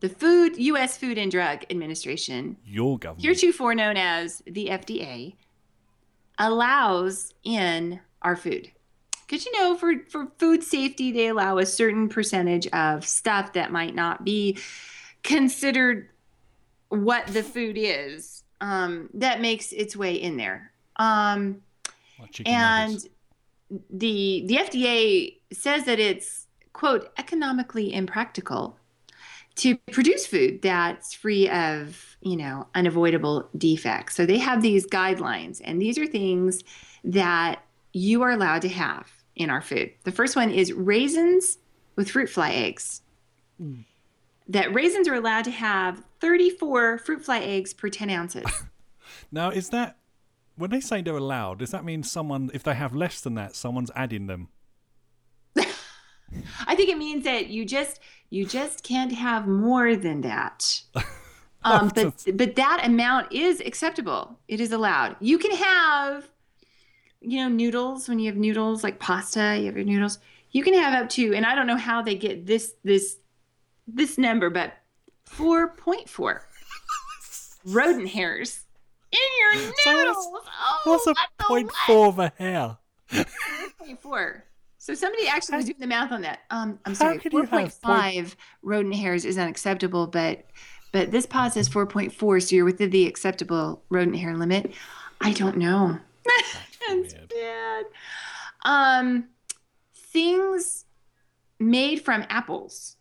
the 0.00 0.08
Food 0.08 0.56
U.S. 0.56 0.96
Food 0.96 1.18
and 1.18 1.30
Drug 1.30 1.64
Administration, 1.70 2.56
Your 2.64 2.98
government. 2.98 3.22
heretofore 3.24 3.74
known 3.74 3.96
as 3.98 4.42
the 4.46 4.68
FDA, 4.68 5.34
allows 6.38 7.34
in 7.44 8.00
our 8.22 8.34
food. 8.34 8.71
Because 9.32 9.46
you 9.46 9.58
know, 9.58 9.74
for, 9.78 9.94
for 10.10 10.26
food 10.36 10.62
safety, 10.62 11.10
they 11.10 11.28
allow 11.28 11.56
a 11.56 11.64
certain 11.64 12.10
percentage 12.10 12.66
of 12.66 13.06
stuff 13.06 13.54
that 13.54 13.72
might 13.72 13.94
not 13.94 14.26
be 14.26 14.58
considered 15.22 16.10
what 16.90 17.26
the 17.28 17.42
food 17.42 17.78
is 17.78 18.44
um, 18.60 19.08
that 19.14 19.40
makes 19.40 19.72
its 19.72 19.96
way 19.96 20.16
in 20.16 20.36
there. 20.36 20.70
Um, 20.96 21.62
and 22.44 22.92
nuggets. 22.92 23.08
the 23.88 24.44
the 24.44 24.56
FDA 24.56 25.36
says 25.50 25.84
that 25.84 25.98
it's 25.98 26.46
quote 26.74 27.10
economically 27.16 27.94
impractical 27.94 28.76
to 29.54 29.78
produce 29.92 30.26
food 30.26 30.60
that's 30.60 31.14
free 31.14 31.48
of 31.48 32.18
you 32.20 32.36
know 32.36 32.66
unavoidable 32.74 33.48
defects. 33.56 34.14
So 34.14 34.26
they 34.26 34.36
have 34.36 34.60
these 34.60 34.86
guidelines, 34.86 35.62
and 35.64 35.80
these 35.80 35.96
are 35.96 36.06
things 36.06 36.62
that 37.02 37.64
you 37.94 38.20
are 38.20 38.30
allowed 38.30 38.60
to 38.62 38.68
have 38.68 39.21
in 39.36 39.50
our 39.50 39.60
food. 39.60 39.92
The 40.04 40.12
first 40.12 40.36
one 40.36 40.50
is 40.50 40.72
raisins 40.72 41.58
with 41.96 42.10
fruit 42.10 42.28
fly 42.28 42.52
eggs. 42.52 43.02
That 44.48 44.74
raisins 44.74 45.08
are 45.08 45.14
allowed 45.14 45.44
to 45.44 45.50
have 45.50 46.02
34 46.20 46.98
fruit 46.98 47.24
fly 47.24 47.40
eggs 47.40 47.72
per 47.72 47.88
10 47.88 48.10
ounces. 48.10 48.44
Now, 49.30 49.50
is 49.50 49.70
that 49.70 49.98
when 50.56 50.70
they 50.70 50.80
say 50.80 51.02
they're 51.02 51.16
allowed? 51.16 51.58
Does 51.58 51.70
that 51.70 51.84
mean 51.84 52.02
someone, 52.02 52.50
if 52.54 52.62
they 52.62 52.74
have 52.74 52.94
less 52.94 53.20
than 53.20 53.34
that, 53.34 53.56
someone's 53.56 53.90
adding 53.94 54.26
them? 54.26 54.48
I 55.56 56.74
think 56.74 56.88
it 56.88 56.98
means 56.98 57.24
that 57.24 57.48
you 57.48 57.64
just 57.64 58.00
you 58.30 58.46
just 58.46 58.82
can't 58.82 59.12
have 59.12 59.46
more 59.46 59.96
than 59.96 60.22
that. 60.22 60.82
Um, 61.64 61.92
but 61.94 62.24
but 62.34 62.56
that 62.56 62.82
amount 62.84 63.32
is 63.32 63.60
acceptable. 63.60 64.36
It 64.48 64.60
is 64.60 64.72
allowed. 64.72 65.14
You 65.20 65.38
can 65.38 65.52
have, 65.52 66.28
you 67.22 67.38
know, 67.40 67.48
noodles 67.48 68.08
when 68.08 68.18
you 68.18 68.26
have 68.26 68.36
noodles 68.36 68.82
like 68.84 68.98
pasta. 68.98 69.56
You 69.58 69.66
have 69.66 69.76
your 69.76 69.84
noodles. 69.86 70.18
You 70.50 70.62
can 70.62 70.74
have 70.74 70.92
up 71.02 71.08
to, 71.10 71.34
and 71.34 71.46
I 71.46 71.54
don't 71.54 71.66
know 71.66 71.76
how 71.76 72.02
they 72.02 72.14
get 72.14 72.46
this 72.46 72.74
this 72.84 73.16
this 73.86 74.18
number, 74.18 74.50
but 74.50 74.74
four 75.26 75.68
point 75.68 76.08
four 76.08 76.46
rodent 77.64 78.08
hairs 78.08 78.64
in 79.12 79.18
your 79.40 79.54
noodles. 79.96 80.24
So 80.24 80.30
what's- 80.30 80.48
oh, 80.62 80.80
What's 80.84 81.06
a 81.06 81.14
point 81.44 81.70
four 81.86 82.06
of 82.08 82.18
a 82.18 82.32
hair? 82.38 82.76
4.4. 83.10 84.42
So 84.78 84.94
somebody 84.94 85.28
actually 85.28 85.56
was 85.58 85.66
doing 85.66 85.76
the 85.78 85.86
math 85.86 86.10
on 86.12 86.22
that. 86.22 86.40
Um, 86.50 86.78
I'm 86.84 86.94
sorry, 86.94 87.18
could 87.18 87.32
you 87.32 87.42
4.5 87.44 88.34
rodent 88.62 88.94
hairs 88.96 89.24
is 89.24 89.38
unacceptable, 89.38 90.06
but 90.06 90.44
but 90.92 91.10
this 91.10 91.24
pod 91.24 91.52
says 91.52 91.68
4.4, 91.68 92.42
so 92.42 92.56
you're 92.56 92.64
within 92.66 92.90
the 92.90 93.06
acceptable 93.06 93.82
rodent 93.90 94.16
hair 94.18 94.36
limit. 94.36 94.72
I 95.20 95.32
don't 95.32 95.56
know. 95.56 95.98
That's 96.88 97.14
bad. 97.32 97.84
Um, 98.64 99.28
things 99.94 100.84
made 101.58 102.02
from 102.04 102.24
apples 102.28 102.96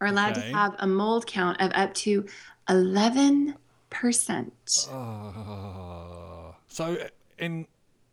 are 0.00 0.06
allowed 0.08 0.36
Okay. 0.36 0.50
to 0.50 0.56
have 0.56 0.74
a 0.78 0.86
mold 0.86 1.26
count 1.26 1.60
of 1.60 1.70
up 1.74 1.94
to 1.94 2.26
11 2.68 3.54
percent. 3.90 4.86
Uh, 4.90 6.52
so 6.68 6.96
in 7.38 7.66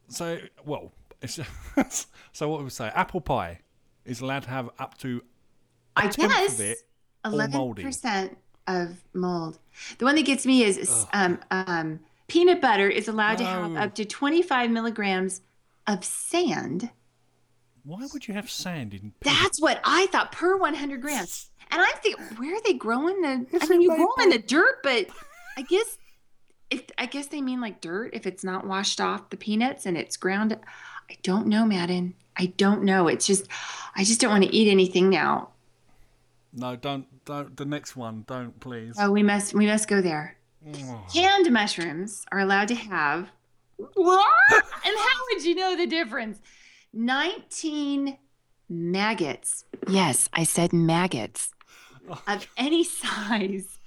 so 0.07 0.39
well, 0.65 0.91
it's, 1.21 1.39
so 2.31 2.49
what 2.49 2.59
would 2.59 2.63
we 2.65 2.69
say? 2.69 2.87
Apple 2.95 3.21
pie 3.21 3.59
is 4.05 4.21
allowed 4.21 4.43
to 4.43 4.49
have 4.49 4.69
up 4.79 4.97
to 4.99 5.21
I 5.95 6.07
guess 6.07 6.53
of 6.53 6.59
it. 6.61 6.77
eleven 7.25 7.73
percent 7.75 8.37
of 8.67 8.97
mold. 9.13 9.59
The 9.97 10.05
one 10.05 10.15
that 10.15 10.25
gets 10.25 10.45
me 10.45 10.63
is 10.63 11.05
um, 11.13 11.39
um, 11.51 11.99
peanut 12.27 12.61
butter 12.61 12.89
is 12.89 13.07
allowed 13.07 13.37
to 13.39 13.45
have 13.45 13.75
up 13.75 13.95
to 13.95 14.05
twenty 14.05 14.41
five 14.41 14.71
milligrams 14.71 15.41
of 15.87 16.03
sand. 16.03 16.89
Why 17.83 18.07
would 18.11 18.27
you 18.27 18.33
have 18.33 18.49
sand 18.49 18.93
in? 18.93 19.13
That's 19.21 19.61
what 19.61 19.79
I 19.83 20.07
thought 20.07 20.31
per 20.31 20.57
one 20.57 20.73
hundred 20.73 21.01
grams. 21.01 21.49
And 21.71 21.81
I 21.81 21.91
think 21.97 22.19
where 22.37 22.55
are 22.55 22.61
they 22.61 22.73
growing 22.73 23.21
the? 23.21 23.45
I 23.61 23.67
mean, 23.67 23.81
you 23.81 23.89
grow 23.95 24.07
them 24.17 24.23
in 24.23 24.29
the 24.29 24.39
dirt, 24.39 24.81
but 24.83 25.07
I 25.57 25.61
guess 25.61 25.97
if 26.69 26.83
I 26.97 27.05
guess 27.05 27.27
they 27.27 27.41
mean 27.41 27.61
like 27.61 27.81
dirt 27.81 28.11
if 28.13 28.25
it's 28.25 28.43
not 28.43 28.65
washed 28.65 28.99
off 28.99 29.29
the 29.29 29.37
peanuts 29.37 29.85
and 29.85 29.97
it's 29.97 30.17
ground. 30.17 30.57
I 31.09 31.17
don't 31.21 31.45
know, 31.45 31.65
Madden. 31.65 32.15
I 32.35 32.47
don't 32.57 32.83
know. 32.83 33.07
It's 33.07 33.27
just 33.27 33.47
I 33.95 34.03
just 34.03 34.19
don't 34.19 34.31
want 34.31 34.43
to 34.43 34.53
eat 34.53 34.69
anything 34.69 35.09
now. 35.09 35.49
No, 36.53 36.75
don't 36.75 37.05
don't. 37.25 37.55
The 37.55 37.65
next 37.65 37.95
one, 37.95 38.23
don't 38.27 38.59
please. 38.59 38.95
Oh, 38.99 39.11
we 39.11 39.21
must 39.23 39.53
we 39.53 39.67
must 39.67 39.87
go 39.87 40.01
there. 40.01 40.37
Oh. 40.67 41.05
Canned 41.13 41.51
mushrooms 41.51 42.25
are 42.31 42.39
allowed 42.39 42.67
to 42.69 42.75
have. 42.75 43.29
What? 43.77 44.25
and 44.51 44.63
how 44.97 45.21
would 45.31 45.43
you 45.43 45.55
know 45.55 45.75
the 45.75 45.85
difference? 45.85 46.41
19 46.93 48.17
maggots. 48.69 49.65
Yes, 49.87 50.29
I 50.33 50.43
said 50.43 50.73
maggots. 50.73 51.51
Of 52.27 52.47
any 52.57 52.83
size. 52.83 53.79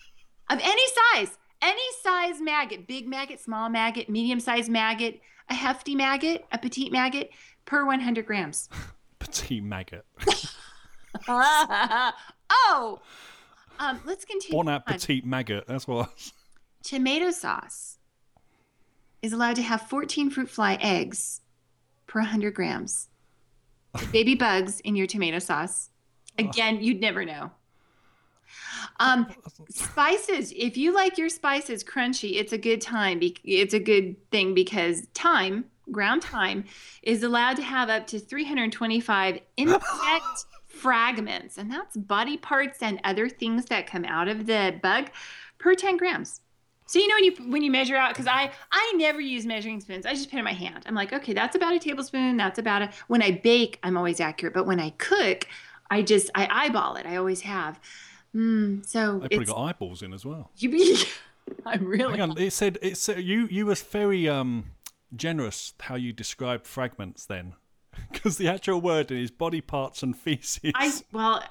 Of 0.51 0.61
any 0.63 0.83
size. 1.15 1.39
Any 1.61 1.83
size 2.03 2.41
maggot. 2.41 2.87
Big 2.87 3.09
maggot, 3.09 3.41
small 3.41 3.69
maggot, 3.69 4.09
medium 4.09 4.39
sized 4.39 4.71
maggot, 4.71 5.21
a 5.49 5.55
hefty 5.55 5.97
maggot, 5.97 6.47
a 6.53 6.59
petite 6.59 6.93
maggot 6.93 7.31
per 7.65 7.85
100 7.85 8.27
grams. 8.27 8.69
Petite 9.19 9.65
maggot. 9.65 10.05
oh! 11.29 13.01
Um, 13.81 14.01
let's 14.05 14.25
continue. 14.25 14.57
Bon 14.57 14.69
on. 14.69 14.75
appetit 14.75 15.25
maggot. 15.25 15.67
That's 15.67 15.87
what. 15.89 16.11
Tomato 16.83 17.31
sauce 17.31 17.99
is 19.23 19.33
allowed 19.33 19.57
to 19.57 19.63
have 19.63 19.83
14 19.83 20.31
fruit 20.31 20.49
fly 20.49 20.79
eggs 20.81 21.41
per 22.07 22.21
100 22.21 22.55
grams. 22.55 23.09
Baby 24.13 24.35
bugs 24.35 24.81
in 24.81 24.97
your 24.97 25.07
tomato 25.07 25.39
sauce. 25.39 25.91
Again, 26.39 26.81
you'd 26.83 27.01
never 27.01 27.25
know. 27.25 27.51
Um, 29.01 29.27
spices. 29.69 30.53
If 30.57 30.77
you 30.77 30.95
like 30.95 31.19
your 31.19 31.29
spices 31.29 31.83
crunchy, 31.83 32.37
it's 32.37 32.53
a 32.53 32.59
good 32.59 32.81
time. 32.81 33.19
be- 33.19 33.37
It's 33.45 33.75
a 33.75 33.81
good 33.81 34.17
thing 34.31 34.55
because 34.55 35.07
thyme, 35.15 35.65
ground 35.91 36.23
thyme, 36.23 36.65
is 37.03 37.23
allowed 37.23 37.57
to 37.57 37.63
have 37.63 37.91
up 37.91 38.07
to 38.09 38.19
325 38.21 39.41
insect 39.57 40.45
fragments, 40.69 41.59
and 41.59 41.71
that's 41.71 41.97
body 41.97 42.37
parts 42.37 42.79
and 42.83 43.01
other 43.05 43.29
things 43.29 43.67
that 43.67 43.87
come 43.87 44.05
out 44.05 44.29
of 44.29 44.47
the 44.47 44.79
bug 44.83 45.11
per 45.59 45.75
10 45.75 45.97
grams. 45.97 46.41
So 46.89 46.99
you 46.99 47.07
know 47.07 47.17
when 47.17 47.25
you 47.25 47.53
when 47.53 47.63
you 47.63 47.71
measure 47.71 47.97
out 47.97 48.15
because 48.15 48.27
I 48.27 48.51
I 48.73 48.93
never 48.97 49.21
use 49.21 49.45
measuring 49.45 49.79
spoons. 49.81 50.07
I 50.07 50.15
just 50.15 50.31
put 50.31 50.37
it 50.37 50.39
in 50.39 50.45
my 50.45 50.55
hand. 50.55 50.85
I'm 50.87 50.95
like, 50.95 51.13
okay, 51.13 51.35
that's 51.35 51.55
about 51.55 51.75
a 51.75 51.79
tablespoon. 51.79 52.39
That's 52.39 52.59
about 52.59 52.81
a. 52.81 52.91
When 53.09 53.23
I 53.23 53.33
bake, 53.33 53.79
I'm 53.83 53.99
always 53.99 54.21
accurate, 54.21 54.55
but 54.55 54.67
when 54.67 54.81
I 54.81 54.91
cook, 54.97 55.47
I 55.91 56.01
just 56.01 56.31
I 56.35 56.49
eyeball 56.51 56.97
it. 56.97 57.05
I 57.05 57.17
always 57.17 57.43
have. 57.43 57.79
Mm, 58.35 58.87
so 58.87 59.19
They 59.19 59.29
probably 59.29 59.45
got 59.45 59.63
eyeballs 59.65 60.03
in 60.03 60.15
as 60.15 60.25
well. 60.25 60.51
you 60.57 60.71
be. 60.71 61.05
I'm 61.67 61.85
really. 61.85 62.13
Hang 62.13 62.31
on, 62.31 62.39
it 62.39 62.55
said 62.55 62.79
it 62.81 62.97
said 62.97 63.23
you 63.23 63.47
you 63.51 63.67
was 63.67 63.83
very 63.83 64.27
um 64.27 64.73
generous 65.15 65.75
how 65.81 65.95
you 65.95 66.15
described 66.15 66.67
fragments 66.67 67.27
then, 67.27 67.53
because 68.13 68.39
the 68.39 68.49
actual 68.49 68.81
word 68.81 69.11
is 69.11 69.31
body 69.31 69.61
parts 69.61 70.03
and 70.03 70.17
feces. 70.17 70.73
I 70.75 70.91
well, 71.13 71.43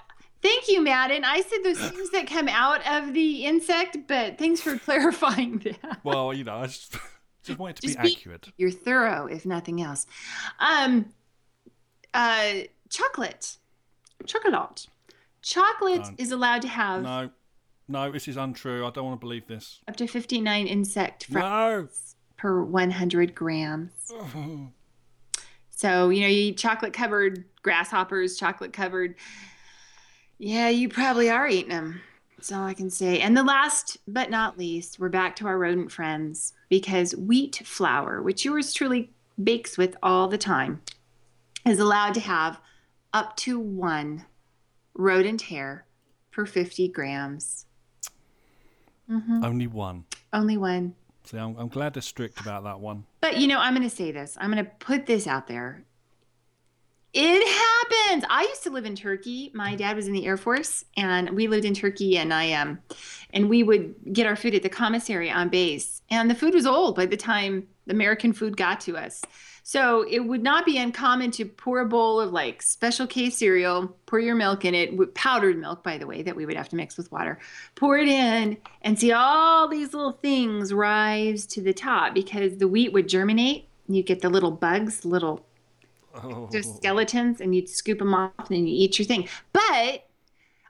thank 0.42 0.68
you, 0.68 0.82
Madden. 0.82 1.24
I 1.24 1.42
said 1.42 1.60
those 1.64 1.80
things 1.92 2.10
that 2.12 2.28
come 2.28 2.48
out 2.48 2.86
of 2.88 3.14
the 3.14 3.46
insect, 3.46 3.98
but 4.08 4.38
thanks 4.38 4.62
for 4.62 4.78
clarifying 4.80 5.60
that. 5.60 6.00
Well, 6.04 6.34
you 6.34 6.44
know, 6.44 6.56
I 6.58 6.68
just, 6.68 6.92
just 7.44 7.60
it 7.60 7.76
to 7.78 7.82
Just 7.82 7.98
be 8.02 8.04
be- 8.10 8.16
accurate. 8.16 8.50
You're 8.58 8.72
thorough, 8.72 9.28
if 9.28 9.46
nothing 9.46 9.82
else. 9.82 10.06
Um, 10.60 11.14
uh, 12.14 12.54
chocolate, 12.90 13.58
chocolate, 14.26 14.88
chocolate 15.42 16.04
Don't. 16.04 16.20
is 16.20 16.32
allowed 16.32 16.62
to 16.64 16.68
have 16.68 17.04
No, 17.04 17.30
no, 17.88 18.12
this 18.12 18.28
is 18.28 18.38
untrue. 18.38 18.86
I 18.86 18.90
don't 18.92 19.06
want 19.06 19.20
to 19.20 19.24
believe 19.26 19.48
this. 19.48 19.80
up 19.88 19.96
to 19.98 20.08
59 20.08 20.68
insect 20.68 21.30
No. 21.32 21.88
per 22.38 22.62
100 22.64 23.34
grams. 23.36 23.92
So, 25.70 26.10
you 26.10 26.22
know, 26.22 26.28
you 26.28 26.50
eat 26.50 26.58
chocolate 26.58 26.92
covered 26.92 27.46
grasshoppers, 27.62 28.36
chocolate 28.36 28.74
covered. 28.74 29.14
Yeah, 30.40 30.70
you 30.70 30.90
probably 30.90 31.30
are 31.30 31.48
eating 31.48 31.70
them. 31.72 32.02
That's 32.36 32.52
all 32.52 32.66
I 32.66 32.76
can 32.76 32.90
say. 32.92 33.20
And 33.22 33.36
the 33.36 33.44
last 33.44 33.98
but 34.08 34.30
not 34.30 34.58
least, 34.58 35.00
we're 35.00 35.10
back 35.10 35.36
to 35.38 35.48
our 35.48 35.58
rodent 35.58 35.92
friends 35.92 36.54
because 36.70 37.16
wheat 37.16 37.62
flour, 37.66 38.22
which 38.22 38.46
yours 38.46 38.74
truly 38.74 39.12
bakes 39.44 39.78
with 39.78 39.96
all 40.04 40.28
the 40.28 40.38
time, 40.38 40.82
is 41.66 41.80
allowed 41.80 42.14
to 42.14 42.20
have 42.20 42.60
up 43.14 43.36
to 43.38 43.60
one 43.60 44.26
rodent 44.94 45.44
hair 45.44 45.86
per 46.32 46.46
50 46.46 46.88
grams. 46.90 47.66
hmm 49.08 49.44
Only 49.44 49.66
one. 49.66 50.06
Only 50.32 50.58
one. 50.58 50.94
See, 51.24 51.38
I'm, 51.38 51.58
I'm 51.58 51.68
glad 51.68 51.94
they're 51.96 52.02
strict 52.02 52.40
about 52.40 52.64
that 52.66 52.80
one. 52.80 53.06
But 53.22 53.38
you 53.38 53.48
know, 53.48 53.60
I'm 53.60 53.76
going 53.76 53.90
to 53.90 53.94
say 53.96 54.12
this. 54.12 54.38
I'm 54.40 54.52
going 54.52 54.64
to 54.64 54.72
put 54.80 55.08
this 55.08 55.26
out 55.26 55.48
there. 55.48 55.84
It 57.14 57.48
happens. 57.48 58.26
I 58.30 58.44
used 58.44 58.64
to 58.64 58.70
live 58.70 58.86
in 58.86 58.96
Turkey. 58.96 59.52
My 59.54 59.76
dad 59.76 59.96
was 59.96 60.08
in 60.08 60.14
the 60.14 60.26
Air 60.26 60.38
Force, 60.38 60.84
and 60.96 61.30
we 61.32 61.48
lived 61.48 61.66
in 61.66 61.74
Turkey. 61.74 62.18
And 62.18 62.34
I 62.34 62.52
um, 62.54 62.80
and 63.32 63.50
we 63.50 63.64
would 63.64 63.96
get 64.14 64.28
our 64.28 64.36
food 64.36 64.56
at 64.56 64.64
the 64.64 64.70
commissary 64.70 65.32
on 65.32 65.50
base. 65.50 66.02
And 66.10 66.30
the 66.30 66.36
food 66.36 66.54
was 66.54 66.66
old 66.66 66.96
by 66.96 67.06
the 67.06 67.18
time 67.18 67.68
the 67.86 67.94
American 67.94 68.34
food 68.34 68.58
got 68.58 68.82
to 68.82 68.98
us. 68.98 69.24
So 69.64 70.06
it 70.10 70.20
would 70.20 70.44
not 70.44 70.66
be 70.66 70.78
uncommon 70.78 71.32
to 71.32 71.46
pour 71.46 71.80
a 71.80 71.86
bowl 71.86 72.22
of 72.22 72.32
like 72.32 72.62
special 72.62 73.06
K 73.06 73.30
cereal, 73.30 73.96
pour 74.06 74.20
your 74.20 74.36
milk 74.36 74.64
in 74.64 74.74
it, 74.74 74.96
with 74.96 75.14
powdered 75.14 75.58
milk, 75.58 75.84
by 75.84 75.98
the 75.98 76.08
way, 76.08 76.22
that 76.24 76.36
we 76.36 76.46
would 76.46 76.56
have 76.56 76.70
to 76.70 76.76
mix 76.76 76.98
with 76.98 77.12
water, 77.12 77.40
pour 77.76 77.98
it 77.98 78.08
in, 78.08 78.58
and 78.82 78.98
see 78.98 79.12
all 79.12 79.68
these 79.68 79.94
little 79.94 80.14
things 80.14 80.74
rise 80.74 81.46
to 81.48 81.62
the 81.62 81.74
top 81.74 82.14
because 82.14 82.58
the 82.58 82.68
wheat 82.68 82.94
would 82.94 83.10
germinate. 83.10 83.68
You 83.90 84.04
get 84.04 84.22
the 84.22 84.30
little 84.30 84.52
bugs, 84.52 85.04
little 85.04 85.46
Oh, 86.24 86.50
just 86.52 86.78
skeletons, 86.78 87.42
and 87.42 87.56
you'd 87.56 87.70
scoop 87.70 88.00
them 88.00 88.14
off 88.14 88.32
and 88.38 88.48
then 88.50 88.68
you 88.68 88.76
eat 88.76 89.00
your 89.00 89.06
thing. 89.06 89.28
But 89.54 90.08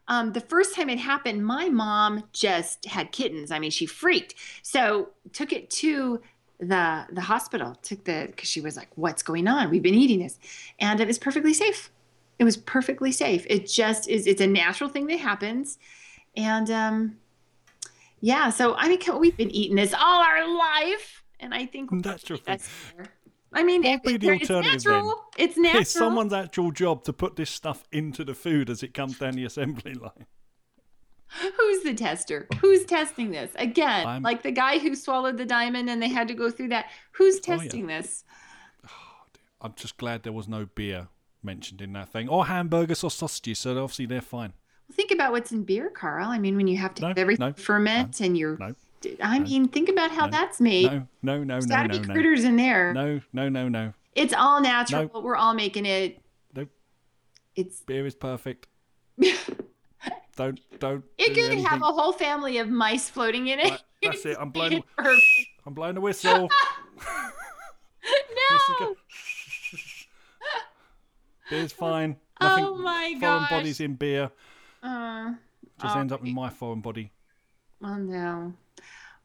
um, 0.07 0.33
the 0.33 0.41
first 0.41 0.75
time 0.75 0.89
it 0.89 0.99
happened, 0.99 1.45
my 1.45 1.69
mom 1.69 2.23
just 2.31 2.85
had 2.85 3.11
kittens. 3.11 3.51
I 3.51 3.59
mean, 3.59 3.71
she 3.71 3.85
freaked. 3.85 4.35
So 4.61 5.09
took 5.33 5.51
it 5.51 5.69
to 5.71 6.21
the 6.59 7.05
the 7.11 7.21
hospital. 7.21 7.75
Took 7.81 8.05
the 8.05 8.27
because 8.27 8.49
she 8.49 8.61
was 8.61 8.77
like, 8.77 8.89
"What's 8.95 9.21
going 9.23 9.47
on? 9.47 9.69
We've 9.69 9.83
been 9.83 9.95
eating 9.95 10.19
this," 10.19 10.39
and 10.79 10.99
it 10.99 11.07
was 11.07 11.19
perfectly 11.19 11.53
safe. 11.53 11.91
It 12.39 12.43
was 12.43 12.57
perfectly 12.57 13.11
safe. 13.11 13.45
It 13.49 13.67
just 13.67 14.07
is. 14.07 14.27
It's 14.27 14.41
a 14.41 14.47
natural 14.47 14.89
thing 14.89 15.07
that 15.07 15.19
happens, 15.19 15.77
and 16.35 16.71
um, 16.71 17.17
yeah. 18.21 18.49
So 18.49 18.75
I 18.75 18.87
mean, 18.87 18.99
we've 19.19 19.37
been 19.37 19.51
eating 19.51 19.75
this 19.75 19.93
all 19.93 20.21
our 20.23 20.47
life, 20.47 21.23
and 21.39 21.53
I 21.53 21.65
think 21.65 21.91
Natural 21.91 22.39
thing. 22.39 22.59
I 23.53 23.63
mean, 23.63 23.81
would 23.83 24.01
be 24.03 24.17
the 24.17 24.29
it's 24.33 24.49
alternative 24.49 24.83
then? 24.83 24.93
natural. 24.93 25.23
It's 25.37 25.57
natural. 25.57 25.81
It's 25.81 25.91
someone's 25.91 26.33
actual 26.33 26.71
job 26.71 27.03
to 27.05 27.13
put 27.13 27.35
this 27.37 27.49
stuff 27.49 27.83
into 27.91 28.23
the 28.23 28.33
food 28.33 28.69
as 28.69 28.83
it 28.83 28.93
comes 28.93 29.17
down 29.19 29.35
the 29.35 29.45
assembly 29.45 29.93
line. 29.93 30.25
Who's 31.57 31.83
the 31.83 31.93
tester? 31.93 32.47
Who's 32.61 32.85
testing 32.85 33.31
this? 33.31 33.51
Again, 33.55 34.05
I'm- 34.07 34.21
like 34.23 34.43
the 34.43 34.51
guy 34.51 34.79
who 34.79 34.95
swallowed 34.95 35.37
the 35.37 35.45
diamond 35.45 35.89
and 35.89 36.01
they 36.01 36.07
had 36.09 36.27
to 36.29 36.33
go 36.33 36.49
through 36.49 36.69
that. 36.69 36.85
Who's 37.13 37.35
Oh, 37.35 37.39
yeah. 37.53 37.57
testing 37.57 37.87
this? 37.87 38.23
I'm 39.61 39.73
just 39.75 39.97
glad 39.97 40.23
there 40.23 40.33
was 40.33 40.47
no 40.47 40.65
beer 40.65 41.07
mentioned 41.43 41.81
in 41.81 41.93
that 41.93 42.09
thing, 42.09 42.27
or 42.29 42.45
hamburgers 42.47 43.03
or 43.03 43.11
sausages. 43.11 43.59
So 43.59 43.71
obviously 43.81 44.05
they're 44.07 44.21
fine. 44.21 44.53
Well, 44.87 44.95
think 44.95 45.11
about 45.11 45.31
what's 45.31 45.51
in 45.51 45.63
beer, 45.63 45.89
Carl. 45.89 46.27
I 46.29 46.39
mean, 46.39 46.55
when 46.55 46.67
you 46.67 46.77
have 46.77 46.93
to 46.95 47.01
No, 47.01 47.07
have 47.09 47.17
everything 47.17 47.47
no, 47.47 47.53
ferment 47.53 48.19
and 48.21 48.37
you're. 48.37 48.57
No, 49.03 49.11
I 49.21 49.39
mean, 49.39 49.67
think 49.67 49.89
about 49.89 50.11
how 50.11 50.25
no, 50.25 50.31
that's 50.31 50.59
made. 50.61 50.85
No, 50.91 51.07
no, 51.21 51.43
no, 51.43 51.53
There's 51.55 51.67
no, 51.67 51.75
got 51.75 51.81
to 51.83 51.87
no, 51.89 51.99
be 51.99 52.07
no, 52.07 52.13
critters 52.13 52.43
in 52.43 52.55
there. 52.57 52.93
no, 52.93 53.21
no, 53.33 53.49
no, 53.49 53.67
no. 53.69 53.93
It's 54.15 54.33
all 54.33 54.61
natural. 54.61 55.09
We're 55.21 55.35
all 55.35 55.53
making 55.53 55.85
it. 55.85 56.19
Nope. 56.55 56.69
It's. 57.55 57.81
Beer 57.81 58.05
is 58.05 58.15
perfect. 58.15 58.67
don't, 60.35 60.59
don't. 60.79 61.03
It 61.17 61.29
do 61.29 61.33
could 61.35 61.43
anything. 61.51 61.65
have 61.65 61.81
a 61.81 61.85
whole 61.85 62.11
family 62.13 62.57
of 62.57 62.69
mice 62.69 63.09
floating 63.09 63.47
in 63.47 63.59
it. 63.59 63.81
That's 64.01 64.25
it, 64.25 64.37
I'm 64.39 64.49
blowing-. 64.51 64.83
I'm 65.65 65.73
blowing 65.73 65.95
the 65.95 66.01
whistle. 66.01 66.49
No. 68.79 68.95
Beer's 71.49 71.71
fine. 71.71 72.15
Nothing 72.41 72.65
Oh 72.65 72.75
my 72.77 73.15
foreign 73.19 73.39
gosh. 73.41 73.49
bodies 73.49 73.79
in 73.79 73.95
beer. 73.95 74.31
Uh, 74.83 75.33
Just 75.81 75.95
oh, 75.95 75.99
ends 75.99 76.13
up 76.13 76.25
in 76.25 76.33
my 76.33 76.49
foreign 76.49 76.81
body. 76.81 77.11
oh 77.83 77.95
no. 77.97 78.53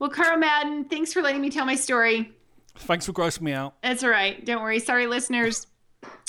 Well, 0.03 0.11
Carl 0.11 0.37
Madden, 0.37 0.85
thanks 0.87 1.13
for 1.13 1.23
letting 1.23 1.41
me 1.41 1.49
tell 1.49 1.65
my 1.65 1.77
story. 1.77 2.33
Thanks 2.75 3.07
for 3.07 3.13
grossing 3.13 3.43
me 3.43 3.53
out. 3.53 3.77
That's 3.85 4.03
all 4.03 4.11
right. 4.11 4.45
Don't 4.45 4.61
worry. 4.61 4.81
Sorry, 4.81 5.07
listeners. 5.07 5.69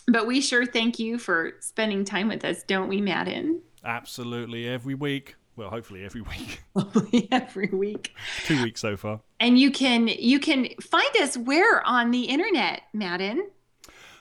But 0.08 0.28
we 0.28 0.42
sure 0.42 0.64
thank 0.64 1.00
you 1.00 1.18
for 1.18 1.54
spending 1.60 2.06
time 2.06 2.28
with 2.28 2.46
us, 2.46 2.62
don't 2.62 2.88
we, 2.88 3.02
Madden? 3.02 3.64
Absolutely 3.84 4.68
every 4.68 4.94
week. 4.94 5.38
Well, 5.56 5.72
hopefully 5.72 6.06
every 6.06 6.22
week. 6.22 6.62
Hopefully 6.76 7.28
every 7.32 7.70
week. 7.70 8.14
Two 8.46 8.62
weeks 8.62 8.80
so 8.80 8.96
far. 8.96 9.22
And 9.40 9.58
you 9.58 9.72
can 9.72 10.08
you 10.08 10.40
can 10.40 10.70
find 10.80 11.18
us 11.20 11.36
where 11.36 11.84
on 11.84 12.12
the 12.12 12.26
internet, 12.26 12.84
Madden? 12.94 13.50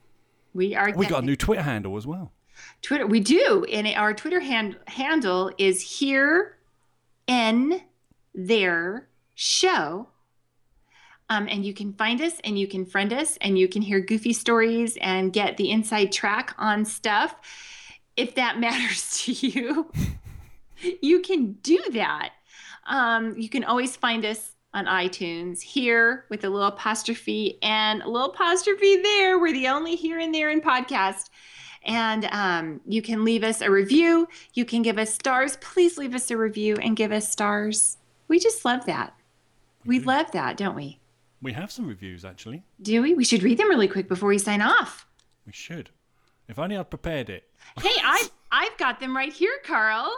We 0.53 0.75
are. 0.75 0.93
We 0.95 1.07
got 1.07 1.23
a 1.23 1.25
new 1.25 1.35
Twitter 1.35 1.63
handle 1.63 1.97
as 1.97 2.07
well. 2.07 2.31
Twitter. 2.81 3.05
We 3.05 3.19
do, 3.19 3.65
and 3.71 3.87
our 3.87 4.13
Twitter 4.13 4.39
hand, 4.39 4.77
handle 4.87 5.51
is 5.57 5.81
here, 5.99 6.57
n, 7.27 7.81
there, 8.33 9.09
show. 9.33 10.07
Um, 11.29 11.47
and 11.49 11.65
you 11.65 11.73
can 11.73 11.91
find 11.93 12.21
us, 12.21 12.39
and 12.43 12.57
you 12.57 12.67
can 12.67 12.85
friend 12.85 13.11
us, 13.11 13.37
and 13.41 13.57
you 13.57 13.67
can 13.67 13.81
hear 13.81 13.99
goofy 13.99 14.31
stories 14.31 14.97
and 15.01 15.33
get 15.33 15.57
the 15.57 15.71
inside 15.71 16.11
track 16.11 16.53
on 16.57 16.85
stuff. 16.85 17.35
If 18.15 18.35
that 18.35 18.59
matters 18.61 19.23
to 19.23 19.31
you, 19.33 19.91
you 21.01 21.21
can 21.21 21.53
do 21.63 21.83
that. 21.91 22.33
Um, 22.87 23.35
you 23.37 23.49
can 23.49 23.63
always 23.63 23.95
find 23.95 24.23
us 24.23 24.54
on 24.75 24.85
iTunes 24.85 25.61
here 25.61 26.25
with 26.29 26.43
a 26.43 26.49
little 26.49 26.67
apostrophe 26.67 27.57
and 27.63 28.01
a 28.01 28.09
little 28.09 28.29
apostrophe 28.29 29.01
there. 29.01 29.39
We're 29.39 29.53
the 29.53 29.69
only 29.69 29.95
here 29.95 30.19
and 30.19 30.35
there 30.35 30.51
in 30.51 30.61
podcast. 30.61 31.29
And 31.85 32.25
um, 32.25 32.81
you 32.85 33.01
can 33.01 33.23
leave 33.23 33.43
us 33.43 33.61
a 33.61 33.71
review. 33.71 34.27
You 34.53 34.65
can 34.65 34.81
give 34.81 34.97
us 34.97 35.13
stars. 35.13 35.57
Please 35.61 35.97
leave 35.97 36.13
us 36.13 36.29
a 36.29 36.35
review 36.35 36.75
and 36.75 36.97
give 36.97 37.13
us 37.13 37.29
stars. 37.29 37.97
We 38.27 38.37
just 38.37 38.65
love 38.65 38.85
that. 38.85 39.15
We 39.85 39.99
love 39.99 40.31
that, 40.31 40.57
don't 40.57 40.75
we? 40.75 40.99
We 41.41 41.53
have 41.53 41.71
some 41.71 41.87
reviews 41.87 42.25
actually. 42.25 42.63
Do 42.81 43.01
we? 43.01 43.13
We 43.13 43.23
should 43.23 43.43
read 43.43 43.57
them 43.57 43.69
really 43.69 43.87
quick 43.87 44.09
before 44.09 44.29
we 44.29 44.39
sign 44.39 44.61
off. 44.61 45.07
We 45.45 45.53
should. 45.53 45.89
If 46.49 46.59
only 46.59 46.75
I'd 46.75 46.89
prepared 46.89 47.29
it. 47.29 47.43
Hey, 47.81 47.95
I've 48.03 48.31
I've 48.51 48.77
got 48.77 48.99
them 48.99 49.15
right 49.15 49.31
here, 49.31 49.57
Carl. 49.63 50.11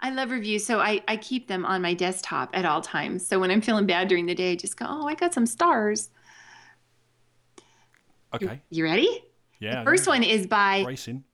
I 0.00 0.10
love 0.10 0.30
reviews, 0.30 0.66
so 0.66 0.80
I, 0.80 1.02
I 1.08 1.16
keep 1.16 1.48
them 1.48 1.64
on 1.64 1.80
my 1.80 1.94
desktop 1.94 2.50
at 2.52 2.64
all 2.64 2.82
times. 2.82 3.26
So 3.26 3.38
when 3.38 3.50
I'm 3.50 3.60
feeling 3.62 3.86
bad 3.86 4.08
during 4.08 4.26
the 4.26 4.34
day, 4.34 4.52
I 4.52 4.56
just 4.56 4.76
go, 4.76 4.86
oh, 4.88 5.06
I 5.06 5.14
got 5.14 5.32
some 5.32 5.46
stars. 5.46 6.10
Okay. 8.34 8.60
You 8.70 8.84
ready? 8.84 9.24
Yeah. 9.60 9.78
The 9.78 9.84
first 9.84 10.06
one 10.06 10.22
is 10.22 10.46
by 10.46 10.84
Racing. 10.86 11.24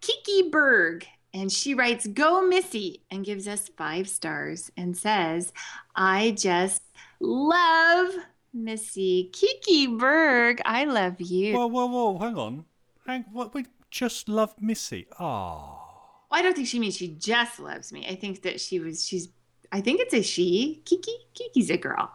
Kiki 0.00 0.48
Berg, 0.48 1.06
and 1.34 1.52
she 1.52 1.74
writes, 1.74 2.06
Go 2.06 2.40
Missy, 2.46 3.02
and 3.10 3.24
gives 3.24 3.46
us 3.46 3.68
five 3.76 4.08
stars 4.08 4.70
and 4.76 4.96
says, 4.96 5.52
I 5.94 6.30
just 6.38 6.82
love 7.20 8.14
Missy. 8.54 9.30
Kiki 9.32 9.88
Berg, 9.88 10.62
I 10.64 10.84
love 10.84 11.20
you. 11.20 11.54
Whoa, 11.54 11.66
whoa, 11.66 11.86
whoa! 11.86 12.18
Hang 12.18 12.36
on. 12.36 12.64
Hang. 13.06 13.24
What? 13.32 13.52
We 13.54 13.66
just 13.90 14.28
love 14.28 14.54
Missy. 14.60 15.06
Ah. 15.18 15.79
I 16.30 16.42
don't 16.42 16.54
think 16.54 16.68
she 16.68 16.78
means 16.78 16.96
she 16.96 17.08
just 17.08 17.58
loves 17.58 17.92
me. 17.92 18.06
I 18.08 18.14
think 18.14 18.42
that 18.42 18.60
she 18.60 18.78
was 18.78 19.04
she's 19.04 19.28
I 19.72 19.80
think 19.80 20.00
it's 20.00 20.14
a 20.14 20.22
she. 20.22 20.82
Kiki, 20.84 21.12
Kiki's 21.34 21.70
a 21.70 21.76
girl. 21.76 22.10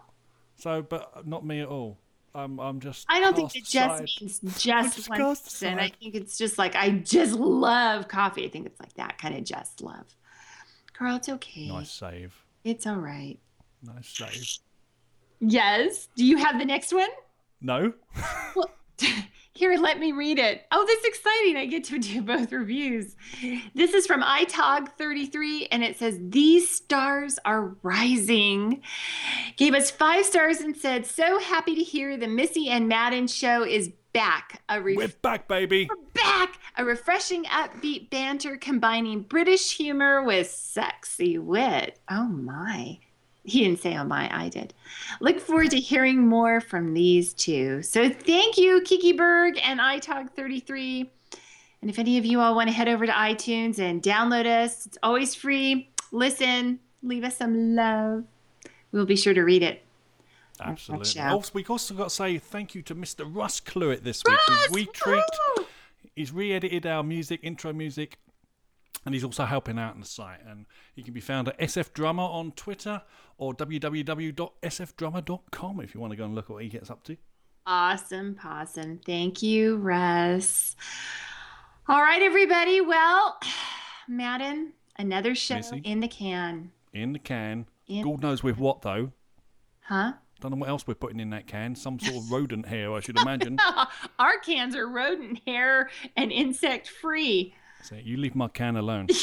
So, 0.57 0.81
but 0.81 1.25
not 1.25 1.45
me 1.45 1.61
at 1.61 1.67
all. 1.67 1.99
I'm, 2.33 2.59
I'm 2.59 2.81
just. 2.81 3.05
I 3.07 3.21
don't 3.21 3.35
think 3.35 3.55
it 3.55 3.65
just 3.65 4.21
means 4.21 4.39
just 4.39 4.97
just 4.97 5.09
one 5.09 5.19
person. 5.19 5.79
I 5.79 5.89
think 5.89 6.15
it's 6.15 6.37
just 6.37 6.57
like 6.57 6.75
I 6.75 6.89
just 6.89 7.33
love 7.33 8.09
coffee. 8.09 8.45
I 8.45 8.49
think 8.49 8.65
it's 8.65 8.79
like 8.79 8.93
that 8.95 9.17
kind 9.17 9.35
of 9.35 9.45
just 9.45 9.81
love. 9.81 10.15
Girl, 10.97 11.15
it's 11.15 11.29
okay. 11.29 11.67
Nice 11.67 11.91
save. 11.91 12.35
It's 12.65 12.85
all 12.85 12.97
right. 12.97 13.37
Nice 13.81 14.09
save. 14.09 14.57
Yes. 15.39 16.09
Do 16.15 16.25
you 16.25 16.37
have 16.37 16.59
the 16.59 16.65
next 16.65 16.93
one? 16.93 17.09
No. 17.61 17.93
Well, 18.55 18.71
here, 19.55 19.77
let 19.77 19.99
me 19.99 20.11
read 20.11 20.37
it. 20.37 20.65
Oh, 20.71 20.85
this 20.85 20.99
is 20.99 21.05
exciting. 21.05 21.55
I 21.57 21.65
get 21.65 21.85
to 21.85 21.97
do 21.97 22.21
both 22.23 22.51
reviews. 22.51 23.15
This 23.73 23.93
is 23.93 24.05
from 24.05 24.21
iTog33, 24.21 25.69
and 25.71 25.83
it 25.83 25.97
says, 25.97 26.19
These 26.21 26.69
stars 26.69 27.39
are 27.45 27.75
rising. 27.81 28.81
Gave 29.55 29.73
us 29.73 29.89
five 29.89 30.25
stars 30.25 30.59
and 30.59 30.75
said, 30.75 31.05
So 31.05 31.39
happy 31.39 31.73
to 31.75 31.81
hear 31.81 32.17
the 32.17 32.27
Missy 32.27 32.69
and 32.69 32.89
Madden 32.89 33.27
show 33.27 33.63
is 33.63 33.91
back. 34.11 34.61
A 34.67 34.81
re- 34.81 34.97
We're 34.97 35.07
back, 35.21 35.47
baby. 35.47 35.87
We're 35.89 36.21
back. 36.21 36.59
A 36.77 36.83
refreshing, 36.83 37.45
upbeat 37.45 38.09
banter 38.09 38.57
combining 38.57 39.21
British 39.21 39.77
humor 39.77 40.21
with 40.21 40.49
sexy 40.49 41.37
wit. 41.37 41.99
Oh 42.09 42.25
my. 42.27 42.99
He 43.45 43.63
didn't 43.63 43.79
say 43.79 43.95
oh 43.95 44.03
my, 44.03 44.29
I 44.35 44.49
did. 44.49 44.73
Look 45.21 45.39
forward 45.39 45.71
to 45.71 45.79
hearing 45.79 46.27
more 46.27 46.59
from 46.59 46.93
these 46.93 47.33
two. 47.33 47.83
So 47.83 48.09
thank 48.09 48.57
you, 48.57 48.81
Kiki 48.83 49.13
Berg 49.13 49.59
and 49.63 49.79
iTalk33. 49.79 51.07
And 51.81 51.89
if 51.91 51.99
any 51.99 52.17
of 52.17 52.25
you 52.25 52.39
all 52.39 52.55
want 52.55 52.69
to 52.69 52.73
head 52.73 52.87
over 52.87 53.05
to 53.05 53.11
iTunes 53.11 53.77
and 53.77 54.01
download 54.01 54.47
us, 54.47 54.87
it's 54.87 54.97
always 55.03 55.35
free. 55.35 55.89
Listen, 56.11 56.79
leave 57.03 57.23
us 57.23 57.37
some 57.37 57.75
love. 57.75 58.23
We'll 58.91 59.05
be 59.05 59.15
sure 59.15 59.35
to 59.35 59.43
read 59.43 59.61
it. 59.61 59.83
Absolutely. 60.59 61.05
show. 61.05 61.21
Also, 61.21 61.51
oh, 61.51 61.51
we 61.53 61.65
also 61.65 61.93
got 61.93 62.05
to 62.05 62.09
say 62.09 62.37
thank 62.37 62.73
you 62.75 62.81
to 62.83 62.95
Mr. 62.95 63.29
Russ 63.31 63.59
Cluett 63.59 64.03
this 64.03 64.23
week. 64.25 64.37
Russ! 64.47 64.67
retweaked. 64.69 65.37
Woo! 65.57 65.65
He's 66.15 66.31
re-edited 66.31 66.85
our 66.85 67.03
music, 67.03 67.41
intro 67.43 67.73
music, 67.73 68.17
and 69.05 69.13
he's 69.13 69.23
also 69.23 69.45
helping 69.45 69.77
out 69.79 69.93
on 69.93 69.99
the 69.99 70.05
site. 70.05 70.39
And 70.45 70.65
he 70.93 71.03
can 71.03 71.13
be 71.13 71.21
found 71.21 71.47
at 71.47 71.59
SF 71.59 71.93
Drummer 71.93 72.23
on 72.23 72.51
Twitter 72.53 73.01
or 73.37 73.53
www.sfdrummer.com 73.53 75.79
if 75.81 75.93
you 75.93 76.01
want 76.01 76.11
to 76.11 76.17
go 76.17 76.25
and 76.25 76.35
look 76.35 76.45
at 76.45 76.51
what 76.51 76.63
he 76.63 76.69
gets 76.69 76.89
up 76.89 77.03
to. 77.03 77.17
Awesome, 77.67 78.35
possum. 78.35 78.99
Thank 79.05 79.41
you, 79.41 79.77
Russ. 79.77 80.75
All 81.87 82.01
right, 82.01 82.21
everybody. 82.21 82.81
Well, 82.81 83.39
Madden, 84.07 84.73
another 84.97 85.35
show 85.35 85.55
Missy? 85.55 85.81
in 85.83 85.99
the 85.99 86.07
can. 86.07 86.71
In 86.93 87.13
the 87.13 87.19
can. 87.19 87.65
In- 87.87 88.03
God 88.03 88.21
knows 88.21 88.43
with 88.43 88.57
what 88.57 88.81
though. 88.81 89.11
Huh? 89.81 90.13
Don't 90.41 90.51
know 90.51 90.57
what 90.57 90.69
else 90.69 90.85
we're 90.85 90.95
putting 90.95 91.19
in 91.19 91.29
that 91.31 91.47
can. 91.47 91.75
Some 91.75 91.99
sort 91.99 92.17
of 92.17 92.31
rodent 92.31 92.67
hair, 92.67 92.93
I 92.93 92.99
should 92.99 93.17
imagine. 93.19 93.57
Our 94.19 94.37
cans 94.39 94.75
are 94.75 94.87
rodent 94.87 95.39
hair 95.47 95.89
and 96.17 96.31
insect 96.31 96.89
free. 96.89 97.53
So 97.85 97.95
you 97.95 98.17
leave 98.17 98.35
my 98.35 98.47
can 98.47 98.75
alone. 98.75 99.07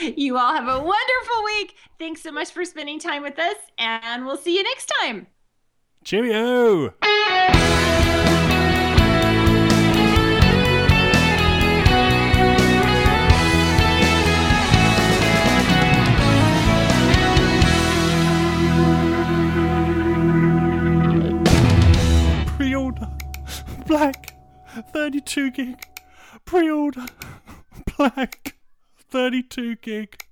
You 0.00 0.38
all 0.38 0.54
have 0.54 0.68
a 0.68 0.82
wonderful 0.82 1.44
week. 1.44 1.76
Thanks 1.98 2.22
so 2.22 2.32
much 2.32 2.50
for 2.50 2.64
spending 2.64 2.98
time 2.98 3.22
with 3.22 3.38
us, 3.38 3.56
and 3.76 4.24
we'll 4.24 4.38
see 4.38 4.56
you 4.56 4.62
next 4.62 4.90
time. 5.02 5.26
Cheerio! 6.02 6.94
Pre-order 22.56 23.08
black 23.86 24.34
32 24.94 25.50
gig. 25.50 25.91
Pre-order 26.52 27.06
black 27.96 28.56
32 29.10 29.76
gig. 29.76 30.22